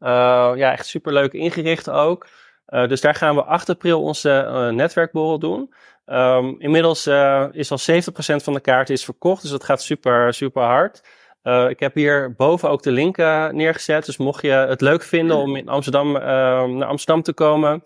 Uh, 0.00 0.08
ja, 0.54 0.72
echt 0.72 0.86
super 0.86 1.12
leuk 1.12 1.32
ingericht 1.32 1.90
ook. 1.90 2.26
Uh, 2.68 2.88
dus 2.88 3.00
daar 3.00 3.14
gaan 3.14 3.34
we 3.34 3.44
8 3.44 3.68
april 3.68 4.02
onze 4.02 4.68
netwerkborrel 4.74 5.38
doen. 5.38 5.74
Um, 6.06 6.60
inmiddels 6.60 7.06
is 7.52 7.70
al 7.70 7.78
70% 7.78 8.42
van 8.42 8.52
de 8.52 8.60
kaarten 8.60 8.94
is 8.94 9.04
verkocht, 9.04 9.42
dus 9.42 9.50
dat 9.50 9.64
gaat 9.64 9.82
super, 9.82 10.34
super 10.34 10.62
hard. 10.62 11.02
Uh, 11.48 11.68
ik 11.68 11.80
heb 11.80 11.94
hier 11.94 12.34
boven 12.36 12.70
ook 12.70 12.82
de 12.82 12.90
link 12.90 13.18
uh, 13.18 13.48
neergezet. 13.48 14.04
Dus 14.06 14.16
mocht 14.16 14.42
je 14.42 14.50
het 14.50 14.80
leuk 14.80 15.02
vinden 15.02 15.36
om 15.36 15.56
in 15.56 15.68
Amsterdam, 15.68 16.16
uh, 16.16 16.22
naar 16.64 16.84
Amsterdam 16.84 17.22
te 17.22 17.32
komen, 17.32 17.82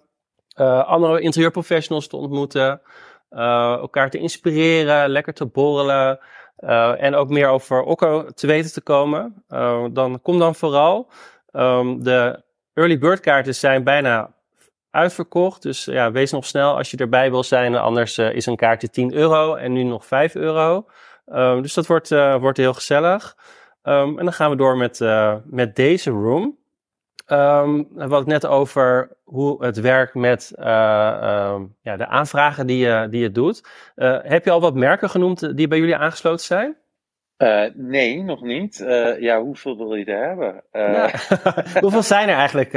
andere 0.86 1.20
interieurprofessionals 1.20 2.08
te 2.08 2.16
ontmoeten, 2.16 2.80
elkaar 3.28 4.10
te 4.10 4.18
inspireren, 4.18 5.08
lekker 5.08 5.34
te 5.34 5.46
borrelen 5.46 6.20
en 6.98 7.14
ook 7.14 7.28
meer 7.28 7.48
over 7.48 7.82
Okko 7.82 8.24
te 8.34 8.46
weten 8.46 8.72
te 8.72 8.80
komen, 8.80 9.44
dan 9.92 10.20
kom 10.22 10.38
dan 10.38 10.54
vooral. 10.54 11.10
Um, 11.52 12.02
de 12.02 12.42
early 12.74 12.98
bird 12.98 13.20
kaarten 13.20 13.54
zijn 13.54 13.84
bijna 13.84 14.34
uitverkocht. 14.90 15.62
Dus 15.62 15.84
ja, 15.84 16.10
wees 16.10 16.30
nog 16.30 16.46
snel 16.46 16.76
als 16.76 16.90
je 16.90 16.96
erbij 16.96 17.30
wil 17.30 17.42
zijn. 17.42 17.76
Anders 17.76 18.18
is 18.18 18.46
een 18.46 18.56
kaartje 18.56 18.90
10 18.90 19.14
euro 19.14 19.54
en 19.54 19.72
nu 19.72 19.82
nog 19.82 20.06
5 20.06 20.34
euro. 20.34 20.86
Um, 21.26 21.62
dus 21.62 21.74
dat 21.74 21.86
wordt, 21.86 22.10
uh, 22.10 22.36
wordt 22.36 22.58
heel 22.58 22.74
gezellig. 22.74 23.36
Um, 23.82 24.18
en 24.18 24.24
dan 24.24 24.32
gaan 24.32 24.50
we 24.50 24.56
door 24.56 24.76
met, 24.76 25.00
uh, 25.00 25.36
met 25.44 25.76
deze 25.76 26.10
room. 26.10 26.58
Um, 27.28 27.88
we 27.94 28.00
hadden 28.00 28.18
het 28.18 28.26
net 28.26 28.46
over 28.46 29.16
hoe 29.24 29.64
het 29.64 29.80
werkt 29.80 30.14
met 30.14 30.52
uh, 30.58 30.64
ja, 31.80 31.96
de 31.96 32.06
aanvragen 32.06 32.66
die 32.66 32.86
je, 32.86 33.06
die 33.10 33.20
je 33.20 33.30
doet. 33.30 33.68
heb 34.22 34.44
je 34.44 34.50
al 34.50 34.60
wat 34.60 34.74
merken 34.74 35.10
genoemd 35.10 35.56
die 35.56 35.68
bij 35.68 35.78
jullie 35.78 35.96
aangesloten 35.96 36.44
zijn? 36.44 36.76
nee, 37.74 38.22
nog 38.22 38.42
niet. 38.42 38.84
ja, 39.18 39.40
hoeveel 39.40 39.76
wil 39.76 39.94
je 39.94 40.04
er 40.04 40.26
hebben? 40.28 40.64
Ja. 40.72 41.10
hoeveel 41.80 42.02
zijn 42.02 42.28
er 42.28 42.36
eigenlijk? 42.36 42.72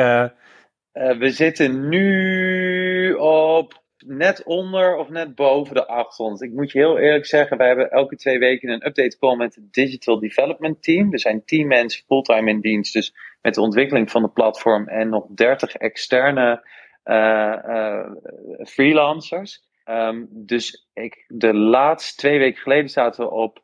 we 0.94 1.30
zitten 1.30 1.90
nu 1.90 3.14
op 3.14 3.84
net 4.08 4.44
onder 4.44 4.96
of 4.96 5.10
net 5.10 5.36
boven 5.36 5.76
de 5.76 5.88
800. 5.88 6.42
Ik 6.42 6.52
moet 6.52 6.72
je 6.72 6.80
heel 6.80 6.98
eerlijk 6.98 7.26
zeggen, 7.26 7.58
wij 7.58 7.68
hebben 7.68 7.92
elke 7.92 8.16
twee 8.16 8.40
weken 8.40 8.70
een 8.70 8.86
update 8.86 9.18
call 9.18 9.36
met 9.36 9.56
het 9.56 9.74
Digital 9.74 10.20
Development 10.20 10.84
Team. 10.84 11.14
Er 11.14 11.20
zijn 11.20 11.46
10 11.46 11.68
mensen 11.68 12.04
fulltime 12.06 12.50
in 12.50 12.62
dienst, 12.62 12.94
dus 12.94 13.16
met 13.42 13.54
de 13.54 13.62
ontwikkeling 13.62 14.12
van 14.12 14.22
de 14.22 14.30
platform 14.30 14.88
en 14.88 15.10
nog 15.10 15.28
30 15.28 15.76
externe 15.76 16.68
uh, 17.06 17.56
uh, 17.68 18.12
freelancers. 18.64 19.64
Um, 19.90 20.28
dus 20.32 20.90
ik, 20.94 21.26
de 21.28 21.54
laatste 21.54 22.18
twee 22.18 22.40
weken 22.40 22.62
geleden 22.62 22.90
zaten 22.90 23.24
we 23.24 23.32
op 23.32 23.64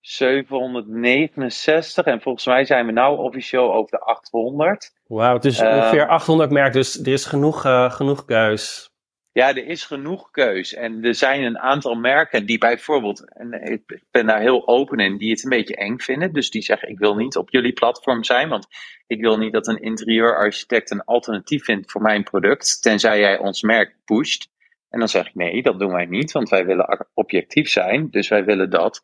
769 0.00 2.04
en 2.04 2.20
volgens 2.20 2.46
mij 2.46 2.64
zijn 2.64 2.86
we 2.86 2.92
nu 2.92 3.00
officieel 3.00 3.74
over 3.74 3.90
de 3.90 4.00
800. 4.00 4.92
Wauw, 5.06 5.34
het 5.34 5.44
is 5.44 5.60
ongeveer 5.60 6.08
800 6.08 6.50
merken, 6.50 6.72
dus 6.72 7.00
er 7.00 7.12
is 7.12 7.24
genoeg, 7.24 7.64
uh, 7.64 7.90
genoeg 7.90 8.24
keus. 8.24 8.92
Ja, 9.38 9.48
er 9.48 9.66
is 9.66 9.84
genoeg 9.84 10.30
keus. 10.30 10.74
En 10.74 11.04
er 11.04 11.14
zijn 11.14 11.42
een 11.42 11.58
aantal 11.58 11.94
merken 11.94 12.46
die 12.46 12.58
bijvoorbeeld, 12.58 13.34
en 13.34 13.52
ik 13.52 14.02
ben 14.10 14.26
daar 14.26 14.40
heel 14.40 14.68
open 14.68 14.98
in, 14.98 15.16
die 15.16 15.30
het 15.30 15.44
een 15.44 15.50
beetje 15.50 15.76
eng 15.76 15.98
vinden. 15.98 16.32
Dus 16.32 16.50
die 16.50 16.62
zeggen: 16.62 16.88
Ik 16.88 16.98
wil 16.98 17.14
niet 17.14 17.36
op 17.36 17.50
jullie 17.50 17.72
platform 17.72 18.24
zijn, 18.24 18.48
want 18.48 18.66
ik 19.06 19.20
wil 19.20 19.38
niet 19.38 19.52
dat 19.52 19.66
een 19.66 19.82
interieurarchitect 19.82 20.90
een 20.90 21.04
alternatief 21.04 21.64
vindt 21.64 21.90
voor 21.90 22.02
mijn 22.02 22.22
product, 22.22 22.82
tenzij 22.82 23.18
jij 23.18 23.38
ons 23.38 23.62
merk 23.62 23.96
pusht. 24.04 24.50
En 24.90 24.98
dan 24.98 25.08
zeg 25.08 25.26
ik: 25.26 25.34
Nee, 25.34 25.62
dat 25.62 25.78
doen 25.78 25.92
wij 25.92 26.06
niet, 26.06 26.32
want 26.32 26.48
wij 26.48 26.66
willen 26.66 27.06
objectief 27.14 27.68
zijn. 27.68 28.10
Dus 28.10 28.28
wij 28.28 28.44
willen 28.44 28.70
dat 28.70 29.02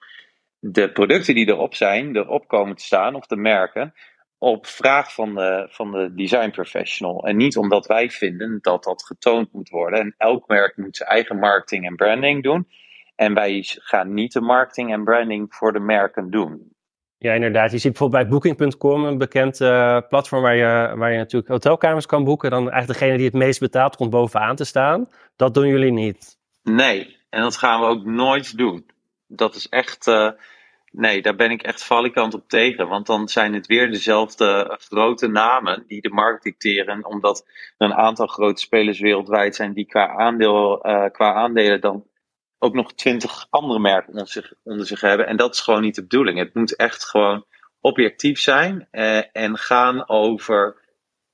de 0.58 0.92
producten 0.92 1.34
die 1.34 1.48
erop 1.48 1.74
zijn, 1.74 2.16
erop 2.16 2.48
komen 2.48 2.76
te 2.76 2.84
staan, 2.84 3.14
of 3.14 3.26
de 3.26 3.36
merken, 3.36 3.94
op 4.38 4.66
vraag 4.66 5.14
van 5.14 5.34
de, 5.34 5.66
van 5.70 5.90
de 5.92 6.14
design 6.14 6.50
professional. 6.50 7.26
En 7.26 7.36
niet 7.36 7.56
omdat 7.56 7.86
wij 7.86 8.10
vinden 8.10 8.58
dat 8.60 8.84
dat 8.84 9.04
getoond 9.04 9.52
moet 9.52 9.68
worden. 9.68 10.00
En 10.00 10.14
elk 10.18 10.48
merk 10.48 10.76
moet 10.76 10.96
zijn 10.96 11.08
eigen 11.08 11.38
marketing 11.38 11.86
en 11.86 11.96
branding 11.96 12.42
doen. 12.42 12.68
En 13.16 13.34
wij 13.34 13.62
gaan 13.64 14.14
niet 14.14 14.32
de 14.32 14.40
marketing 14.40 14.92
en 14.92 15.04
branding 15.04 15.54
voor 15.54 15.72
de 15.72 15.80
merken 15.80 16.30
doen. 16.30 16.72
Ja, 17.18 17.32
inderdaad. 17.32 17.70
Je 17.70 17.78
ziet 17.78 17.92
bijvoorbeeld 17.92 18.22
bij 18.22 18.30
Booking.com, 18.30 19.04
een 19.04 19.18
bekend 19.18 19.60
uh, 19.60 19.98
platform 20.08 20.42
waar 20.42 20.56
je, 20.56 20.96
waar 20.96 21.12
je 21.12 21.18
natuurlijk 21.18 21.50
hotelkamers 21.50 22.06
kan 22.06 22.24
boeken. 22.24 22.50
Dan 22.50 22.70
eigenlijk 22.70 23.00
degene 23.00 23.16
die 23.16 23.26
het 23.26 23.34
meest 23.34 23.60
betaalt 23.60 23.96
komt 23.96 24.10
bovenaan 24.10 24.56
te 24.56 24.64
staan. 24.64 25.08
Dat 25.36 25.54
doen 25.54 25.66
jullie 25.66 25.92
niet. 25.92 26.38
Nee, 26.62 27.16
en 27.30 27.42
dat 27.42 27.56
gaan 27.56 27.80
we 27.80 27.86
ook 27.86 28.04
nooit 28.04 28.56
doen. 28.56 28.86
Dat 29.26 29.54
is 29.54 29.68
echt. 29.68 30.06
Uh, 30.06 30.30
Nee, 30.96 31.22
daar 31.22 31.34
ben 31.36 31.50
ik 31.50 31.62
echt 31.62 31.84
valikant 31.84 32.34
op 32.34 32.48
tegen. 32.48 32.88
Want 32.88 33.06
dan 33.06 33.28
zijn 33.28 33.54
het 33.54 33.66
weer 33.66 33.90
dezelfde 33.90 34.78
grote 34.80 35.26
namen 35.26 35.84
die 35.86 36.00
de 36.00 36.08
markt 36.08 36.42
dicteren. 36.42 37.06
Omdat 37.06 37.44
er 37.76 37.86
een 37.86 37.94
aantal 37.94 38.26
grote 38.26 38.60
spelers 38.60 39.00
wereldwijd 39.00 39.54
zijn 39.54 39.72
die 39.72 39.86
qua, 39.86 40.08
aandeel, 40.08 40.86
uh, 40.86 41.04
qua 41.12 41.32
aandelen 41.32 41.80
dan 41.80 42.06
ook 42.58 42.74
nog 42.74 42.92
twintig 42.92 43.46
andere 43.50 43.78
merken 43.78 44.12
onder 44.12 44.28
zich, 44.28 44.52
onder 44.62 44.86
zich 44.86 45.00
hebben. 45.00 45.26
En 45.26 45.36
dat 45.36 45.54
is 45.54 45.60
gewoon 45.60 45.82
niet 45.82 45.94
de 45.94 46.02
bedoeling. 46.02 46.38
Het 46.38 46.54
moet 46.54 46.76
echt 46.76 47.04
gewoon 47.04 47.44
objectief 47.80 48.38
zijn 48.38 48.88
uh, 48.92 49.36
en 49.36 49.58
gaan 49.58 50.08
over 50.08 50.76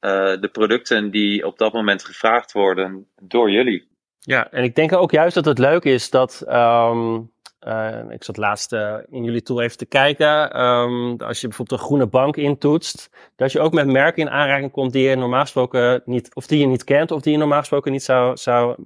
uh, 0.01 0.41
de 0.41 0.49
producten 0.53 1.11
die 1.11 1.47
op 1.47 1.59
dat 1.59 1.73
moment 1.73 2.05
gevraagd 2.05 2.53
worden 2.53 3.07
door 3.23 3.51
jullie. 3.51 3.89
Ja, 4.19 4.51
en 4.51 4.65
ik 4.65 4.75
denk 4.75 4.93
ook 4.93 5.11
juist 5.11 5.35
dat 5.35 5.45
het 5.45 5.59
leuk 5.59 5.85
is 5.85 6.11
dat. 6.11 6.45
Um 6.49 7.33
uh, 7.67 8.11
ik 8.11 8.25
zat 8.25 8.37
laatst 8.37 8.73
uh, 8.73 8.97
in 9.11 9.25
jullie 9.25 9.43
tool 9.43 9.61
even 9.61 9.77
te 9.77 9.87
kijken. 9.87 10.61
Um, 10.63 11.21
als 11.21 11.41
je 11.41 11.49
bijvoorbeeld 11.49 11.81
een 11.81 11.87
groene 11.87 12.07
bank 12.07 12.37
intoetst, 12.37 13.11
dat 13.37 13.53
je 13.53 13.61
ook 13.61 13.73
met 13.73 13.87
merken 13.87 14.23
in 14.23 14.31
aanraking 14.31 14.71
komt 14.71 14.93
die 14.93 15.09
je 15.09 15.17
normaal 15.17 15.41
gesproken 15.41 16.03
niet, 16.05 16.35
of 16.35 16.47
die 16.47 16.59
je 16.59 16.67
niet 16.67 16.85
kent, 16.85 17.11
of 17.11 17.21
die 17.21 17.33
je 17.33 17.39
normaal 17.39 17.59
gesproken 17.59 17.93
niet 17.93 18.03
zou, 18.03 18.37
zou, 18.37 18.77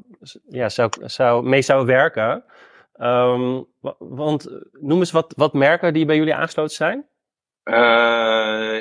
ja, 0.49 0.69
zou, 0.69 0.91
zou, 1.01 1.49
mee 1.49 1.63
zou 1.63 1.87
werken. 1.87 2.45
Um, 3.01 3.67
want 3.99 4.49
noem 4.73 4.99
eens 4.99 5.13
wat, 5.13 5.33
wat 5.37 5.53
merken 5.53 5.93
die 5.93 6.05
bij 6.05 6.17
jullie 6.17 6.35
aangesloten 6.35 6.77
zijn. 6.77 7.07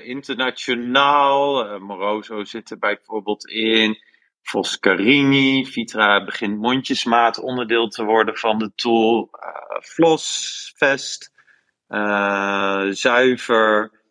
Internationaal, 0.04 1.80
Moroso 1.80 2.44
zit 2.44 2.70
er 2.70 2.78
bijvoorbeeld 2.80 3.50
in. 3.50 3.98
Foscarini, 4.44 5.66
Vitra 5.66 6.24
begint 6.24 6.58
mondjesmaat 6.58 7.40
onderdeel 7.40 7.88
te 7.88 8.04
worden 8.04 8.38
van 8.38 8.60
de 8.60 8.72
tool. 8.76 9.30
Uh, 9.34 9.82
Flossvest, 9.82 11.32
uh, 11.90 12.86
Zuiver. 12.90 14.02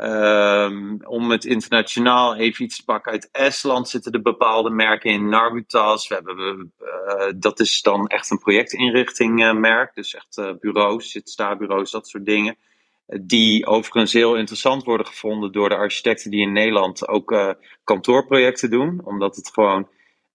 Um, 0.00 1.00
om 1.04 1.30
het 1.30 1.44
internationaal 1.44 2.36
even 2.36 2.64
iets 2.64 2.76
te 2.76 2.84
pakken 2.84 3.12
uit 3.12 3.28
Estland 3.32 3.88
zitten 3.88 4.12
er 4.12 4.22
bepaalde 4.22 4.70
merken 4.70 5.10
in. 5.10 5.28
Narbutas, 5.28 6.08
we 6.08 6.14
hebben, 6.14 6.72
uh, 6.80 7.32
dat 7.36 7.60
is 7.60 7.82
dan 7.82 8.06
echt 8.06 8.30
een 8.30 8.38
projectinrichting 8.38 9.60
merk. 9.60 9.94
Dus 9.94 10.14
echt 10.14 10.58
bureaus, 10.60 11.10
zitstaarbureaus, 11.10 11.90
dat 11.90 12.08
soort 12.08 12.24
dingen 12.24 12.56
die 13.08 13.66
overigens 13.66 14.12
heel 14.12 14.36
interessant 14.36 14.84
worden 14.84 15.06
gevonden 15.06 15.52
door 15.52 15.68
de 15.68 15.76
architecten 15.76 16.30
die 16.30 16.40
in 16.40 16.52
Nederland 16.52 17.08
ook 17.08 17.30
uh, 17.30 17.50
kantoorprojecten 17.84 18.70
doen, 18.70 19.00
omdat 19.04 19.36
het 19.36 19.50
gewoon 19.52 19.88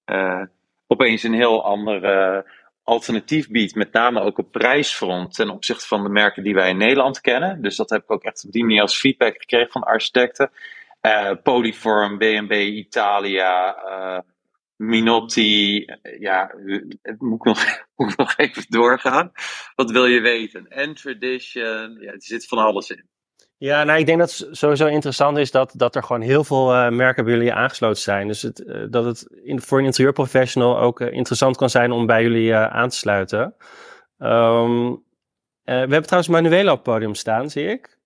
uh, 0.06 0.42
opeens 0.88 1.24
een 1.24 1.34
heel 1.34 1.64
ander 1.64 2.04
uh, 2.04 2.42
alternatief 2.84 3.50
biedt, 3.50 3.76
met 3.76 3.94
name 3.94 4.22
ook 4.22 4.38
op 4.38 4.52
prijsfront 4.52 5.34
ten 5.34 5.50
opzichte 5.50 5.88
van 5.88 6.04
de 6.04 6.10
merken 6.10 6.44
die 6.44 6.54
wij 6.54 6.70
in 6.70 6.78
Nederland 6.78 7.22
kennen. 7.22 7.62
Dus 7.62 7.76
dat 7.76 7.90
heb 7.90 8.04
ik 8.04 8.12
ook 8.12 8.24
echt 8.24 8.46
op 8.46 8.52
die 8.52 8.64
manier 8.64 8.82
als 8.82 9.00
feedback 9.00 9.36
gekregen 9.38 9.72
van 9.72 9.84
architecten. 9.84 10.52
Polyform, 11.44 12.18
B&B 12.18 12.52
Italia, 12.52 13.76
Minotti, 14.86 15.86
ja, 16.20 16.56
moet 17.18 17.44
nog, 17.44 17.64
moet 17.96 18.18
nog 18.18 18.38
even 18.38 18.66
doorgaan. 18.68 19.32
Wat 19.76 19.92
wil 19.92 20.06
je 20.06 20.22
weten? 20.22 20.68
En 20.68 20.94
Tradition, 20.94 21.98
ja, 22.00 22.12
er 22.12 22.24
zit 22.24 22.48
van 22.48 22.58
alles 22.58 22.90
in. 22.90 23.12
Ja, 23.58 23.84
nou, 23.84 24.00
ik 24.00 24.06
denk 24.06 24.20
dat 24.20 24.38
het 24.38 24.58
sowieso 24.58 24.86
interessant 24.86 25.38
is 25.38 25.52
dat, 25.52 25.74
dat 25.76 25.96
er 25.96 26.04
gewoon 26.04 26.22
heel 26.22 26.44
veel 26.44 26.74
uh, 26.74 26.90
merken 26.90 27.24
bij 27.24 27.34
jullie 27.34 27.54
aangesloten 27.54 28.02
zijn. 28.02 28.28
Dus 28.28 28.42
het, 28.42 28.60
uh, 28.60 28.86
dat 28.90 29.06
het 29.06 29.28
in, 29.44 29.62
voor 29.62 29.80
een 29.80 29.86
interieurprofessional 29.86 30.80
ook 30.80 31.00
uh, 31.00 31.12
interessant 31.12 31.58
kan 31.58 31.70
zijn 31.70 31.92
om 31.92 32.06
bij 32.06 32.22
jullie 32.22 32.56
aan 32.56 32.90
te 32.90 32.96
sluiten. 32.96 33.56
Um, 34.18 35.04
we 35.64 35.72
hebben 35.72 36.04
trouwens 36.04 36.32
Manuela 36.32 36.72
op 36.72 36.86
het 36.86 36.94
podium 36.94 37.16
staan, 37.16 37.50
zie 37.50 37.68
ik. 37.68 38.00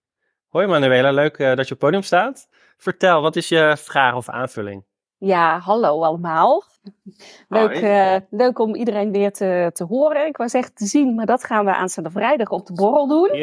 Hoi 0.47 0.67
Manuela, 0.67 1.11
leuk 1.11 1.37
dat 1.37 1.55
je 1.55 1.61
op 1.63 1.67
het 1.67 1.77
podium 1.79 2.01
staat. 2.01 2.47
Vertel, 2.77 3.21
wat 3.21 3.35
is 3.35 3.47
je 3.47 3.75
vraag 3.77 4.15
of 4.15 4.29
aanvulling? 4.29 4.85
Ja, 5.19 5.59
hallo 5.59 6.03
allemaal. 6.03 6.63
Leuk, 7.47 7.81
uh, 7.81 8.15
leuk 8.29 8.59
om 8.59 8.75
iedereen 8.75 9.11
weer 9.11 9.31
te, 9.31 9.69
te 9.73 9.83
horen. 9.83 10.27
Ik 10.27 10.37
was 10.37 10.53
echt 10.53 10.75
te 10.75 10.85
zien, 10.85 11.15
maar 11.15 11.25
dat 11.25 11.43
gaan 11.43 11.65
we 11.65 11.75
aanstaande 11.75 12.11
vrijdag 12.11 12.49
op 12.49 12.65
de 12.65 12.73
borrel 12.73 13.07
doen. 13.07 13.35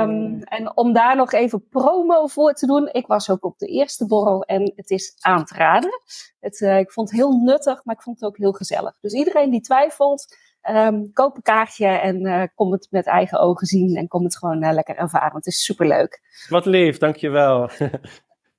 Um, 0.00 0.42
en 0.42 0.76
om 0.76 0.92
daar 0.92 1.16
nog 1.16 1.32
even 1.32 1.68
promo 1.68 2.26
voor 2.26 2.52
te 2.52 2.66
doen. 2.66 2.88
Ik 2.92 3.06
was 3.06 3.30
ook 3.30 3.44
op 3.44 3.58
de 3.58 3.66
eerste 3.66 4.06
borrel 4.06 4.42
en 4.42 4.72
het 4.76 4.90
is 4.90 5.16
aan 5.20 5.44
te 5.44 5.54
raden. 5.54 6.00
Het, 6.40 6.60
uh, 6.60 6.78
ik 6.78 6.92
vond 6.92 7.10
het 7.10 7.18
heel 7.18 7.32
nuttig, 7.32 7.84
maar 7.84 7.94
ik 7.94 8.02
vond 8.02 8.20
het 8.20 8.28
ook 8.28 8.36
heel 8.36 8.52
gezellig. 8.52 8.98
Dus 9.00 9.12
iedereen 9.12 9.50
die 9.50 9.60
twijfelt, 9.60 10.36
um, 10.70 11.12
koop 11.12 11.36
een 11.36 11.42
kaartje 11.42 11.86
en 11.86 12.26
uh, 12.26 12.42
kom 12.54 12.72
het 12.72 12.88
met 12.90 13.06
eigen 13.06 13.40
ogen 13.40 13.66
zien. 13.66 13.96
En 13.96 14.08
kom 14.08 14.24
het 14.24 14.36
gewoon 14.36 14.72
lekker 14.74 14.96
ervaren. 14.96 15.36
Het 15.36 15.46
is 15.46 15.64
superleuk. 15.64 16.20
Wat 16.48 16.66
lief, 16.66 16.98
dankjewel. 16.98 17.70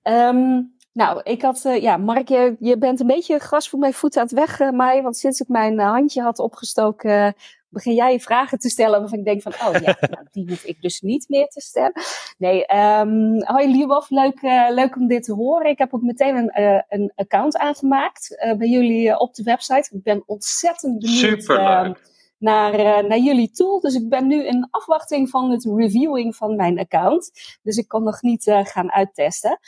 um, 0.03 0.78
Nou, 0.94 1.22
ik 1.24 1.42
had, 1.42 1.64
uh, 1.66 1.82
ja, 1.82 1.98
Mark, 1.98 2.28
je, 2.28 2.56
je, 2.60 2.78
bent 2.78 3.00
een 3.00 3.08
beetje 3.08 3.40
gras 3.40 3.70
voor 3.70 3.80
mijn 3.80 3.94
voeten 3.94 4.22
aan 4.22 4.28
het 4.28 4.36
wegmaaien. 4.36 5.04
Want 5.04 5.18
sinds 5.18 5.40
ik 5.40 5.48
mijn 5.48 5.74
uh, 5.74 5.90
handje 5.92 6.22
had 6.22 6.40
opgestoken, 6.40 7.36
begin 7.70 7.94
jij 7.94 8.20
vragen 8.20 8.60
te 8.60 8.70
stellen 8.70 9.00
waarvan 9.00 9.20
ik 9.20 9.26
denk 9.26 9.42
van, 9.42 9.54
oh 9.54 9.82
ja, 9.82 9.98
nou, 10.12 10.26
die 10.32 10.48
hoef 10.48 10.64
ik 10.64 10.82
dus 10.82 11.02
niet 11.02 11.26
meer 11.30 11.48
te 11.48 11.62
stellen. 11.62 11.94
Nee, 12.38 12.76
um, 12.76 13.44
hoi 13.44 13.68
Liebof, 13.72 14.10
leuk, 14.10 14.42
leuk 14.70 14.96
om 14.96 15.08
dit 15.08 15.24
te 15.24 15.34
horen. 15.34 15.70
Ik 15.70 15.78
heb 15.78 15.94
ook 15.94 16.02
meteen 16.02 16.36
een, 16.36 16.84
een 16.90 17.12
account 17.16 17.58
aangemaakt 17.58 18.36
bij 18.58 18.68
jullie 18.68 19.20
op 19.20 19.34
de 19.34 19.44
website. 19.44 19.90
Ik 19.96 20.04
ben 20.04 20.24
ontzettend 20.26 21.00
benieuwd. 21.00 21.44
Superleuk. 21.44 22.08
Naar, 22.38 23.08
naar 23.08 23.18
jullie 23.18 23.52
tool. 23.52 23.80
Dus 23.80 23.96
ik 23.96 24.10
ben 24.10 24.28
nu 24.28 24.46
in 24.46 24.68
afwachting 24.72 25.30
van 25.30 25.52
het 25.52 25.70
reviewing 25.76 26.36
van 26.36 26.56
mijn 26.56 26.80
account. 26.80 27.32
Dus 27.62 27.78
ik 27.78 27.88
kan 27.88 28.04
nog 28.04 28.22
niet 28.22 28.44
gaan 28.64 28.92
uittesten. 28.92 29.60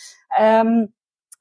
Um, 0.42 0.94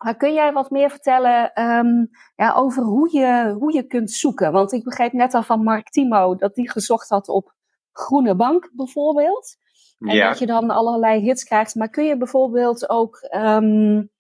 maar 0.05 0.16
kun 0.16 0.32
jij 0.32 0.53
wat 0.53 0.70
meer 0.70 0.90
vertellen 0.90 1.62
um, 1.62 2.11
ja, 2.36 2.55
over 2.55 2.82
hoe 2.82 3.18
je, 3.18 3.57
hoe 3.59 3.74
je 3.74 3.82
kunt 3.82 4.11
zoeken? 4.11 4.53
Want 4.53 4.72
ik 4.72 4.84
begreep 4.84 5.12
net 5.12 5.34
al 5.34 5.42
van 5.42 5.62
Mark 5.62 5.90
Timo 5.90 6.34
dat 6.34 6.57
hij 6.57 6.64
gezocht 6.64 7.09
had 7.09 7.28
op 7.28 7.55
groene 7.92 8.34
bank 8.34 8.70
bijvoorbeeld. 8.72 9.57
En 9.98 10.14
ja. 10.14 10.28
dat 10.28 10.38
je 10.38 10.46
dan 10.46 10.70
allerlei 10.70 11.20
hits 11.20 11.44
krijgt. 11.44 11.74
Maar 11.74 11.88
kun 11.88 12.05
je 12.05 12.16
bijvoorbeeld 12.16 12.88
ook, 12.88 13.28
um, 13.30 14.11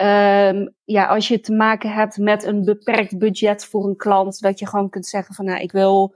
um, 0.00 0.74
ja, 0.84 1.06
als 1.06 1.28
je 1.28 1.40
te 1.40 1.52
maken 1.52 1.90
hebt 1.92 2.16
met 2.16 2.44
een 2.44 2.64
beperkt 2.64 3.18
budget 3.18 3.64
voor 3.64 3.84
een 3.84 3.96
klant, 3.96 4.40
dat 4.40 4.58
je 4.58 4.66
gewoon 4.66 4.90
kunt 4.90 5.06
zeggen 5.06 5.34
van, 5.34 5.44
nou, 5.44 5.60
ik 5.60 5.72
wil, 5.72 6.14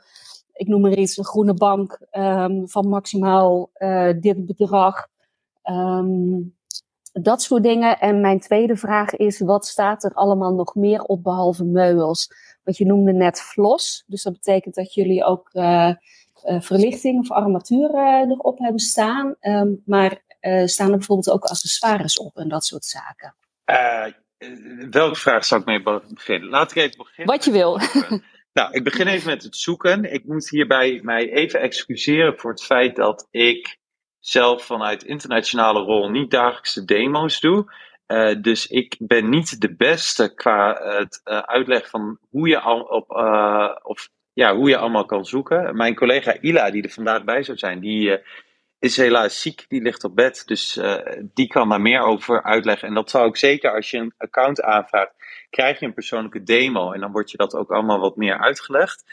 ik 0.53 0.67
noem 0.67 0.81
maar 0.81 0.93
iets, 0.93 1.17
een 1.17 1.25
groene 1.25 1.55
bank 1.55 2.07
van 2.65 2.89
maximaal 2.89 3.71
uh, 3.75 4.13
dit 4.21 4.47
bedrag. 4.47 5.07
Um, 5.71 6.55
dat 7.13 7.43
soort 7.43 7.63
dingen. 7.63 7.99
En 7.99 8.21
mijn 8.21 8.41
tweede 8.41 8.77
vraag 8.77 9.11
is, 9.11 9.41
wat 9.41 9.67
staat 9.67 10.05
er 10.05 10.13
allemaal 10.15 10.55
nog 10.55 10.75
meer 10.75 11.03
op 11.03 11.23
behalve 11.23 11.65
meubels? 11.65 12.29
Want 12.65 12.77
je 12.77 12.87
noemde 12.87 13.13
net 13.13 13.41
flos, 13.41 14.05
dus 14.07 14.23
dat 14.23 14.33
betekent 14.33 14.75
dat 14.75 14.95
jullie 14.95 15.25
ook 15.25 15.51
uh, 15.53 15.89
uh, 16.45 16.61
verlichting 16.61 17.21
of 17.21 17.31
armatuur 17.31 17.91
uh, 17.95 18.31
erop 18.31 18.59
hebben 18.59 18.81
staan. 18.81 19.35
Um, 19.41 19.83
maar 19.85 20.21
staan 20.65 20.91
er 20.91 20.97
bijvoorbeeld 20.97 21.31
ook 21.31 21.45
accessoires 21.45 22.19
op 22.19 22.37
en 22.37 22.49
dat 22.49 22.65
soort 22.65 22.85
zaken? 22.85 23.35
welke 24.91 25.19
vraag 25.19 25.45
zou 25.45 25.61
ik 25.61 25.67
mee 25.67 25.83
beginnen? 25.83 26.49
Laat 26.49 26.71
ik 26.71 26.77
even 26.77 26.97
beginnen. 26.97 27.35
Wat 27.35 27.45
je 27.45 27.51
wil. 27.51 27.81
Nou, 28.53 28.73
ik 28.73 28.85
begin 28.85 29.07
even 29.07 29.29
met 29.29 29.43
het 29.43 29.57
zoeken. 29.57 30.13
Ik 30.13 30.25
moet 30.25 30.51
hierbij 30.51 31.01
mij 31.03 31.33
even 31.33 31.61
excuseren 31.61 32.39
voor 32.39 32.51
het 32.51 32.63
feit 32.63 32.97
dat 32.97 33.29
ik 33.31 33.79
zelf 34.23 34.65
vanuit 34.65 35.03
internationale 35.03 35.81
rol 35.81 36.11
niet 36.11 36.31
dagelijkse 36.31 36.85
demo's 36.85 37.41
doe. 37.41 37.73
Uh, 38.07 38.35
dus 38.43 38.67
ik 38.67 38.97
ben 38.99 39.29
niet 39.29 39.61
de 39.61 39.75
beste 39.75 40.35
qua 40.35 40.81
het 40.83 41.21
uh, 41.25 41.39
uitleg 41.39 41.89
van 41.89 42.19
hoe 42.31 42.49
je, 42.49 42.59
al 42.59 42.81
op, 42.81 43.11
uh, 43.11 43.77
of, 43.83 44.09
ja, 44.33 44.55
hoe 44.55 44.69
je 44.69 44.77
allemaal 44.77 45.07
kan 45.07 45.25
zoeken. 45.25 45.77
Mijn 45.77 45.95
collega 45.95 46.37
Ila, 46.41 46.71
die 46.71 46.83
er 46.83 46.91
vandaag 46.91 47.25
bij 47.25 47.43
zou 47.43 47.59
zijn, 47.59 47.81
die 47.81 48.21
is 48.79 48.97
helaas 48.97 49.41
ziek. 49.41 49.65
Die 49.69 49.83
ligt 49.83 50.05
op 50.05 50.17
bed. 50.17 50.43
Dus 50.47 50.81
die 51.35 51.47
kan 51.47 51.69
daar 51.69 51.81
meer 51.81 52.01
over 52.01 52.43
uitleggen. 52.43 52.89
En 52.89 52.95
dat 52.95 53.11
zou 53.11 53.29
ik 53.29 53.37
zeker 53.37 53.75
als 53.75 53.91
je 53.91 53.99
een 53.99 54.15
account 54.17 54.63
aanvraagt, 54.63 55.15
krijg 55.51 55.81
je 55.81 55.87
een 55.87 55.95
persoonlijke 55.95 56.43
demo. 56.43 56.93
En 56.93 57.01
dan 57.01 57.13
wordt 57.13 57.31
je 57.31 57.37
dat 57.37 57.55
ook 57.55 57.71
allemaal 57.71 58.01
wat 58.01 58.17
meer 58.17 58.39
uitgelegd. 58.39 59.05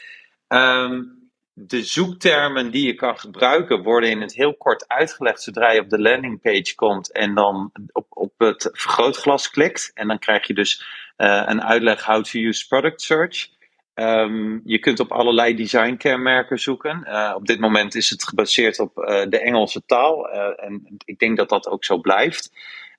Um, 0.48 1.19
de 1.68 1.84
zoektermen 1.84 2.72
die 2.72 2.86
je 2.86 2.94
kan 2.94 3.20
gebruiken 3.20 3.84
worden 3.84 4.10
in 4.10 4.22
het 4.22 4.34
heel 4.34 4.56
kort 4.56 4.88
uitgelegd 4.88 5.42
zodra 5.42 5.72
je 5.72 5.80
op 5.80 5.90
de 5.90 6.02
landingpage 6.02 6.76
komt 6.76 7.12
en 7.12 7.34
dan 7.36 7.72
op, 7.92 8.06
op 8.10 8.34
het 8.38 8.70
vergrootglas 8.72 9.50
klikt. 9.50 9.92
En 9.94 10.08
dan 10.08 10.20
krijg 10.20 10.48
je 10.48 10.54
dus 10.54 10.86
uh, 11.18 11.44
een 11.46 11.64
uitleg 11.64 12.04
how 12.04 12.24
to 12.24 12.40
use 12.40 12.68
product 12.68 13.02
search. 13.02 13.50
Um, 13.94 14.62
je 14.64 14.80
kunt 14.80 15.00
op 15.00 15.12
allerlei 15.12 15.56
designkenmerken 15.56 16.60
zoeken. 16.60 17.04
Uh, 17.08 17.34
op 17.36 17.46
dit 17.46 17.60
moment 17.60 17.96
is 17.96 18.10
het 18.10 18.24
gebaseerd 18.24 18.80
op 18.80 18.98
uh, 18.98 19.06
de 19.30 19.40
Engelse 19.40 19.86
taal. 19.86 20.30
en 20.30 20.98
ik 21.06 21.20
denk 21.20 21.38
dat 21.38 21.50
dat 21.50 21.68
ook 21.68 21.86
zo 21.86 21.98
blijft. 21.98 22.52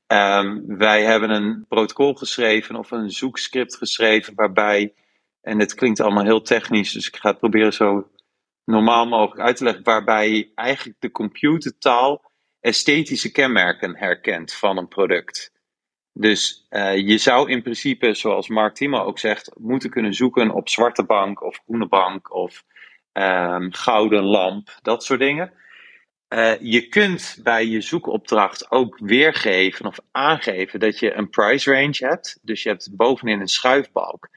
Um, 0.06 0.64
wij 0.66 1.02
hebben 1.02 1.30
een 1.30 1.64
protocol 1.68 2.14
geschreven 2.14 2.76
of 2.76 2.90
een 2.90 3.10
zoekscript 3.10 3.76
geschreven 3.76 4.34
waarbij, 4.34 4.92
en 5.40 5.58
het 5.58 5.74
klinkt 5.74 6.00
allemaal 6.00 6.24
heel 6.24 6.42
technisch, 6.42 6.92
dus 6.92 7.06
ik 7.06 7.16
ga 7.16 7.28
het 7.30 7.38
proberen 7.38 7.72
zo 7.72 8.08
normaal 8.70 9.06
mogelijk 9.06 9.46
uit 9.46 9.56
te 9.56 9.64
leggen, 9.64 9.84
waarbij 9.84 10.52
eigenlijk 10.54 11.00
de 11.00 11.10
computertaal 11.10 12.30
esthetische 12.60 13.32
kenmerken 13.32 13.96
herkent 13.96 14.52
van 14.52 14.76
een 14.76 14.88
product. 14.88 15.52
Dus 16.12 16.66
uh, 16.70 16.96
je 16.96 17.18
zou 17.18 17.50
in 17.50 17.62
principe, 17.62 18.14
zoals 18.14 18.48
Mark 18.48 18.74
Timo 18.74 19.02
ook 19.02 19.18
zegt, 19.18 19.50
moeten 19.58 19.90
kunnen 19.90 20.14
zoeken 20.14 20.50
op 20.50 20.68
zwarte 20.68 21.04
bank 21.04 21.42
of 21.42 21.60
groene 21.64 21.88
bank 21.88 22.34
of 22.34 22.64
um, 23.12 23.72
gouden 23.72 24.24
lamp, 24.24 24.78
dat 24.82 25.04
soort 25.04 25.20
dingen. 25.20 25.52
Uh, 26.28 26.60
je 26.60 26.88
kunt 26.88 27.38
bij 27.42 27.66
je 27.66 27.80
zoekopdracht 27.80 28.70
ook 28.70 28.98
weergeven 28.98 29.86
of 29.86 29.98
aangeven 30.10 30.80
dat 30.80 30.98
je 30.98 31.12
een 31.12 31.30
price 31.30 31.72
range 31.72 31.96
hebt. 31.98 32.38
Dus 32.42 32.62
je 32.62 32.68
hebt 32.68 32.96
bovenin 32.96 33.40
een 33.40 33.48
schuifbalk. 33.48 34.28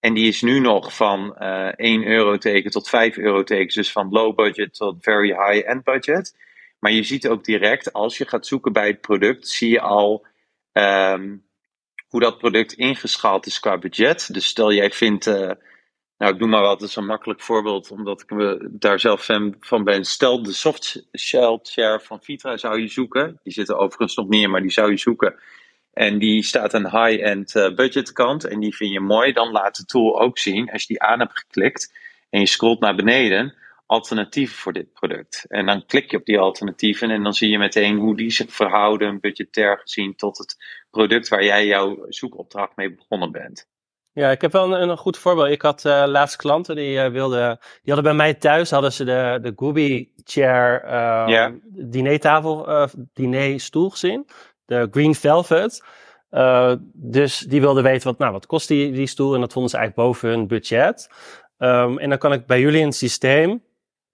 En 0.00 0.14
die 0.14 0.28
is 0.28 0.42
nu 0.42 0.58
nog 0.58 0.96
van 0.96 1.36
uh, 1.38 1.68
1 1.76 2.06
euro 2.06 2.36
teken 2.36 2.70
tot 2.70 2.88
5 2.88 3.16
euro 3.16 3.42
tekens. 3.42 3.74
Dus 3.74 3.92
van 3.92 4.08
low 4.10 4.34
budget 4.34 4.74
tot 4.74 4.96
very 5.00 5.28
high 5.28 5.68
end 5.68 5.84
budget. 5.84 6.34
Maar 6.78 6.92
je 6.92 7.02
ziet 7.02 7.28
ook 7.28 7.44
direct, 7.44 7.92
als 7.92 8.18
je 8.18 8.28
gaat 8.28 8.46
zoeken 8.46 8.72
bij 8.72 8.86
het 8.86 9.00
product, 9.00 9.48
zie 9.48 9.70
je 9.70 9.80
al 9.80 10.26
um, 10.72 11.44
hoe 12.08 12.20
dat 12.20 12.38
product 12.38 12.72
ingeschaald 12.72 13.46
is 13.46 13.60
qua 13.60 13.78
budget. 13.78 14.34
Dus 14.34 14.46
stel 14.46 14.72
jij 14.72 14.90
vindt, 14.90 15.26
uh, 15.26 15.50
nou 16.18 16.34
ik 16.34 16.38
noem 16.38 16.48
maar 16.48 16.62
wat, 16.62 16.80
dat 16.80 16.88
is 16.88 16.96
een 16.96 17.06
makkelijk 17.06 17.40
voorbeeld, 17.40 17.90
omdat 17.90 18.24
ik 18.26 18.58
daar 18.70 19.00
zelf 19.00 19.24
fan 19.24 19.56
van 19.60 19.84
ben. 19.84 20.04
Stel 20.04 20.42
de 20.42 20.52
soft 20.52 21.06
shell 21.18 21.58
share 21.62 22.00
van 22.00 22.22
Vitra 22.22 22.56
zou 22.56 22.80
je 22.80 22.88
zoeken. 22.88 23.40
Die 23.42 23.52
zit 23.52 23.68
er 23.68 23.76
overigens 23.76 24.16
nog 24.16 24.30
in, 24.30 24.50
maar 24.50 24.62
die 24.62 24.70
zou 24.70 24.90
je 24.90 24.96
zoeken. 24.96 25.34
En 25.96 26.18
die 26.18 26.42
staat 26.42 26.74
aan 26.74 27.04
high-end 27.04 27.54
uh, 27.54 27.74
budget 27.74 28.12
kant 28.12 28.44
en 28.44 28.60
die 28.60 28.76
vind 28.76 28.92
je 28.92 29.00
mooi. 29.00 29.32
Dan 29.32 29.50
laat 29.50 29.76
de 29.76 29.84
tool 29.84 30.20
ook 30.20 30.38
zien, 30.38 30.70
als 30.70 30.82
je 30.82 30.88
die 30.88 31.02
aan 31.02 31.18
hebt 31.18 31.38
geklikt 31.38 31.94
en 32.30 32.40
je 32.40 32.46
scrolt 32.46 32.80
naar 32.80 32.94
beneden, 32.94 33.54
alternatieven 33.86 34.56
voor 34.56 34.72
dit 34.72 34.92
product. 34.92 35.44
En 35.48 35.66
dan 35.66 35.86
klik 35.86 36.10
je 36.10 36.16
op 36.16 36.24
die 36.24 36.38
alternatieven 36.38 37.10
en 37.10 37.22
dan 37.22 37.34
zie 37.34 37.50
je 37.50 37.58
meteen 37.58 37.96
hoe 37.96 38.16
die 38.16 38.30
zich 38.30 38.52
verhouden, 38.52 39.20
budgetair 39.20 39.78
gezien, 39.78 40.16
tot 40.16 40.38
het 40.38 40.56
product 40.90 41.28
waar 41.28 41.44
jij 41.44 41.66
jouw 41.66 42.06
zoekopdracht 42.08 42.76
mee 42.76 42.94
begonnen 42.94 43.32
bent. 43.32 43.68
Ja, 44.12 44.30
ik 44.30 44.40
heb 44.40 44.52
wel 44.52 44.74
een, 44.74 44.88
een 44.88 44.96
goed 44.96 45.18
voorbeeld. 45.18 45.50
Ik 45.50 45.62
had 45.62 45.84
uh, 45.84 46.04
laatst 46.06 46.36
klanten 46.36 46.76
die 46.76 46.96
uh, 46.96 47.06
wilden, 47.06 47.58
die 47.58 47.94
hadden 47.94 48.04
bij 48.04 48.14
mij 48.14 48.34
thuis 48.34 48.70
hadden 48.70 48.92
ze 48.92 49.04
de, 49.04 49.38
de 49.42 49.52
Gooby 49.56 50.08
Chair 50.24 50.84
uh, 50.84 50.90
yeah. 51.26 51.52
dinertafel, 51.64 52.88
dinerstoel 53.12 53.90
gezien 53.90 54.26
de 54.66 54.88
Green 54.90 55.14
Velvet. 55.14 55.84
Uh, 56.30 56.72
dus 56.92 57.38
die 57.38 57.60
wilden 57.60 57.82
weten 57.82 58.08
wat, 58.08 58.18
nou, 58.18 58.32
wat 58.32 58.46
kost 58.46 58.68
die, 58.68 58.92
die 58.92 59.06
stoel. 59.06 59.34
En 59.34 59.40
dat 59.40 59.52
vonden 59.52 59.70
ze 59.70 59.76
eigenlijk 59.76 60.08
boven 60.08 60.28
hun 60.28 60.46
budget. 60.46 61.10
Um, 61.58 61.98
en 61.98 62.08
dan 62.08 62.18
kan 62.18 62.32
ik 62.32 62.46
bij 62.46 62.60
jullie 62.60 62.80
in 62.80 62.86
het 62.86 62.96
systeem, 62.96 63.62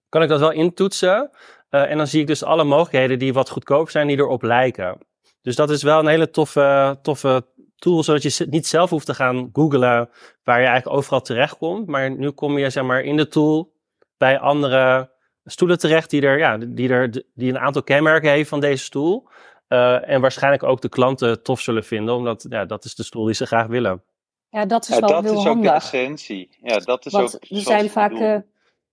kan 0.09 0.21
ik 0.21 0.29
dat 0.29 0.39
wel 0.39 0.51
intoetsen. 0.51 1.29
Uh, 1.69 1.91
en 1.91 1.97
dan 1.97 2.07
zie 2.07 2.21
ik 2.21 2.27
dus 2.27 2.43
alle 2.43 2.63
mogelijkheden 2.63 3.19
die 3.19 3.33
wat 3.33 3.49
goedkoop 3.49 3.89
zijn, 3.89 4.07
die 4.07 4.17
erop 4.17 4.41
lijken. 4.41 4.97
Dus 5.41 5.55
dat 5.55 5.69
is 5.69 5.83
wel 5.83 5.99
een 5.99 6.07
hele 6.07 6.29
toffe, 6.29 6.99
toffe 7.01 7.45
tool, 7.75 8.03
zodat 8.03 8.23
je 8.23 8.45
niet 8.49 8.67
zelf 8.67 8.89
hoeft 8.89 9.05
te 9.05 9.13
gaan 9.13 9.49
googlen 9.53 10.09
waar 10.43 10.59
je 10.59 10.65
eigenlijk 10.65 10.97
overal 10.97 11.21
terecht 11.21 11.57
komt. 11.57 11.87
Maar 11.87 12.11
nu 12.11 12.29
kom 12.29 12.57
je 12.57 12.69
zeg 12.69 12.83
maar 12.83 13.01
in 13.01 13.17
de 13.17 13.27
tool 13.27 13.73
bij 14.17 14.39
andere 14.39 15.11
stoelen 15.45 15.79
terecht 15.79 16.09
die 16.09 16.21
er, 16.21 16.37
ja, 16.37 16.57
die 16.57 16.89
er, 16.89 17.23
die 17.33 17.49
een 17.49 17.59
aantal 17.59 17.83
kenmerken 17.83 18.29
heeft 18.29 18.49
van 18.49 18.59
deze 18.59 18.83
stoel. 18.83 19.29
Uh, 19.69 20.09
en 20.09 20.21
waarschijnlijk 20.21 20.63
ook 20.63 20.81
de 20.81 20.89
klanten 20.89 21.43
tof 21.43 21.59
zullen 21.59 21.83
vinden, 21.83 22.15
omdat 22.15 22.45
ja, 22.49 22.65
dat 22.65 22.85
is 22.85 22.95
de 22.95 23.03
stoel 23.03 23.25
die 23.25 23.33
ze 23.33 23.45
graag 23.45 23.67
willen. 23.67 24.03
Ja, 24.49 24.65
dat 24.65 24.83
is 24.83 24.95
ja, 24.95 24.99
wel 24.99 25.09
dat 25.09 25.23
heel 25.23 25.37
is 25.37 25.43
handig. 25.43 25.73
ook 25.73 25.79
de 25.79 25.85
essentie. 25.85 26.57
Ja, 26.61 26.77
dat 26.77 27.05
is 27.05 27.11
want 27.11 27.35
ook 27.35 27.41
er 27.49 27.57
zijn 27.57 27.89
vaak, 27.89 28.11
uh, 28.11 28.35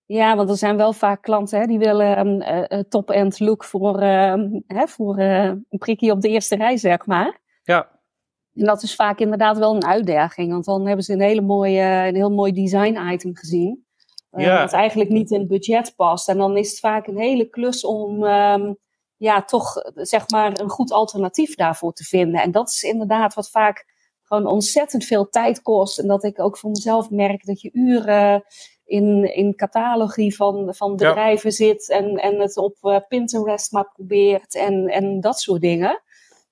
ja, 0.05 0.35
want 0.35 0.49
er 0.49 0.57
zijn 0.57 0.77
wel 0.77 0.93
vaak 0.93 1.21
klanten 1.21 1.59
hè, 1.59 1.65
die 1.65 1.79
willen 1.79 2.19
een 2.19 2.67
uh, 2.73 2.79
top-end 2.79 3.39
look 3.39 3.63
voor, 3.63 4.01
hè, 4.67 4.87
voor 4.87 5.19
een 5.19 5.65
prikkie 5.69 6.11
op 6.11 6.21
de 6.21 6.29
eerste 6.29 6.55
rij, 6.55 6.77
zeg 6.77 7.05
maar. 7.05 7.39
Ja. 7.63 7.99
En 8.55 8.65
dat 8.65 8.83
is 8.83 8.95
vaak 8.95 9.19
inderdaad 9.19 9.57
wel 9.57 9.75
een 9.75 9.85
uitdaging, 9.85 10.51
want 10.51 10.65
dan 10.65 10.87
hebben 10.87 11.05
ze 11.05 11.13
een, 11.13 11.21
hele 11.21 11.41
mooie, 11.41 11.81
een 11.81 12.15
heel 12.15 12.31
mooi 12.31 12.51
design-item 12.51 13.35
gezien. 13.35 13.85
Ja. 14.31 14.61
Dat 14.61 14.73
eigenlijk 14.73 15.09
niet 15.09 15.31
in 15.31 15.39
het 15.39 15.47
budget 15.47 15.93
past. 15.95 16.29
En 16.29 16.37
dan 16.37 16.57
is 16.57 16.69
het 16.69 16.79
vaak 16.79 17.07
een 17.07 17.17
hele 17.17 17.45
klus 17.45 17.85
om 17.85 18.23
um, 18.23 18.77
ja, 19.21 19.43
toch 19.43 19.73
zeg 19.95 20.29
maar 20.29 20.59
een 20.59 20.69
goed 20.69 20.91
alternatief 20.91 21.55
daarvoor 21.55 21.93
te 21.93 22.03
vinden. 22.03 22.41
En 22.41 22.51
dat 22.51 22.69
is 22.69 22.81
inderdaad 22.81 23.33
wat 23.33 23.49
vaak 23.49 23.85
gewoon 24.23 24.45
ontzettend 24.45 25.03
veel 25.03 25.29
tijd 25.29 25.61
kost. 25.61 25.99
En 25.99 26.07
dat 26.07 26.23
ik 26.23 26.39
ook 26.39 26.57
voor 26.57 26.69
mezelf 26.69 27.09
merk 27.09 27.45
dat 27.45 27.61
je 27.61 27.69
uren 27.73 28.43
in, 28.85 29.35
in 29.35 29.55
catalogie 29.55 30.35
van, 30.35 30.75
van 30.75 30.95
bedrijven 30.95 31.49
ja. 31.49 31.55
zit 31.55 31.89
en, 31.89 32.15
en 32.15 32.39
het 32.39 32.57
op 32.57 32.77
uh, 32.81 32.97
Pinterest 33.07 33.71
maar 33.71 33.91
probeert 33.93 34.55
en, 34.55 34.87
en 34.87 35.19
dat 35.19 35.39
soort 35.39 35.61
dingen. 35.61 36.01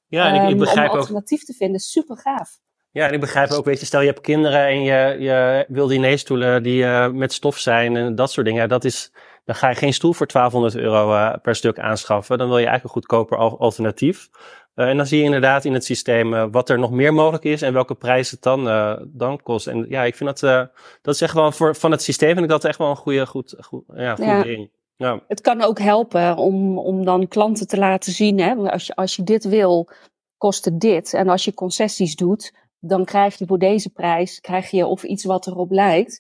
Ja, 0.07 0.34
en 0.34 0.43
ik, 0.43 0.49
ik 0.49 0.57
begrijp 0.57 0.88
um, 0.88 0.93
om 0.93 0.99
alternatief 0.99 1.41
ook... 1.41 1.45
te 1.45 1.53
vinden, 1.53 1.80
super 1.80 2.17
gaaf. 2.17 2.59
Ja, 2.91 3.07
en 3.07 3.13
ik 3.13 3.20
begrijp 3.20 3.49
ook, 3.49 3.65
weet 3.65 3.80
je, 3.80 3.86
stel 3.86 4.01
je 4.01 4.07
hebt 4.07 4.22
kinderen 4.22 4.65
en 4.65 4.82
je, 4.82 5.15
je 5.20 5.65
wil 5.67 5.88
dinerstoelen 5.88 6.63
die 6.63 6.84
uh, 6.84 7.09
met 7.09 7.34
stof 7.34 7.57
zijn 7.57 7.95
en 7.95 8.15
dat 8.15 8.32
soort 8.32 8.45
dingen. 8.45 8.70
Dat 8.70 8.84
is, 8.84 9.11
dan 9.46 9.56
ga 9.56 9.70
je 9.70 9.76
geen 9.76 9.94
stoel 9.94 10.14
voor 10.14 10.28
1200 10.28 10.84
euro 10.84 11.14
uh, 11.14 11.34
per 11.42 11.56
stuk 11.56 11.80
aanschaffen. 11.80 12.38
Dan 12.38 12.48
wil 12.48 12.58
je 12.58 12.66
eigenlijk 12.66 12.96
een 12.96 13.02
goedkoper 13.02 13.38
alternatief. 13.58 14.30
Uh, 14.76 14.88
en 14.88 14.98
dan 14.98 15.06
zie 15.06 15.18
je 15.18 15.24
inderdaad 15.24 15.66
in 15.66 15.74
het 15.74 15.86
systeem 15.86 16.34
uh, 16.34 16.46
wat 16.52 16.70
er 16.70 16.80
nog 16.80 16.92
meer 16.92 17.14
mogelijk 17.14 17.44
is 17.44 17.62
en 17.62 17.74
welke 17.74 17.96
prijs 17.96 18.32
het 18.32 18.42
dan, 18.42 18.68
uh, 18.68 18.94
dan 19.06 19.42
kost. 19.42 19.68
En 19.68 19.86
ja, 19.90 20.04
ik 20.04 20.16
vind 20.16 20.40
dat, 20.40 20.70
dat 21.02 21.14
is 21.16 21.22
echt 21.22 21.34
wel 21.34 21.52
voor, 21.52 21.76
van 21.76 21.92
het 21.92 22.02
systeem 22.02 22.30
vind 22.30 22.44
ik 22.44 22.50
dat 22.50 22.66
echt 22.66 22.78
wel 22.78 22.90
een 22.90 22.96
goede, 22.96 23.26
goed, 23.26 23.56
goed, 23.60 23.84
ja, 23.96 24.16
goed 24.16 24.26
Ja. 24.26 24.44
ding. 24.44 24.70
Ja. 24.96 25.20
Het 25.28 25.42
kan 25.42 25.62
ook 25.62 25.80
helpen 25.80 26.36
om, 26.38 26.78
om 26.78 27.06
dan 27.06 27.28
klanten 27.28 27.68
te 27.68 27.78
laten 27.78 28.12
zien, 28.12 28.40
hè, 28.40 28.56
als, 28.56 28.88
je, 28.88 28.96
als 28.96 29.16
je 29.16 29.24
dit 29.24 29.44
wil, 29.44 29.90
kost 30.38 30.66
het 30.66 30.80
dit. 30.80 31.14
En 31.14 31.30
als 31.30 31.46
je 31.46 31.54
concessies 31.54 32.16
doet, 32.16 32.54
dan 32.80 33.06
krijg 33.06 33.38
je 33.38 33.46
voor 33.46 33.60
deze 33.60 33.90
prijs, 33.90 34.40
krijg 34.40 34.72
je 34.72 34.86
of 34.86 35.04
iets 35.04 35.24
wat 35.24 35.48
erop 35.48 35.72
lijkt. 35.72 36.20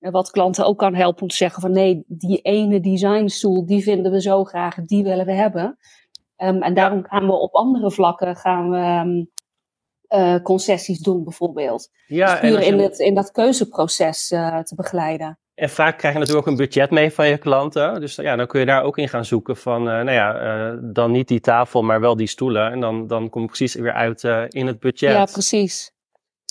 En 0.00 0.12
wat 0.12 0.30
klanten 0.30 0.66
ook 0.66 0.78
kan 0.78 0.94
helpen 0.94 1.22
om 1.22 1.28
te 1.28 1.36
zeggen 1.36 1.60
van 1.62 1.72
nee, 1.72 2.04
die 2.06 2.40
ene 2.40 2.80
designstoel, 2.80 3.66
die 3.66 3.82
vinden 3.82 4.12
we 4.12 4.20
zo 4.20 4.44
graag, 4.44 4.74
die 4.74 5.02
willen 5.02 5.26
we 5.26 5.32
hebben. 5.32 5.78
Um, 6.36 6.62
en 6.62 6.74
daarom 6.74 7.04
gaan 7.04 7.26
we 7.26 7.32
op 7.32 7.54
andere 7.54 7.90
vlakken 7.90 8.36
gaan 8.36 8.70
we, 8.70 8.76
um, 8.76 9.30
uh, 10.08 10.42
concessies 10.42 10.98
doen 10.98 11.24
bijvoorbeeld. 11.24 11.88
Ja, 12.06 12.30
dus 12.30 12.40
puur 12.40 12.56
als 12.56 12.64
je- 12.64 12.72
in, 12.72 12.78
het, 12.78 12.98
in 12.98 13.14
dat 13.14 13.30
keuzeproces 13.30 14.30
uh, 14.30 14.58
te 14.58 14.74
begeleiden. 14.74 15.38
En 15.54 15.70
vaak 15.70 15.98
krijg 15.98 16.14
je 16.14 16.20
natuurlijk 16.20 16.46
ook 16.46 16.52
een 16.52 16.58
budget 16.64 16.90
mee 16.90 17.12
van 17.12 17.28
je 17.28 17.38
klanten. 17.38 18.00
Dus 18.00 18.14
ja, 18.14 18.36
dan 18.36 18.46
kun 18.46 18.60
je 18.60 18.66
daar 18.66 18.82
ook 18.82 18.98
in 18.98 19.08
gaan 19.08 19.24
zoeken 19.24 19.56
van, 19.56 19.80
uh, 19.80 19.86
nou 19.86 20.10
ja, 20.10 20.42
uh, 20.72 20.78
dan 20.82 21.10
niet 21.10 21.28
die 21.28 21.40
tafel, 21.40 21.82
maar 21.82 22.00
wel 22.00 22.16
die 22.16 22.26
stoelen. 22.26 22.70
En 22.70 22.80
dan, 22.80 23.06
dan 23.06 23.30
kom 23.30 23.40
je 23.40 23.46
precies 23.46 23.74
weer 23.74 23.92
uit 23.92 24.22
uh, 24.22 24.44
in 24.48 24.66
het 24.66 24.80
budget. 24.80 25.12
Ja, 25.12 25.24
precies. 25.24 25.92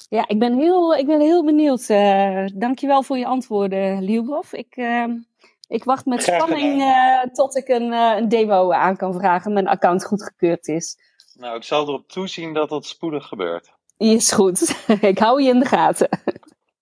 Ja, 0.09 0.27
ik 0.27 0.39
ben 0.39 0.57
heel, 0.57 0.95
ik 0.95 1.05
ben 1.05 1.21
heel 1.21 1.45
benieuwd. 1.45 1.89
Uh, 1.89 2.45
dankjewel 2.53 3.03
voor 3.03 3.17
je 3.17 3.25
antwoorden, 3.25 4.03
Liubov. 4.03 4.53
Ik, 4.53 4.75
uh, 4.75 5.05
ik 5.67 5.83
wacht 5.83 6.05
met 6.05 6.23
spanning 6.23 6.81
uh, 6.81 7.21
tot 7.21 7.55
ik 7.55 7.67
een, 7.67 7.91
uh, 7.91 8.15
een 8.17 8.29
demo 8.29 8.71
aan 8.71 8.97
kan 8.97 9.13
vragen. 9.13 9.53
Mijn 9.53 9.67
account 9.67 10.05
goedgekeurd 10.05 10.67
is. 10.67 10.97
Nou, 11.33 11.55
ik 11.55 11.63
zal 11.63 11.87
erop 11.87 12.07
toezien 12.07 12.53
dat 12.53 12.69
dat 12.69 12.85
spoedig 12.85 13.27
gebeurt. 13.27 13.73
Is 13.97 14.31
goed. 14.31 14.85
ik 15.01 15.19
hou 15.19 15.41
je 15.41 15.49
in 15.49 15.59
de 15.59 15.65
gaten. 15.65 16.09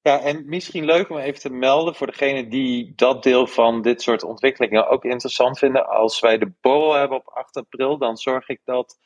Ja, 0.02 0.20
en 0.20 0.44
misschien 0.46 0.86
leuk 0.86 1.10
om 1.10 1.18
even 1.18 1.40
te 1.40 1.50
melden 1.50 1.96
voor 1.96 2.08
degene 2.08 2.48
die 2.48 2.94
dat 2.96 3.24
deel 3.24 3.48
van 3.48 3.82
dit 3.82 4.02
soort 4.02 4.24
ontwikkelingen 4.24 4.88
ook 4.88 5.04
interessant 5.04 5.60
vinden. 5.60 5.88
Als 5.88 6.20
wij 6.20 6.38
de 6.38 6.52
borrel 6.62 6.94
hebben 6.94 7.18
op 7.18 7.28
8 7.28 7.58
april, 7.58 7.98
dan 7.98 8.18
zorg 8.18 8.50
ik 8.50 8.62
dat 8.64 9.00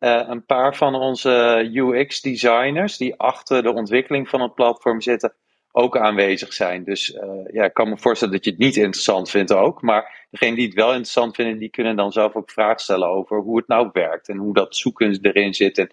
uh, 0.00 0.22
een 0.28 0.44
paar 0.44 0.76
van 0.76 0.94
onze 0.94 1.70
UX-designers 1.72 2.96
die 2.96 3.14
achter 3.16 3.62
de 3.62 3.72
ontwikkeling 3.72 4.28
van 4.28 4.40
het 4.40 4.54
platform 4.54 5.00
zitten, 5.00 5.34
ook 5.72 5.98
aanwezig 5.98 6.52
zijn. 6.52 6.84
Dus 6.84 7.10
uh, 7.10 7.22
ja, 7.52 7.64
ik 7.64 7.74
kan 7.74 7.88
me 7.88 7.98
voorstellen 7.98 8.34
dat 8.34 8.44
je 8.44 8.50
het 8.50 8.58
niet 8.58 8.76
interessant 8.76 9.30
vindt 9.30 9.52
ook. 9.52 9.82
Maar 9.82 10.26
degene 10.30 10.56
die 10.56 10.66
het 10.66 10.74
wel 10.74 10.88
interessant 10.88 11.34
vinden, 11.34 11.58
die 11.58 11.70
kunnen 11.70 11.96
dan 11.96 12.12
zelf 12.12 12.34
ook 12.34 12.50
vragen 12.50 12.80
stellen 12.80 13.08
over 13.08 13.38
hoe 13.38 13.56
het 13.56 13.68
nou 13.68 13.90
werkt 13.92 14.28
en 14.28 14.36
hoe 14.36 14.54
dat 14.54 14.76
zoeken 14.76 15.18
erin 15.22 15.54
zit. 15.54 15.78
En 15.78 15.90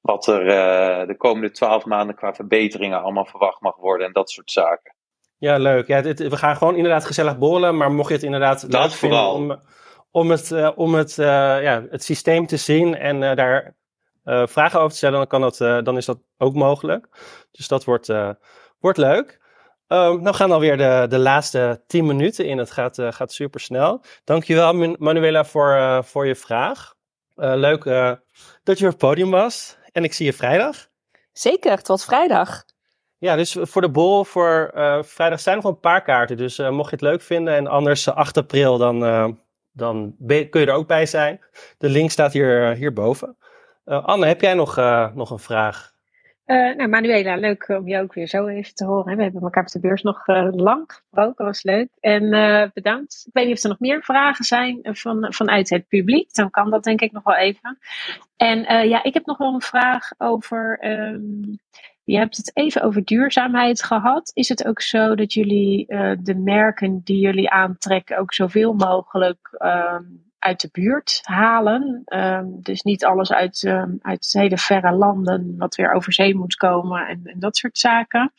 wat 0.00 0.26
er 0.26 0.42
uh, 0.42 1.06
de 1.06 1.16
komende 1.16 1.50
twaalf 1.50 1.84
maanden 1.84 2.16
qua 2.16 2.34
verbeteringen 2.34 3.02
allemaal 3.02 3.26
verwacht 3.26 3.60
mag 3.60 3.76
worden 3.76 4.06
en 4.06 4.12
dat 4.12 4.30
soort 4.30 4.50
zaken. 4.50 4.94
Ja, 5.38 5.56
leuk. 5.56 5.86
Ja, 5.86 6.00
dit, 6.00 6.18
we 6.18 6.36
gaan 6.36 6.56
gewoon 6.56 6.76
inderdaad 6.76 7.04
gezellig 7.04 7.38
borrelen, 7.38 7.76
maar 7.76 7.92
mocht 7.92 8.08
je 8.08 8.14
het 8.14 8.22
inderdaad 8.22 8.70
dat 8.70 8.94
vooral. 8.94 9.34
om, 9.34 9.60
om 10.14 10.30
het, 10.30 10.50
uh, 10.50 10.70
om 10.74 10.94
het, 10.94 11.18
uh, 11.18 11.26
ja, 11.62 11.84
het 11.90 12.04
systeem 12.04 12.46
te 12.46 12.56
zien 12.56 12.96
en 12.96 13.20
daar 13.20 13.74
vragen 14.24 14.78
over 14.78 14.90
te 14.90 14.96
stellen, 14.96 15.18
dan, 15.18 15.26
kan 15.26 15.40
dat, 15.40 15.84
dan 15.84 15.96
is 15.96 16.04
dat 16.04 16.18
ook 16.38 16.54
mogelijk. 16.54 17.08
Dus 17.50 17.68
dat 17.68 17.84
wordt, 17.84 18.12
wordt 18.78 18.98
leuk. 18.98 19.40
Um, 19.88 20.22
nou 20.22 20.34
gaan 20.34 20.52
alweer 20.52 20.76
de, 20.76 21.06
de 21.08 21.18
laatste 21.18 21.82
tien 21.86 22.06
minuten 22.06 22.46
in. 22.46 22.58
Het 22.58 22.70
gaat, 22.70 22.98
gaat 23.00 23.32
super 23.32 23.60
snel. 23.60 24.04
Dankjewel 24.24 24.96
Manuela 24.98 25.44
voor, 25.44 26.04
voor 26.04 26.26
je 26.26 26.34
vraag. 26.34 26.94
leuk 27.34 27.84
dat 28.62 28.78
je 28.78 28.84
op 28.84 28.90
het 28.90 28.98
podium 28.98 29.30
was. 29.30 29.76
En 29.92 30.04
ik 30.04 30.12
zie 30.12 30.26
je 30.26 30.32
vrijdag. 30.32 30.88
Zeker, 31.32 31.82
tot 31.82 32.04
vrijdag. 32.04 32.64
Ja, 33.18 33.36
dus 33.36 33.56
voor 33.60 33.82
de 33.82 33.90
bol 33.90 34.24
voor 34.24 34.70
vrijdag 35.04 35.40
zijn 35.40 35.56
nog 35.56 35.64
een 35.64 35.80
paar 35.80 36.02
kaarten. 36.02 36.36
Dus 36.36 36.58
mocht 36.58 36.90
je 36.90 36.96
het 36.96 37.04
leuk 37.04 37.22
vinden 37.22 37.54
en 37.54 37.66
anders 37.66 38.08
8 38.08 38.36
april, 38.36 38.78
dan, 38.78 39.02
uh, 39.74 39.80
dan 39.80 40.14
kun 40.18 40.60
je 40.60 40.66
er 40.66 40.72
ook 40.72 40.88
bij 40.88 41.06
zijn. 41.06 41.40
De 41.78 41.88
link 41.88 42.10
staat 42.10 42.32
hier, 42.32 42.74
hierboven. 42.74 43.36
Anne, 43.84 44.26
heb 44.26 44.40
jij 44.40 44.54
nog, 44.54 44.76
nog 45.14 45.30
een 45.30 45.38
vraag? 45.38 45.92
Uh, 46.46 46.76
nou, 46.76 46.88
Manuela, 46.88 47.36
leuk 47.36 47.68
om 47.68 47.88
je 47.88 48.00
ook 48.00 48.14
weer 48.14 48.26
zo 48.26 48.46
even 48.46 48.74
te 48.74 48.84
horen. 48.84 49.16
We 49.16 49.22
hebben 49.22 49.42
elkaar 49.42 49.62
op 49.62 49.68
de 49.68 49.80
beurs 49.80 50.02
nog 50.02 50.28
uh, 50.28 50.48
lang 50.50 50.84
gesproken, 50.86 51.44
was 51.44 51.62
leuk. 51.62 51.88
En 52.00 52.22
uh, 52.22 52.64
bedankt. 52.74 53.22
Ik 53.26 53.32
weet 53.32 53.46
niet 53.46 53.56
of 53.56 53.62
er 53.62 53.68
nog 53.68 53.80
meer 53.80 54.02
vragen 54.02 54.44
zijn 54.44 54.78
van, 54.82 55.26
vanuit 55.28 55.70
het 55.70 55.88
publiek. 55.88 56.34
Dan 56.34 56.50
kan 56.50 56.70
dat 56.70 56.84
denk 56.84 57.00
ik 57.00 57.12
nog 57.12 57.22
wel 57.22 57.36
even. 57.36 57.78
En 58.36 58.88
ja, 58.88 59.02
ik 59.02 59.14
heb 59.14 59.26
nog 59.26 59.38
wel 59.38 59.54
een 59.54 59.60
vraag 59.60 60.10
over. 60.18 60.78
Um, 60.90 61.58
je 62.04 62.16
hebt 62.16 62.36
het 62.36 62.50
even 62.56 62.82
over 62.82 63.04
duurzaamheid 63.04 63.82
gehad. 63.82 64.30
Is 64.34 64.48
het 64.48 64.66
ook 64.66 64.80
zo 64.80 65.14
dat 65.14 65.32
jullie 65.32 65.86
de 66.22 66.34
merken 66.34 67.00
die 67.04 67.18
jullie 67.18 67.50
aantrekken 67.50 68.18
ook 68.18 68.34
zoveel 68.34 68.72
mogelijk 68.72 69.56
um, 69.58 70.24
uit 70.44 70.60
de 70.60 70.68
buurt 70.72 71.20
halen. 71.22 72.02
Um, 72.06 72.62
dus 72.62 72.82
niet 72.82 73.04
alles 73.04 73.32
uit, 73.32 73.62
um, 73.62 73.98
uit 74.02 74.32
hele 74.32 74.58
verre 74.58 74.92
landen, 74.92 75.54
wat 75.58 75.74
weer 75.74 75.92
over 75.92 76.12
zee 76.12 76.34
moet 76.34 76.54
komen 76.54 77.06
en, 77.06 77.20
en 77.24 77.38
dat 77.38 77.56
soort 77.56 77.78
zaken. 77.78 78.32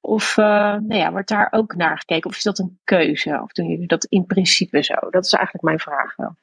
Of 0.00 0.36
uh, 0.36 0.44
nou 0.74 0.94
ja, 0.94 1.10
wordt 1.10 1.28
daar 1.28 1.48
ook 1.50 1.74
naar 1.74 1.98
gekeken? 1.98 2.30
Of 2.30 2.36
is 2.36 2.42
dat 2.42 2.58
een 2.58 2.78
keuze? 2.84 3.40
Of 3.42 3.52
doen 3.52 3.68
jullie 3.68 3.86
dat 3.86 4.04
in 4.04 4.26
principe 4.26 4.82
zo? 4.82 4.94
Dat 5.10 5.24
is 5.24 5.32
eigenlijk 5.32 5.64
mijn 5.64 5.78
vraag 5.78 6.16
wel. 6.16 6.36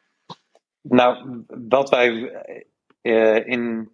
Nou, 0.81 1.43
wat 1.47 1.89
wij 1.89 2.11
uh, 3.01 3.47
in 3.47 3.89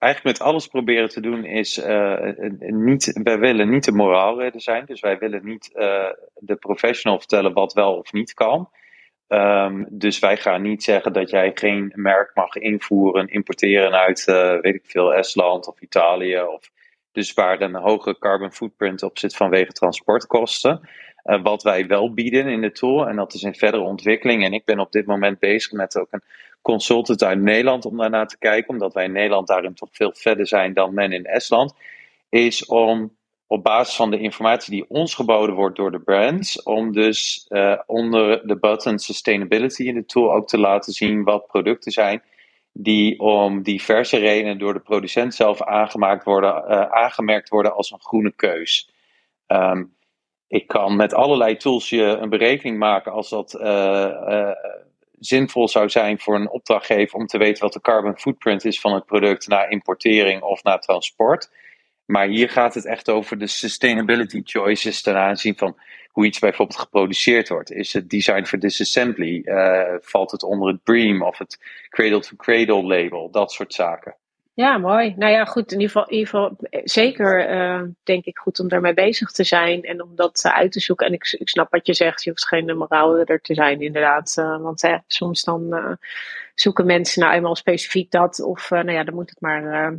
eigenlijk 0.00 0.38
met 0.38 0.48
alles 0.48 0.66
proberen 0.66 1.08
te 1.08 1.20
doen 1.20 1.44
is 1.44 1.78
uh, 1.78 2.18
niet, 2.58 3.20
wij 3.22 3.38
willen 3.38 3.70
niet 3.70 3.84
de 3.84 3.92
moraalredder 3.92 4.60
zijn. 4.60 4.84
Dus 4.84 5.00
wij 5.00 5.18
willen 5.18 5.44
niet 5.44 5.70
uh, 5.74 6.10
de 6.34 6.56
professional 6.56 7.18
vertellen 7.18 7.52
wat 7.52 7.72
wel 7.72 7.96
of 7.96 8.12
niet 8.12 8.34
kan. 8.34 8.70
Um, 9.28 9.86
dus 9.90 10.18
wij 10.18 10.36
gaan 10.36 10.62
niet 10.62 10.82
zeggen 10.82 11.12
dat 11.12 11.30
jij 11.30 11.50
geen 11.54 11.92
merk 11.94 12.30
mag 12.34 12.54
invoeren, 12.54 13.28
importeren 13.28 13.92
uit, 13.92 14.24
weet 14.60 14.74
ik 14.74 14.84
veel, 14.86 15.14
Estland 15.14 15.68
of 15.68 15.80
Italië. 15.80 16.40
Of, 16.40 16.70
dus 17.12 17.34
waar 17.34 17.60
een 17.60 17.74
hoge 17.74 18.18
carbon 18.18 18.52
footprint 18.52 19.02
op 19.02 19.18
zit 19.18 19.36
vanwege 19.36 19.72
transportkosten. 19.72 20.88
Wat 21.22 21.62
wij 21.62 21.86
wel 21.86 22.14
bieden 22.14 22.46
in 22.46 22.60
de 22.60 22.72
tool, 22.72 23.08
en 23.08 23.16
dat 23.16 23.34
is 23.34 23.42
in 23.42 23.54
verdere 23.54 23.82
ontwikkeling. 23.82 24.44
En 24.44 24.52
ik 24.52 24.64
ben 24.64 24.78
op 24.78 24.92
dit 24.92 25.06
moment 25.06 25.38
bezig 25.38 25.72
met 25.72 25.98
ook 25.98 26.08
een 26.10 26.22
consultant 26.62 27.22
uit 27.22 27.40
Nederland 27.40 27.84
om 27.84 27.96
daarna 27.96 28.24
te 28.24 28.38
kijken, 28.38 28.70
omdat 28.70 28.94
wij 28.94 29.04
in 29.04 29.12
Nederland 29.12 29.46
daarin 29.46 29.74
toch 29.74 29.88
veel 29.92 30.12
verder 30.14 30.46
zijn 30.46 30.74
dan 30.74 30.94
men 30.94 31.12
in 31.12 31.24
Estland. 31.24 31.74
Is 32.28 32.66
om 32.66 33.16
op 33.46 33.62
basis 33.62 33.96
van 33.96 34.10
de 34.10 34.18
informatie 34.18 34.72
die 34.72 34.88
ons 34.88 35.14
geboden 35.14 35.54
wordt 35.54 35.76
door 35.76 35.90
de 35.90 36.00
brands, 36.00 36.62
om 36.62 36.92
dus 36.92 37.46
uh, 37.48 37.78
onder 37.86 38.46
de 38.46 38.58
button 38.58 38.98
sustainability 38.98 39.82
in 39.82 39.94
de 39.94 40.04
tool 40.04 40.32
ook 40.32 40.48
te 40.48 40.58
laten 40.58 40.92
zien 40.92 41.24
wat 41.24 41.46
producten 41.46 41.92
zijn 41.92 42.22
die 42.72 43.18
om 43.20 43.62
diverse 43.62 44.16
redenen 44.16 44.58
door 44.58 44.72
de 44.72 44.80
producent 44.80 45.34
zelf 45.34 45.62
aangemaakt 45.62 46.24
worden, 46.24 46.64
uh, 46.68 46.82
aangemerkt 46.82 47.48
worden 47.48 47.74
als 47.74 47.90
een 47.90 48.00
groene 48.00 48.32
keus. 48.36 48.90
Um, 49.46 49.94
ik 50.48 50.66
kan 50.66 50.96
met 50.96 51.14
allerlei 51.14 51.56
tools 51.56 51.88
je 51.88 52.02
een 52.02 52.28
berekening 52.28 52.78
maken 52.78 53.12
als 53.12 53.28
dat 53.28 53.54
uh, 53.60 54.50
zinvol 55.20 55.68
zou 55.68 55.88
zijn 55.88 56.18
voor 56.18 56.34
een 56.34 56.50
opdrachtgever 56.50 57.18
om 57.18 57.26
te 57.26 57.38
weten 57.38 57.62
wat 57.62 57.72
de 57.72 57.80
carbon 57.80 58.18
footprint 58.18 58.64
is 58.64 58.80
van 58.80 58.94
het 58.94 59.06
product 59.06 59.48
na 59.48 59.68
importering 59.68 60.42
of 60.42 60.62
na 60.62 60.78
transport. 60.78 61.50
Maar 62.04 62.26
hier 62.26 62.50
gaat 62.50 62.74
het 62.74 62.86
echt 62.86 63.08
over 63.08 63.38
de 63.38 63.46
sustainability 63.46 64.40
choices 64.44 65.02
ten 65.02 65.16
aanzien 65.16 65.56
van 65.56 65.76
hoe 66.10 66.26
iets 66.26 66.38
bijvoorbeeld 66.38 66.78
geproduceerd 66.78 67.48
wordt. 67.48 67.72
Is 67.72 67.92
het 67.92 68.10
design 68.10 68.44
for 68.44 68.58
disassembly? 68.58 69.42
Uh, 69.44 69.94
valt 70.00 70.30
het 70.30 70.42
onder 70.42 70.68
het 70.68 70.82
BREEAM 70.82 71.22
of 71.22 71.38
het 71.38 71.58
cradle-to-cradle 71.88 72.82
label? 72.82 73.30
Dat 73.30 73.52
soort 73.52 73.74
zaken. 73.74 74.16
Ja, 74.54 74.78
mooi. 74.78 75.14
Nou 75.16 75.32
ja, 75.32 75.44
goed. 75.44 75.72
In 75.72 75.80
ieder 75.80 75.92
geval, 75.92 76.08
in 76.08 76.16
ieder 76.16 76.28
geval 76.28 76.56
zeker 76.84 77.50
uh, 77.50 77.88
denk 78.02 78.24
ik 78.24 78.38
goed 78.38 78.60
om 78.60 78.68
daarmee 78.68 78.94
bezig 78.94 79.30
te 79.30 79.44
zijn 79.44 79.82
en 79.82 80.02
om 80.02 80.14
dat 80.14 80.42
uh, 80.46 80.52
uit 80.52 80.72
te 80.72 80.80
zoeken. 80.80 81.06
En 81.06 81.12
ik, 81.12 81.36
ik 81.38 81.48
snap 81.48 81.70
wat 81.70 81.86
je 81.86 81.94
zegt. 81.94 82.22
Je 82.22 82.30
hoeft 82.30 82.46
geen 82.46 82.76
moraalridder 82.76 83.40
te 83.40 83.54
zijn, 83.54 83.80
inderdaad. 83.80 84.34
Want 84.34 85.00
soms 85.06 85.44
dan 85.44 85.98
zoeken 86.54 86.86
mensen 86.86 87.22
nou 87.22 87.34
eenmaal 87.34 87.56
specifiek 87.56 88.10
dat. 88.10 88.40
Of 88.40 88.70
nou 88.70 88.92
ja, 88.92 89.04
dan 89.04 89.14
moet 89.14 89.30
het 89.30 89.40
maar 89.40 89.94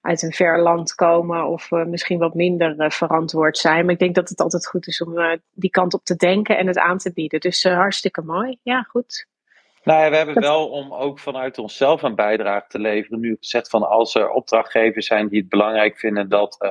uit 0.00 0.22
een 0.22 0.32
ver 0.32 0.60
land 0.60 0.94
komen. 0.94 1.46
Of 1.46 1.70
misschien 1.70 2.18
wat 2.18 2.34
minder 2.34 2.92
verantwoord 2.92 3.58
zijn. 3.58 3.84
Maar 3.84 3.94
ik 3.94 4.00
denk 4.00 4.14
dat 4.14 4.28
het 4.28 4.40
altijd 4.40 4.66
goed 4.66 4.86
is 4.86 5.02
om 5.02 5.40
die 5.52 5.70
kant 5.70 5.94
op 5.94 6.04
te 6.04 6.16
denken 6.16 6.58
en 6.58 6.66
het 6.66 6.78
aan 6.78 6.98
te 6.98 7.12
bieden. 7.12 7.40
Dus 7.40 7.62
hartstikke 7.62 8.22
mooi. 8.22 8.58
Ja, 8.62 8.82
goed. 8.82 9.26
Nou 9.86 10.02
ja, 10.02 10.10
we 10.10 10.16
hebben 10.16 10.40
wel 10.40 10.68
om 10.68 10.92
ook 10.92 11.18
vanuit 11.18 11.58
onszelf 11.58 12.02
een 12.02 12.14
bijdrage 12.14 12.66
te 12.68 12.78
leveren. 12.78 13.20
Nu 13.20 13.36
gezegd 13.40 13.68
van 13.68 13.88
als 13.88 14.14
er 14.14 14.30
opdrachtgevers 14.30 15.06
zijn 15.06 15.28
die 15.28 15.40
het 15.40 15.48
belangrijk 15.48 15.98
vinden 15.98 16.28
dat 16.28 16.56
uh, 16.60 16.70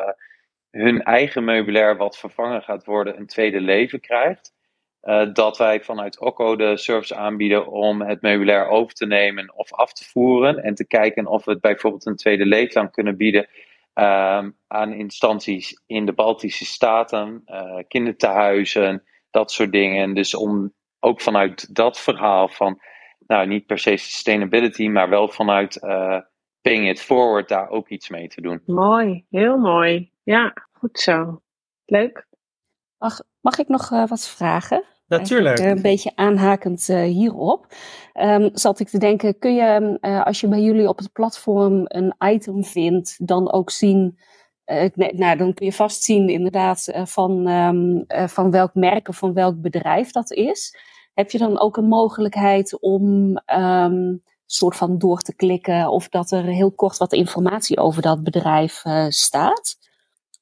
hun 0.71 1.03
eigen 1.03 1.43
meubilair 1.43 1.97
wat 1.97 2.17
vervangen 2.17 2.61
gaat 2.61 2.85
worden 2.85 3.17
een 3.17 3.27
tweede 3.27 3.61
leven 3.61 3.99
krijgt. 3.99 4.53
Uh, 5.03 5.33
dat 5.33 5.57
wij 5.57 5.81
vanuit 5.81 6.19
OCO 6.19 6.55
de 6.55 6.77
service 6.77 7.15
aanbieden 7.15 7.67
om 7.67 8.01
het 8.01 8.21
meubilair 8.21 8.67
over 8.67 8.93
te 8.93 9.05
nemen 9.05 9.53
of 9.55 9.73
af 9.73 9.93
te 9.93 10.05
voeren. 10.05 10.63
En 10.63 10.75
te 10.75 10.87
kijken 10.87 11.27
of 11.27 11.45
we 11.45 11.51
het 11.51 11.61
bijvoorbeeld 11.61 12.05
een 12.05 12.15
tweede 12.15 12.45
leeftijd 12.45 12.91
kunnen 12.91 13.17
bieden 13.17 13.47
uh, 13.95 14.45
aan 14.67 14.93
instanties 14.93 15.81
in 15.85 16.05
de 16.05 16.13
Baltische 16.13 16.65
Staten, 16.65 17.41
uh, 17.45 17.77
kindertehuizen, 17.87 19.03
dat 19.31 19.51
soort 19.51 19.71
dingen. 19.71 20.13
Dus 20.13 20.35
om 20.35 20.73
ook 20.99 21.21
vanuit 21.21 21.75
dat 21.75 21.99
verhaal 21.99 22.47
van 22.47 22.81
nou, 23.27 23.47
niet 23.47 23.65
per 23.65 23.79
se 23.79 23.97
sustainability, 23.97 24.87
maar 24.87 25.09
wel 25.09 25.27
vanuit 25.27 25.83
uh, 25.83 26.19
paying 26.61 26.89
it 26.89 27.01
forward 27.01 27.49
daar 27.49 27.69
ook 27.69 27.89
iets 27.89 28.09
mee 28.09 28.27
te 28.27 28.41
doen. 28.41 28.61
Mooi, 28.65 29.25
heel 29.29 29.57
mooi. 29.57 30.11
Ja, 30.23 30.53
goed 30.71 30.99
zo. 30.99 31.41
Leuk. 31.85 32.27
Mag, 32.97 33.19
mag 33.41 33.57
ik 33.57 33.67
nog 33.67 33.91
uh, 33.91 34.07
wat 34.07 34.27
vragen? 34.27 34.83
Natuurlijk. 35.07 35.59
een 35.59 35.81
beetje 35.81 36.11
aanhakend 36.15 36.89
uh, 36.89 37.01
hierop. 37.01 37.67
Um, 38.13 38.49
zat 38.53 38.79
ik 38.79 38.87
te 38.87 38.97
denken, 38.97 39.39
kun 39.39 39.55
je 39.55 39.97
als 40.25 40.41
je 40.41 40.47
bij 40.47 40.61
jullie 40.61 40.87
op 40.87 40.97
het 40.97 41.11
platform 41.11 41.83
een 41.83 42.15
item 42.19 42.63
vindt, 42.63 43.27
dan 43.27 43.51
ook 43.51 43.69
zien 43.69 44.19
nee, 44.65 45.13
nou, 45.13 45.37
dan 45.37 45.53
kun 45.53 45.65
je 45.65 45.71
vast 45.71 46.03
zien 46.03 46.29
inderdaad 46.29 46.91
van, 47.03 47.47
um, 47.47 48.05
van 48.07 48.51
welk 48.51 48.73
merk 48.73 49.07
of 49.07 49.17
van 49.17 49.33
welk 49.33 49.61
bedrijf 49.61 50.11
dat 50.11 50.31
is 50.31 50.77
heb 51.15 51.31
je 51.31 51.37
dan 51.37 51.59
ook 51.59 51.77
een 51.77 51.87
mogelijkheid 51.87 52.79
om 52.79 53.37
um, 53.55 54.21
soort 54.45 54.75
van 54.75 54.97
door 54.97 55.19
te 55.19 55.35
klikken 55.35 55.89
of 55.89 56.09
dat 56.09 56.31
er 56.31 56.43
heel 56.43 56.71
kort 56.71 56.97
wat 56.97 57.13
informatie 57.13 57.77
over 57.77 58.01
dat 58.01 58.23
bedrijf 58.23 58.85
uh, 58.85 59.05
staat? 59.09 59.77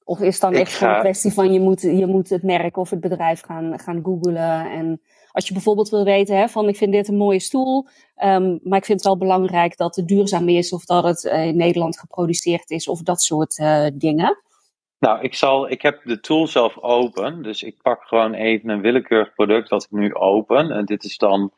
Of 0.03 0.19
is 0.19 0.33
het 0.33 0.41
dan 0.41 0.53
echt 0.53 0.73
ga... 0.73 0.95
een 0.95 1.01
kwestie 1.01 1.33
van 1.33 1.53
je 1.53 1.59
moet, 1.59 1.81
je 1.81 2.05
moet 2.05 2.29
het 2.29 2.43
merk 2.43 2.77
of 2.77 2.89
het 2.89 2.99
bedrijf 2.99 3.41
gaan, 3.41 3.79
gaan 3.79 4.03
googlen? 4.03 4.71
En 4.71 5.01
als 5.31 5.47
je 5.47 5.53
bijvoorbeeld 5.53 5.89
wil 5.89 6.03
weten 6.03 6.37
hè, 6.37 6.47
van 6.47 6.67
ik 6.67 6.77
vind 6.77 6.91
dit 6.91 7.07
een 7.07 7.17
mooie 7.17 7.39
stoel, 7.39 7.87
um, 8.23 8.59
maar 8.63 8.77
ik 8.77 8.85
vind 8.85 8.97
het 8.97 9.07
wel 9.07 9.17
belangrijk 9.17 9.77
dat 9.77 9.95
het 9.95 10.07
duurzaam 10.07 10.49
is 10.49 10.73
of 10.73 10.85
dat 10.85 11.03
het 11.03 11.23
uh, 11.23 11.45
in 11.45 11.57
Nederland 11.57 11.99
geproduceerd 11.99 12.69
is 12.69 12.87
of 12.87 13.01
dat 13.01 13.21
soort 13.21 13.57
uh, 13.57 13.85
dingen. 13.93 14.37
Nou, 15.03 15.21
ik, 15.21 15.35
zal, 15.35 15.69
ik 15.69 15.81
heb 15.81 16.01
de 16.03 16.19
tool 16.19 16.47
zelf 16.47 16.77
open. 16.77 17.41
Dus 17.41 17.63
ik 17.63 17.81
pak 17.81 18.03
gewoon 18.03 18.33
even 18.33 18.69
een 18.69 18.81
willekeurig 18.81 19.33
product 19.33 19.69
wat 19.69 19.83
ik 19.83 19.91
nu 19.91 20.13
open. 20.13 20.71
En 20.71 20.85
dit 20.85 21.03
is 21.03 21.17
dan 21.17 21.53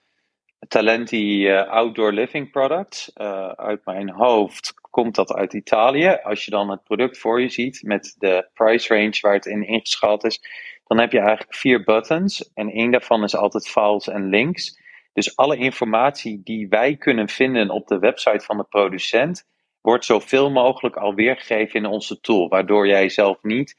Talenti 0.68 1.50
uh, 1.50 1.68
Outdoor 1.68 2.12
Living 2.12 2.52
Products. 2.52 3.12
Uh, 3.16 3.48
uit 3.48 3.86
mijn 3.86 4.10
hoofd 4.10 4.74
komt 4.89 5.16
dat 5.16 5.34
uit 5.34 5.54
Italië. 5.54 6.18
Als 6.24 6.46
je 6.46 6.52
dan 6.52 6.70
het 6.70 6.84
product 6.84 7.18
voor 7.18 7.41
je 7.41 7.50
ziet 7.50 7.84
met 7.84 8.16
de 8.18 8.50
price 8.54 8.96
range 8.96 9.18
waar 9.22 9.34
het 9.34 9.46
in 9.46 9.68
ingeschat 9.68 10.24
is, 10.24 10.41
dan 10.88 11.00
heb 11.00 11.12
je 11.12 11.20
eigenlijk 11.20 11.56
vier 11.56 11.84
buttons. 11.84 12.52
En 12.54 12.70
één 12.70 12.91
daarvan 12.91 13.24
is 13.24 13.36
altijd 13.36 13.68
files 13.68 14.08
en 14.08 14.30
links. 14.30 14.80
Dus 15.14 15.36
alle 15.36 15.58
informatie 15.58 16.41
die 16.43 16.68
wij 16.68 16.96
kunnen 16.96 17.30
vinden 17.30 17.70
op 17.70 17.88
de 17.88 18.00
website 18.00 18.46
van 18.46 18.58
de 18.58 18.64
producent, 18.64 19.46
wordt 19.86 20.06
zoveel 20.06 20.52
mogelijk 20.52 20.96
al 20.96 21.14
weergegeven 21.14 21.80
in 21.80 21.86
onze 21.86 22.20
tool. 22.20 22.48
Waardoor 22.48 22.88
jij 22.88 23.10
zelf 23.10 23.38
niet 23.42 23.76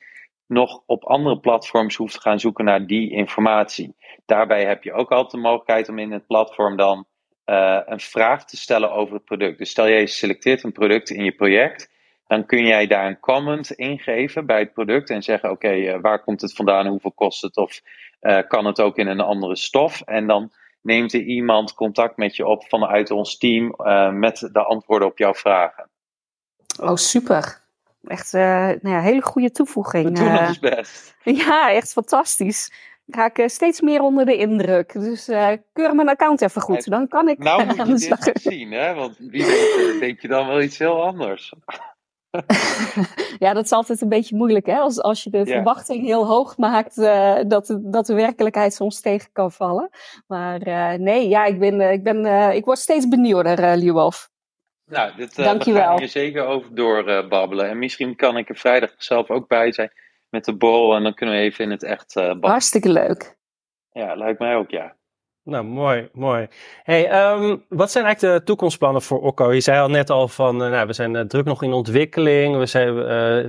nog 0.46 0.82
op 0.86 1.04
andere 1.04 1.38
platforms 1.38 1.96
hoeft 1.96 2.14
te 2.14 2.20
gaan 2.20 2.40
zoeken 2.40 2.64
naar 2.64 2.86
die 2.86 3.10
informatie. 3.10 3.94
Daarbij 4.26 4.64
heb 4.64 4.82
je 4.82 4.92
ook 4.92 5.10
altijd 5.10 5.30
de 5.30 5.38
mogelijkheid 5.38 5.88
om 5.88 5.98
in 5.98 6.12
het 6.12 6.26
platform 6.26 6.76
dan 6.76 7.06
uh, 7.46 7.80
een 7.84 8.00
vraag 8.00 8.44
te 8.44 8.56
stellen 8.56 8.92
over 8.92 9.14
het 9.14 9.24
product. 9.24 9.58
Dus 9.58 9.70
stel 9.70 9.88
jij 9.88 10.06
selecteert 10.06 10.62
een 10.62 10.72
product 10.72 11.10
in 11.10 11.24
je 11.24 11.32
project, 11.32 11.90
dan 12.26 12.46
kun 12.46 12.66
jij 12.66 12.86
daar 12.86 13.06
een 13.06 13.20
comment 13.20 13.70
ingeven 13.70 14.46
bij 14.46 14.58
het 14.58 14.72
product 14.72 15.10
en 15.10 15.22
zeggen: 15.22 15.50
Oké, 15.50 15.74
uh, 15.74 16.00
waar 16.00 16.22
komt 16.22 16.40
het 16.40 16.54
vandaan, 16.54 16.86
hoeveel 16.86 17.12
kost 17.12 17.42
het, 17.42 17.56
of 17.56 17.80
uh, 18.20 18.38
kan 18.48 18.66
het 18.66 18.80
ook 18.80 18.96
in 18.96 19.06
een 19.06 19.20
andere 19.20 19.56
stof? 19.56 20.00
En 20.00 20.26
dan 20.26 20.52
neemt 20.82 21.12
er 21.12 21.20
iemand 21.20 21.74
contact 21.74 22.16
met 22.16 22.36
je 22.36 22.46
op 22.46 22.64
vanuit 22.68 23.10
ons 23.10 23.38
team 23.38 23.74
met 24.18 24.48
de 24.52 24.62
antwoorden 24.62 25.08
op 25.08 25.18
jouw 25.18 25.34
vragen. 25.34 25.90
Oh, 26.80 26.94
super. 26.94 27.64
Echt 28.04 28.34
uh, 28.34 28.40
nou 28.42 28.78
ja, 28.80 29.00
hele 29.00 29.22
goede 29.22 29.50
toevoeging. 29.50 30.16
Doen 30.16 30.38
ons 30.38 30.58
best. 30.58 31.14
Ja, 31.22 31.70
echt 31.72 31.92
fantastisch. 31.92 32.72
Ga 33.06 33.24
ik 33.24 33.38
uh, 33.38 33.48
steeds 33.48 33.80
meer 33.80 34.00
onder 34.00 34.26
de 34.26 34.36
indruk. 34.36 34.92
Dus 34.92 35.24
keur 35.72 35.94
mijn 35.94 36.08
account 36.08 36.42
even 36.42 36.60
goed. 36.60 36.90
Dan 36.90 37.08
kan 37.08 37.28
ik 37.28 37.38
Nou 37.38 37.66
moet 37.88 38.02
je 38.02 38.16
dit 38.20 38.40
zien, 38.42 38.72
hè? 38.72 38.94
Want 38.94 39.16
wie 39.18 39.44
weet 39.44 40.00
denk 40.00 40.20
je 40.20 40.28
dan 40.28 40.46
wel 40.46 40.62
iets 40.62 40.78
heel 40.78 41.04
anders. 41.04 41.52
ja, 43.44 43.52
dat 43.52 43.64
is 43.64 43.72
altijd 43.72 44.00
een 44.00 44.08
beetje 44.08 44.36
moeilijk, 44.36 44.66
hè? 44.66 44.78
Als, 44.78 45.02
als 45.02 45.24
je 45.24 45.30
de 45.30 45.46
verwachting 45.46 46.04
heel 46.04 46.26
hoog 46.26 46.56
maakt, 46.56 46.98
uh, 46.98 47.38
dat, 47.46 47.78
dat 47.80 48.06
de 48.06 48.14
werkelijkheid 48.14 48.74
soms 48.74 49.00
tegen 49.00 49.28
kan 49.32 49.52
vallen. 49.52 49.90
Maar 50.26 50.66
uh, 50.66 50.92
nee, 50.92 51.28
ja, 51.28 51.44
ik, 51.44 51.58
ben, 51.58 51.80
ik, 51.80 52.02
ben, 52.02 52.52
ik 52.54 52.64
word 52.64 52.78
steeds 52.78 53.08
benieuwder, 53.08 53.58
uh. 53.58 54.30
Nou, 54.86 55.16
dit, 55.16 55.38
uh, 55.38 55.44
Dank 55.44 55.62
je 55.62 55.72
wel. 55.72 55.98
hier 55.98 56.08
zeker 56.08 56.44
over 56.44 56.74
doorbabbelen. 56.74 57.64
Uh, 57.64 57.70
en 57.70 57.78
misschien 57.78 58.16
kan 58.16 58.36
ik 58.36 58.48
er 58.48 58.56
vrijdag 58.56 58.94
zelf 58.98 59.30
ook 59.30 59.48
bij 59.48 59.72
zijn 59.72 59.92
met 60.28 60.44
de 60.44 60.56
bol. 60.56 60.94
En 60.94 61.02
dan 61.02 61.14
kunnen 61.14 61.34
we 61.34 61.40
even 61.40 61.64
in 61.64 61.70
het 61.70 61.82
echt 61.82 62.16
uh, 62.16 62.24
babbelen. 62.24 62.50
Hartstikke 62.50 62.88
leuk. 62.88 63.36
Ja, 63.92 64.14
lijkt 64.14 64.38
mij 64.38 64.56
ook, 64.56 64.70
ja. 64.70 64.96
Nou, 65.42 65.64
mooi, 65.64 66.08
mooi. 66.12 66.48
Hey, 66.82 67.30
um, 67.32 67.64
wat 67.68 67.90
zijn 67.90 68.04
eigenlijk 68.04 68.38
de 68.38 68.44
toekomstplannen 68.44 69.02
voor 69.02 69.20
Okko? 69.20 69.52
Je 69.52 69.60
zei 69.60 69.80
al 69.80 69.88
net 69.88 70.10
al 70.10 70.28
van, 70.28 70.62
uh, 70.62 70.70
nou, 70.70 70.86
we 70.86 70.92
zijn 70.92 71.14
uh, 71.14 71.20
druk 71.20 71.44
nog 71.44 71.62
in 71.62 71.72
ontwikkeling. 71.72 72.56
We, 72.56 72.66
zijn, 72.66 72.88
uh, 72.88 73.04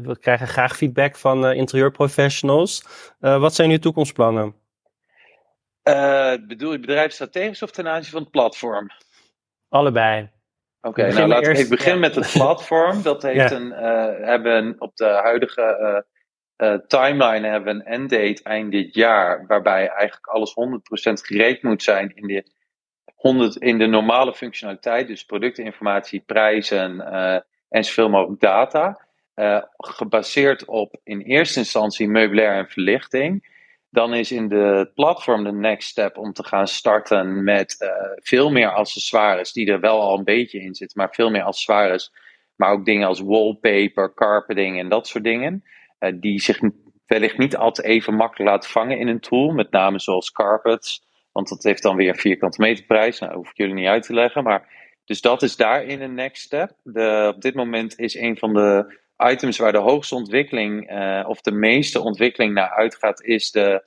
we 0.05 0.17
krijgen 0.19 0.47
graag 0.47 0.77
feedback 0.77 1.15
van 1.15 1.51
interieurprofessionals. 1.51 2.85
wat 3.19 3.55
zijn 3.55 3.71
uw 3.71 3.77
toekomstplannen? 3.77 4.55
bedoel 6.47 6.71
je 6.71 6.79
bedrijfsstrategisch 6.79 7.63
of 7.63 7.71
ten 7.71 7.88
aanzien 7.88 8.11
van 8.11 8.21
het 8.21 8.31
platform? 8.31 8.88
Allebei. 9.69 10.29
Oké, 10.88 11.01
okay, 11.01 11.13
nou 11.13 11.27
laten 11.27 11.51
we 11.51 11.57
even 11.57 11.69
beginnen 11.69 12.01
ja. 12.01 12.07
met 12.07 12.15
het 12.15 12.33
platform. 12.33 13.01
Dat 13.11 13.21
heeft 13.21 13.49
ja. 13.49 13.55
een, 13.55 13.71
hebben 14.23 14.75
op 14.79 14.95
de 14.95 15.05
huidige 15.05 16.05
uh, 16.57 16.73
timeline 16.88 17.47
hebben 17.47 17.75
een 17.75 17.85
enddate 17.85 18.43
eind 18.43 18.71
dit 18.71 18.93
jaar, 18.93 19.45
waarbij 19.47 19.88
eigenlijk 19.88 20.27
alles 20.27 20.55
100% 20.55 21.25
gereed 21.25 21.63
moet 21.63 21.83
zijn 21.83 22.11
in 22.15 22.27
de, 22.27 22.43
100, 23.15 23.55
in 23.55 23.77
de 23.77 23.85
normale 23.85 24.33
functionaliteit, 24.33 25.07
dus 25.07 25.23
productinformatie, 25.23 26.23
prijzen 26.25 27.01
en 27.69 27.83
zoveel 27.83 28.09
mogelijk 28.09 28.41
data. 28.41 29.07
Gebaseerd 29.77 30.65
op 30.65 30.95
in 31.03 31.21
eerste 31.21 31.59
instantie 31.59 32.07
meubilair 32.07 32.57
en 32.57 32.67
verlichting. 32.67 33.57
Dan 33.89 34.13
is 34.13 34.31
in 34.31 34.47
de 34.47 34.91
platform 34.95 35.43
de 35.43 35.51
next 35.51 35.89
step 35.89 36.17
om 36.17 36.33
te 36.33 36.43
gaan 36.43 36.67
starten 36.67 37.43
met 37.43 37.77
veel 38.15 38.51
meer 38.51 38.73
accessoires, 38.73 39.51
die 39.51 39.71
er 39.71 39.79
wel 39.79 40.01
al 40.01 40.17
een 40.17 40.23
beetje 40.23 40.59
in 40.59 40.75
zitten, 40.75 40.99
maar 40.99 41.13
veel 41.13 41.29
meer 41.29 41.43
accessoires. 41.43 42.11
Maar 42.57 42.71
ook 42.71 42.85
dingen 42.85 43.07
als 43.07 43.19
wallpaper, 43.19 44.13
carpeting 44.13 44.79
en 44.79 44.89
dat 44.89 45.07
soort 45.07 45.23
dingen. 45.23 45.63
Uh, 45.99 46.11
die 46.15 46.41
zich 46.41 46.59
wellicht 47.05 47.38
niet 47.38 47.57
altijd 47.57 47.88
even 47.88 48.13
makkelijk 48.13 48.49
laten 48.49 48.69
vangen 48.69 48.99
in 48.99 49.07
een 49.07 49.19
tool. 49.19 49.51
Met 49.51 49.71
name 49.71 49.99
zoals 49.99 50.31
carpets. 50.31 51.05
Want 51.31 51.49
dat 51.49 51.63
heeft 51.63 51.81
dan 51.81 51.95
weer 51.95 52.09
een 52.09 52.15
vierkante 52.15 52.61
meterprijs. 52.61 53.19
Nou, 53.19 53.31
dat 53.31 53.41
hoef 53.41 53.51
ik 53.51 53.57
jullie 53.57 53.73
niet 53.73 53.88
uit 53.88 54.03
te 54.03 54.13
leggen. 54.13 54.43
Maar, 54.43 54.69
dus 55.05 55.21
dat 55.21 55.41
is 55.43 55.55
daarin 55.55 56.01
een 56.01 56.13
next 56.13 56.43
step. 56.43 56.71
De, 56.83 57.31
op 57.35 57.41
dit 57.41 57.55
moment 57.55 57.99
is 57.99 58.15
een 58.15 58.38
van 58.38 58.53
de 58.53 58.99
items 59.18 59.57
waar 59.57 59.72
de 59.72 59.78
hoogste 59.78 60.15
ontwikkeling, 60.15 60.91
uh, 60.91 61.26
of 61.28 61.41
de 61.41 61.51
meeste 61.51 62.01
ontwikkeling 62.01 62.53
naar 62.53 62.70
uitgaat, 62.70 63.22
is 63.24 63.51
de 63.51 63.84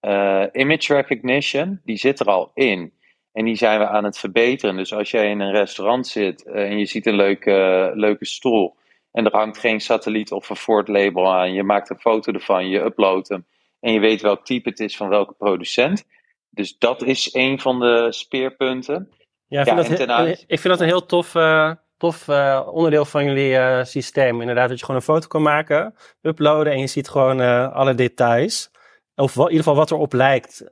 uh, 0.00 0.44
image 0.52 0.94
recognition. 0.94 1.80
Die 1.84 1.96
zit 1.96 2.20
er 2.20 2.26
al 2.26 2.50
in. 2.54 2.92
En 3.32 3.44
die 3.44 3.56
zijn 3.56 3.78
we 3.78 3.86
aan 3.86 4.04
het 4.04 4.18
verbeteren. 4.18 4.76
Dus 4.76 4.94
als 4.94 5.10
jij 5.10 5.30
in 5.30 5.40
een 5.40 5.52
restaurant 5.52 6.06
zit 6.06 6.44
en 6.44 6.78
je 6.78 6.86
ziet 6.86 7.06
een 7.06 7.16
leuke, 7.16 7.90
leuke 7.94 8.24
stoel 8.24 8.76
en 9.12 9.24
er 9.24 9.36
hangt 9.36 9.58
geen 9.58 9.80
satelliet 9.80 10.32
of 10.32 10.50
een 10.50 10.56
Ford 10.56 10.88
label 10.88 11.34
aan. 11.34 11.52
Je 11.52 11.62
maakt 11.62 11.90
een 11.90 11.98
foto 11.98 12.32
ervan, 12.32 12.68
je 12.68 12.80
uploadt 12.80 13.28
hem 13.28 13.46
en 13.80 13.92
je 13.92 14.00
weet 14.00 14.20
welk 14.20 14.44
type 14.44 14.68
het 14.68 14.80
is 14.80 14.96
van 14.96 15.08
welke 15.08 15.34
producent. 15.34 16.04
Dus 16.50 16.78
dat 16.78 17.02
is 17.02 17.34
een 17.34 17.60
van 17.60 17.80
de 17.80 18.12
speerpunten. 18.12 19.10
Ja, 19.46 19.60
ik 19.60 19.84
vind, 19.86 19.98
ja, 19.98 20.06
dat, 20.06 20.44
ik 20.46 20.60
vind 20.60 20.62
dat 20.62 20.80
een 20.80 20.86
heel 20.86 21.06
tof, 21.06 21.34
uh, 21.34 21.72
tof 22.04 22.28
uh, 22.28 22.68
onderdeel 22.72 23.04
van 23.04 23.24
jullie 23.24 23.50
uh, 23.50 23.84
systeem. 23.84 24.40
Inderdaad, 24.40 24.68
dat 24.68 24.78
je 24.78 24.84
gewoon 24.84 25.00
een 25.00 25.06
foto 25.06 25.26
kan 25.26 25.42
maken, 25.42 25.94
uploaden 26.22 26.72
en 26.72 26.78
je 26.78 26.86
ziet 26.86 27.08
gewoon 27.08 27.40
alle 27.72 27.94
details. 27.94 28.70
Of 29.14 29.36
in 29.36 29.42
ieder 29.42 29.58
geval 29.58 29.74
wat 29.74 29.90
erop 29.90 30.12
lijkt. 30.12 30.64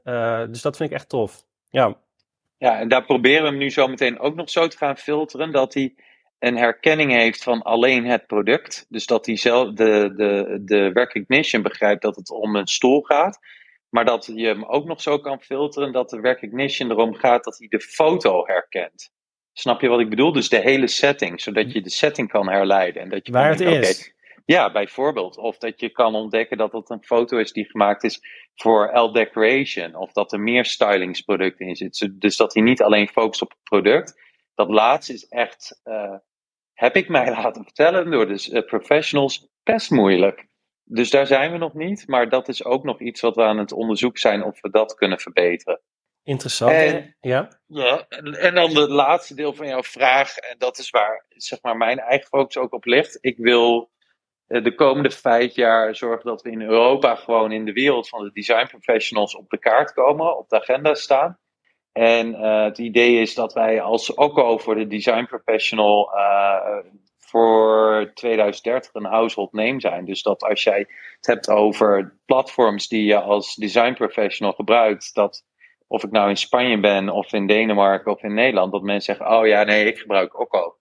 dus 0.51 0.62
dat 0.62 0.76
vind 0.76 0.91
ik 0.91 0.97
echt 0.97 1.09
tof. 1.09 1.45
Ja. 1.70 1.97
Ja, 2.59 2.78
en 2.78 2.89
daar 2.89 3.05
proberen 3.05 3.43
we 3.43 3.49
hem 3.49 3.59
nu 3.59 3.70
zo 3.70 3.87
meteen 3.89 4.18
ook 4.18 4.35
nog 4.35 4.51
zo 4.51 4.68
te 4.68 4.76
gaan 4.76 4.97
filteren 4.97 5.53
dat 5.53 5.74
hij 5.74 5.95
een 6.39 6.57
herkenning 6.57 7.11
heeft 7.11 7.43
van 7.43 7.62
alleen 7.62 8.07
het 8.07 8.26
product. 8.26 8.87
Dus 8.89 9.07
dat 9.07 9.26
hij 9.26 9.37
zelf 9.37 9.72
de, 9.72 10.12
de, 10.16 10.61
de 10.64 10.91
recognition 10.93 11.62
begrijpt 11.62 12.03
dat 12.03 12.16
het 12.16 12.30
om 12.30 12.57
een 12.57 12.66
stoel 12.66 13.01
gaat. 13.01 13.39
Maar 13.89 14.05
dat 14.05 14.26
je 14.35 14.47
hem 14.47 14.64
ook 14.64 14.85
nog 14.85 15.01
zo 15.01 15.18
kan 15.18 15.41
filteren 15.41 15.93
dat 15.93 16.11
de 16.11 16.20
recognition 16.20 16.91
erom 16.91 17.14
gaat 17.14 17.45
dat 17.45 17.59
hij 17.59 17.68
de 17.68 17.80
foto 17.80 18.47
herkent. 18.47 19.11
Snap 19.53 19.81
je 19.81 19.89
wat 19.89 20.01
ik 20.01 20.11
bedoel? 20.11 20.33
Dus 20.33 20.49
de 20.49 20.61
hele 20.61 20.87
setting, 20.87 21.41
zodat 21.41 21.73
je 21.73 21.81
de 21.81 21.91
setting 21.91 22.29
kan 22.29 22.49
herleiden. 22.49 23.03
En 23.03 23.09
dat 23.09 23.27
je 23.27 23.33
Waar 23.33 23.49
het 23.49 23.59
denken, 23.59 23.81
is. 23.81 23.99
Okay, 23.99 24.13
ja, 24.45 24.73
bijvoorbeeld. 24.73 25.37
Of 25.37 25.59
dat 25.59 25.81
je 25.81 25.91
kan 25.91 26.15
ontdekken 26.15 26.57
dat 26.57 26.73
het 26.73 26.91
een 26.91 27.05
foto 27.05 27.39
is 27.39 27.53
die 27.53 27.65
gemaakt 27.65 28.05
is 28.05 28.21
voor 28.55 28.99
L 28.99 29.13
Decoration. 29.13 29.95
Of 29.95 30.13
dat 30.13 30.33
er 30.33 30.41
meer 30.41 30.65
stylingsproducten 30.65 31.67
in 31.67 31.77
zitten. 31.77 32.19
Dus 32.19 32.37
dat 32.37 32.55
hij 32.55 32.63
niet 32.63 32.83
alleen 32.83 33.09
focust 33.09 33.43
op 33.43 33.51
het 33.51 33.63
product. 33.63 34.21
Dat 34.55 34.69
laatste 34.69 35.13
is 35.13 35.27
echt 35.27 35.81
uh, 35.85 36.15
heb 36.75 36.97
ik 36.97 37.09
mij 37.09 37.31
laten 37.43 37.65
vertellen 37.65 38.11
door 38.11 38.27
de 38.27 38.49
uh, 38.53 38.65
professionals, 38.65 39.49
best 39.63 39.91
moeilijk. 39.91 40.47
Dus 40.85 41.11
daar 41.11 41.27
zijn 41.27 41.53
we 41.53 41.59
nog 41.59 41.75
niet, 41.75 42.07
maar 42.07 42.29
dat 42.29 42.49
is 42.49 42.65
ook 42.65 42.85
nog 42.85 43.01
iets 43.01 43.21
wat 43.21 43.37
we 43.37 43.43
aan 43.43 43.59
het 43.59 43.73
onderzoek 43.73 44.19
zijn 44.19 44.45
of 44.45 44.61
we 44.61 44.71
dat 44.71 44.95
kunnen 44.95 45.21
verbeteren. 45.21 45.81
Interessant. 46.25 46.73
En, 46.73 47.16
ja. 47.20 47.49
ja 47.66 48.07
en, 48.09 48.55
dan 48.55 48.77
het 48.77 48.91
laatste 48.91 49.35
deel 49.35 49.53
van 49.53 49.66
jouw 49.66 49.83
vraag, 49.83 50.37
en 50.37 50.59
dat 50.59 50.79
is 50.79 50.91
waar 50.91 51.25
zeg 51.29 51.59
maar, 51.62 51.77
mijn 51.77 51.99
eigen 51.99 52.27
focus 52.27 52.57
ook 52.57 52.73
op 52.73 52.85
ligt. 52.85 53.18
Ik 53.20 53.37
wil 53.37 53.91
uh, 54.49 54.64
de 54.64 54.75
komende 54.75 55.11
vijf 55.11 55.55
jaar 55.55 55.97
zorgen 55.97 56.25
dat 56.25 56.43
we 56.43 56.51
in 56.51 56.62
Europa 56.62 57.14
gewoon 57.14 57.53
in 57.53 57.64
de 57.64 57.73
wereld 57.73 58.09
van 58.09 58.25
de 58.25 58.33
design 58.33 58.66
professionals 58.66 59.37
op 59.37 59.51
de 59.51 59.59
kaart 59.59 59.93
komen, 59.93 60.39
op 60.39 60.49
de 60.49 60.61
agenda 60.61 60.95
staan. 60.95 61.39
En 61.93 62.29
uh, 62.29 62.64
het 62.64 62.79
idee 62.79 63.20
is 63.20 63.35
dat 63.35 63.53
wij 63.53 63.81
als 63.81 64.14
OCO 64.14 64.59
voor 64.59 64.75
de 64.75 64.87
design 64.87 65.25
professional 65.25 66.11
uh, 66.14 66.79
voor 67.18 68.11
2030 68.14 68.95
een 68.95 69.05
household 69.05 69.53
name 69.53 69.81
zijn. 69.81 70.05
Dus 70.05 70.23
dat 70.23 70.43
als 70.43 70.62
jij 70.62 70.79
het 71.16 71.27
hebt 71.27 71.51
over 71.51 72.18
platforms 72.25 72.89
die 72.89 73.05
je 73.05 73.20
als 73.20 73.55
design 73.55 73.93
professional 73.93 74.53
gebruikt, 74.53 75.14
dat 75.14 75.45
of 75.93 76.05
ik 76.05 76.11
nou 76.11 76.28
in 76.28 76.36
Spanje 76.36 76.80
ben 76.80 77.09
of 77.09 77.32
in 77.32 77.47
Denemarken 77.47 78.12
of 78.12 78.22
in 78.22 78.34
Nederland, 78.34 78.72
dat 78.72 78.82
mensen 78.82 79.16
zeggen, 79.16 79.38
oh 79.38 79.47
ja, 79.47 79.62
nee, 79.62 79.84
ik 79.84 79.99
gebruik 79.99 80.40
OCO. 80.40 80.76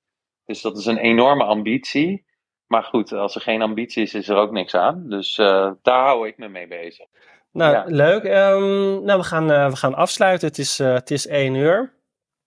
Dus 0.45 0.61
dat 0.61 0.77
is 0.77 0.85
een 0.85 0.97
enorme 0.97 1.43
ambitie. 1.43 2.25
Maar 2.67 2.83
goed, 2.83 3.11
als 3.11 3.35
er 3.35 3.41
geen 3.41 3.61
ambitie 3.61 4.03
is, 4.03 4.13
is 4.13 4.29
er 4.29 4.35
ook 4.35 4.51
niks 4.51 4.75
aan. 4.75 5.09
Dus 5.09 5.37
uh, 5.37 5.71
daar 5.81 6.05
hou 6.05 6.27
ik 6.27 6.37
me 6.37 6.47
mee 6.47 6.67
bezig. 6.67 7.05
Nou, 7.51 7.73
ja. 7.73 7.83
leuk. 7.87 8.23
Um, 8.23 9.03
nou, 9.03 9.19
we 9.19 9.23
gaan, 9.23 9.51
uh, 9.51 9.69
we 9.69 9.75
gaan 9.75 9.95
afsluiten. 9.95 10.47
Het 10.47 10.57
is, 10.57 10.79
uh, 10.79 10.93
het 10.93 11.11
is 11.11 11.27
één 11.27 11.55
uur. 11.55 11.93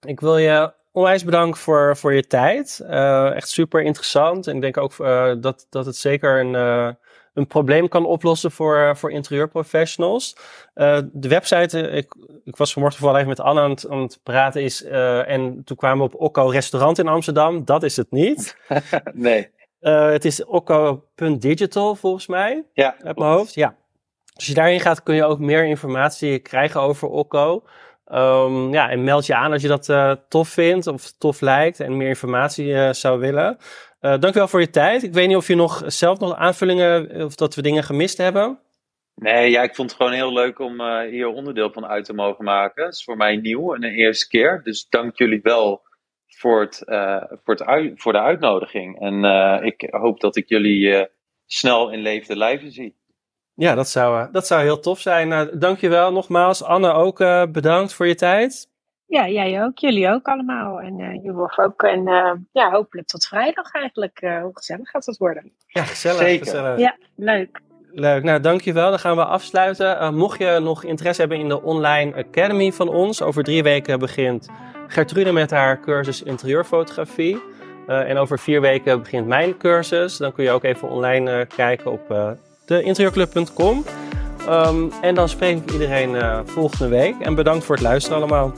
Ik 0.06 0.20
wil 0.20 0.38
je 0.38 0.72
onwijs 0.92 1.24
bedanken 1.24 1.60
voor, 1.60 1.96
voor 1.96 2.14
je 2.14 2.26
tijd. 2.26 2.80
Echt 3.34 3.48
super 3.48 3.82
interessant. 3.82 4.46
En 4.46 4.54
ik 4.54 4.60
denk 4.62 4.76
ook 4.76 4.96
dat, 5.42 5.66
dat 5.70 5.86
het 5.86 5.96
zeker 5.96 6.40
een, 6.40 6.96
een 7.35 7.47
probleem 7.47 7.89
kan 7.89 8.07
oplossen 8.07 8.51
voor, 8.51 8.97
voor 8.97 9.11
interieurprofessionals. 9.11 10.37
de 11.12 11.28
website, 11.28 11.80
ik, 11.80 12.14
ik 12.45 12.57
was 12.57 12.72
vanmorgen 12.72 13.01
vooral 13.01 13.16
even 13.16 13.28
met 13.28 13.41
Anne 13.41 13.61
aan 13.61 13.70
het, 13.70 13.89
aan 13.89 14.03
het 14.03 14.20
praten, 14.22 14.62
is, 14.62 14.82
en 14.82 15.62
toen 15.64 15.76
kwamen 15.76 16.07
we 16.07 16.12
op 16.12 16.20
Okko 16.20 16.47
Restaurant 16.47 16.99
in 16.99 17.09
Amsterdam. 17.09 17.64
Dat 17.64 17.82
is 17.82 17.97
het 17.97 18.11
niet. 18.11 18.57
nee. 19.12 19.51
het 19.80 20.24
is 20.24 20.45
okko.digital 20.45 21.95
volgens 21.95 22.26
mij. 22.26 22.64
Ja. 22.72 22.97
Uit 23.03 23.18
mijn 23.18 23.30
hoofd, 23.30 23.55
ja. 23.55 23.76
Als 24.35 24.47
je 24.47 24.55
daarin 24.55 24.80
gaat, 24.80 25.03
kun 25.03 25.14
je 25.14 25.24
ook 25.24 25.39
meer 25.39 25.64
informatie 25.64 26.39
krijgen 26.39 26.80
over 26.80 27.09
Okko. 27.09 27.64
Um, 28.12 28.72
ja, 28.72 28.91
en 28.91 29.05
meld 29.05 29.26
je 29.26 29.35
aan 29.35 29.53
als 29.53 29.62
je 29.62 29.68
dat 29.68 30.18
tof 30.28 30.49
vindt 30.49 30.87
of 30.87 31.12
tof 31.18 31.41
lijkt 31.41 31.80
en 31.80 31.97
meer 31.97 32.09
informatie 32.09 32.93
zou 32.93 33.18
willen. 33.18 33.59
Uh, 34.05 34.11
dankjewel 34.11 34.48
voor 34.48 34.61
je 34.61 34.70
tijd. 34.70 35.02
Ik 35.02 35.12
weet 35.12 35.28
niet 35.28 35.36
of 35.36 35.46
je 35.46 35.55
nog 35.55 35.82
zelf 35.86 36.18
nog 36.18 36.34
aanvullingen 36.34 37.24
of 37.24 37.34
dat 37.34 37.55
we 37.55 37.62
dingen 37.62 37.82
gemist 37.82 38.18
hebben. 38.18 38.59
Nee, 39.14 39.50
ja, 39.50 39.62
ik 39.62 39.74
vond 39.74 39.90
het 39.90 39.98
gewoon 39.98 40.12
heel 40.12 40.32
leuk 40.32 40.59
om 40.59 40.82
hier 41.00 41.28
onderdeel 41.28 41.72
van 41.72 41.86
uit 41.86 42.05
te 42.05 42.14
mogen 42.14 42.44
maken. 42.44 42.84
Het 42.84 42.94
is 42.94 43.05
voor 43.05 43.16
mij 43.16 43.36
nieuw 43.36 43.74
en 43.74 43.84
een 43.84 43.94
eerste 43.94 44.28
keer. 44.28 44.61
Dus 44.64 44.88
dank 44.88 45.18
jullie 45.18 45.40
wel 45.42 45.82
voor, 46.26 46.61
het, 46.61 46.82
voor, 47.44 47.55
het 47.55 47.92
voor 47.94 48.12
de 48.12 48.20
uitnodiging. 48.20 49.00
En 49.00 49.24
ik 49.64 49.88
hoop 49.90 50.20
dat 50.20 50.36
ik 50.36 50.48
jullie 50.48 51.09
snel 51.46 51.90
in 51.90 52.00
levende 52.00 52.36
lijven 52.36 52.72
zie. 52.72 52.96
Ja, 53.55 53.74
dat 53.74 53.88
zou, 53.88 54.20
eh, 54.20 54.32
dat 54.32 54.46
zou 54.46 54.62
heel 54.62 54.80
tof 54.80 55.00
zijn. 55.00 55.28
Nou, 55.28 55.59
dankjewel 55.59 56.12
nogmaals. 56.12 56.62
Anne, 56.62 56.92
ook 56.92 57.18
bedankt 57.52 57.92
voor 57.92 58.07
je 58.07 58.14
tijd. 58.14 58.68
Ja, 59.07 59.28
jij 59.28 59.62
ook. 59.62 59.78
Jullie 59.78 60.09
ook 60.09 60.26
allemaal. 60.26 60.80
En 60.80 60.98
uh, 60.98 61.48
ook. 61.57 61.82
En 61.82 62.09
uh, 62.09 62.32
ja, 62.52 62.70
hopelijk 62.70 63.07
tot 63.07 63.26
vrijdag 63.26 63.72
eigenlijk. 63.72 64.22
Uh, 64.22 64.42
hoe 64.42 64.50
gezellig 64.55 64.90
gaat 64.90 65.07
het 65.07 65.16
worden? 65.16 65.52
Ja, 65.66 65.82
gezellig. 65.82 66.18
Zeker. 66.18 66.44
Gezellig. 66.44 66.78
Ja, 66.78 66.96
leuk. 67.16 67.61
Leuk. 67.90 68.22
Nou, 68.22 68.40
dankjewel. 68.40 68.90
Dan 68.90 68.98
gaan 68.98 69.16
we 69.16 69.24
afsluiten. 69.24 70.14
mocht 70.14 70.38
je 70.38 70.59
nog 70.62 70.84
interesse 70.84 71.20
hebben 71.20 71.38
in 71.38 71.48
de 71.48 71.62
online 71.62 72.14
academy 72.14 72.72
van 72.72 72.88
ons, 72.88 73.22
over 73.22 73.44
drie 73.44 73.62
weken 73.62 73.98
begint 73.98 74.48
Gertrude 74.88 75.32
met 75.32 75.50
haar 75.50 75.80
cursus 75.80 76.22
interieurfotografie. 76.22 77.42
en 77.86 78.16
over 78.16 78.38
vier 78.38 78.61
weken 78.61 78.98
begint 78.98 79.26
mijn 79.26 79.57
cursus. 79.57 80.16
Dan 80.16 80.32
kun 80.32 80.44
je 80.44 80.50
ook 80.50 80.64
even 80.64 80.88
online 80.88 81.46
kijken 81.46 81.90
op 81.90 82.36
deinterieurclub.com. 82.66 83.84
Um, 84.48 84.92
en 85.00 85.14
dan 85.14 85.28
spreek 85.28 85.57
ik 85.57 85.72
iedereen 85.72 86.14
uh, 86.14 86.40
volgende 86.44 86.88
week. 86.88 87.14
En 87.20 87.34
bedankt 87.34 87.64
voor 87.64 87.74
het 87.74 87.84
luisteren 87.84 88.18
allemaal. 88.18 88.52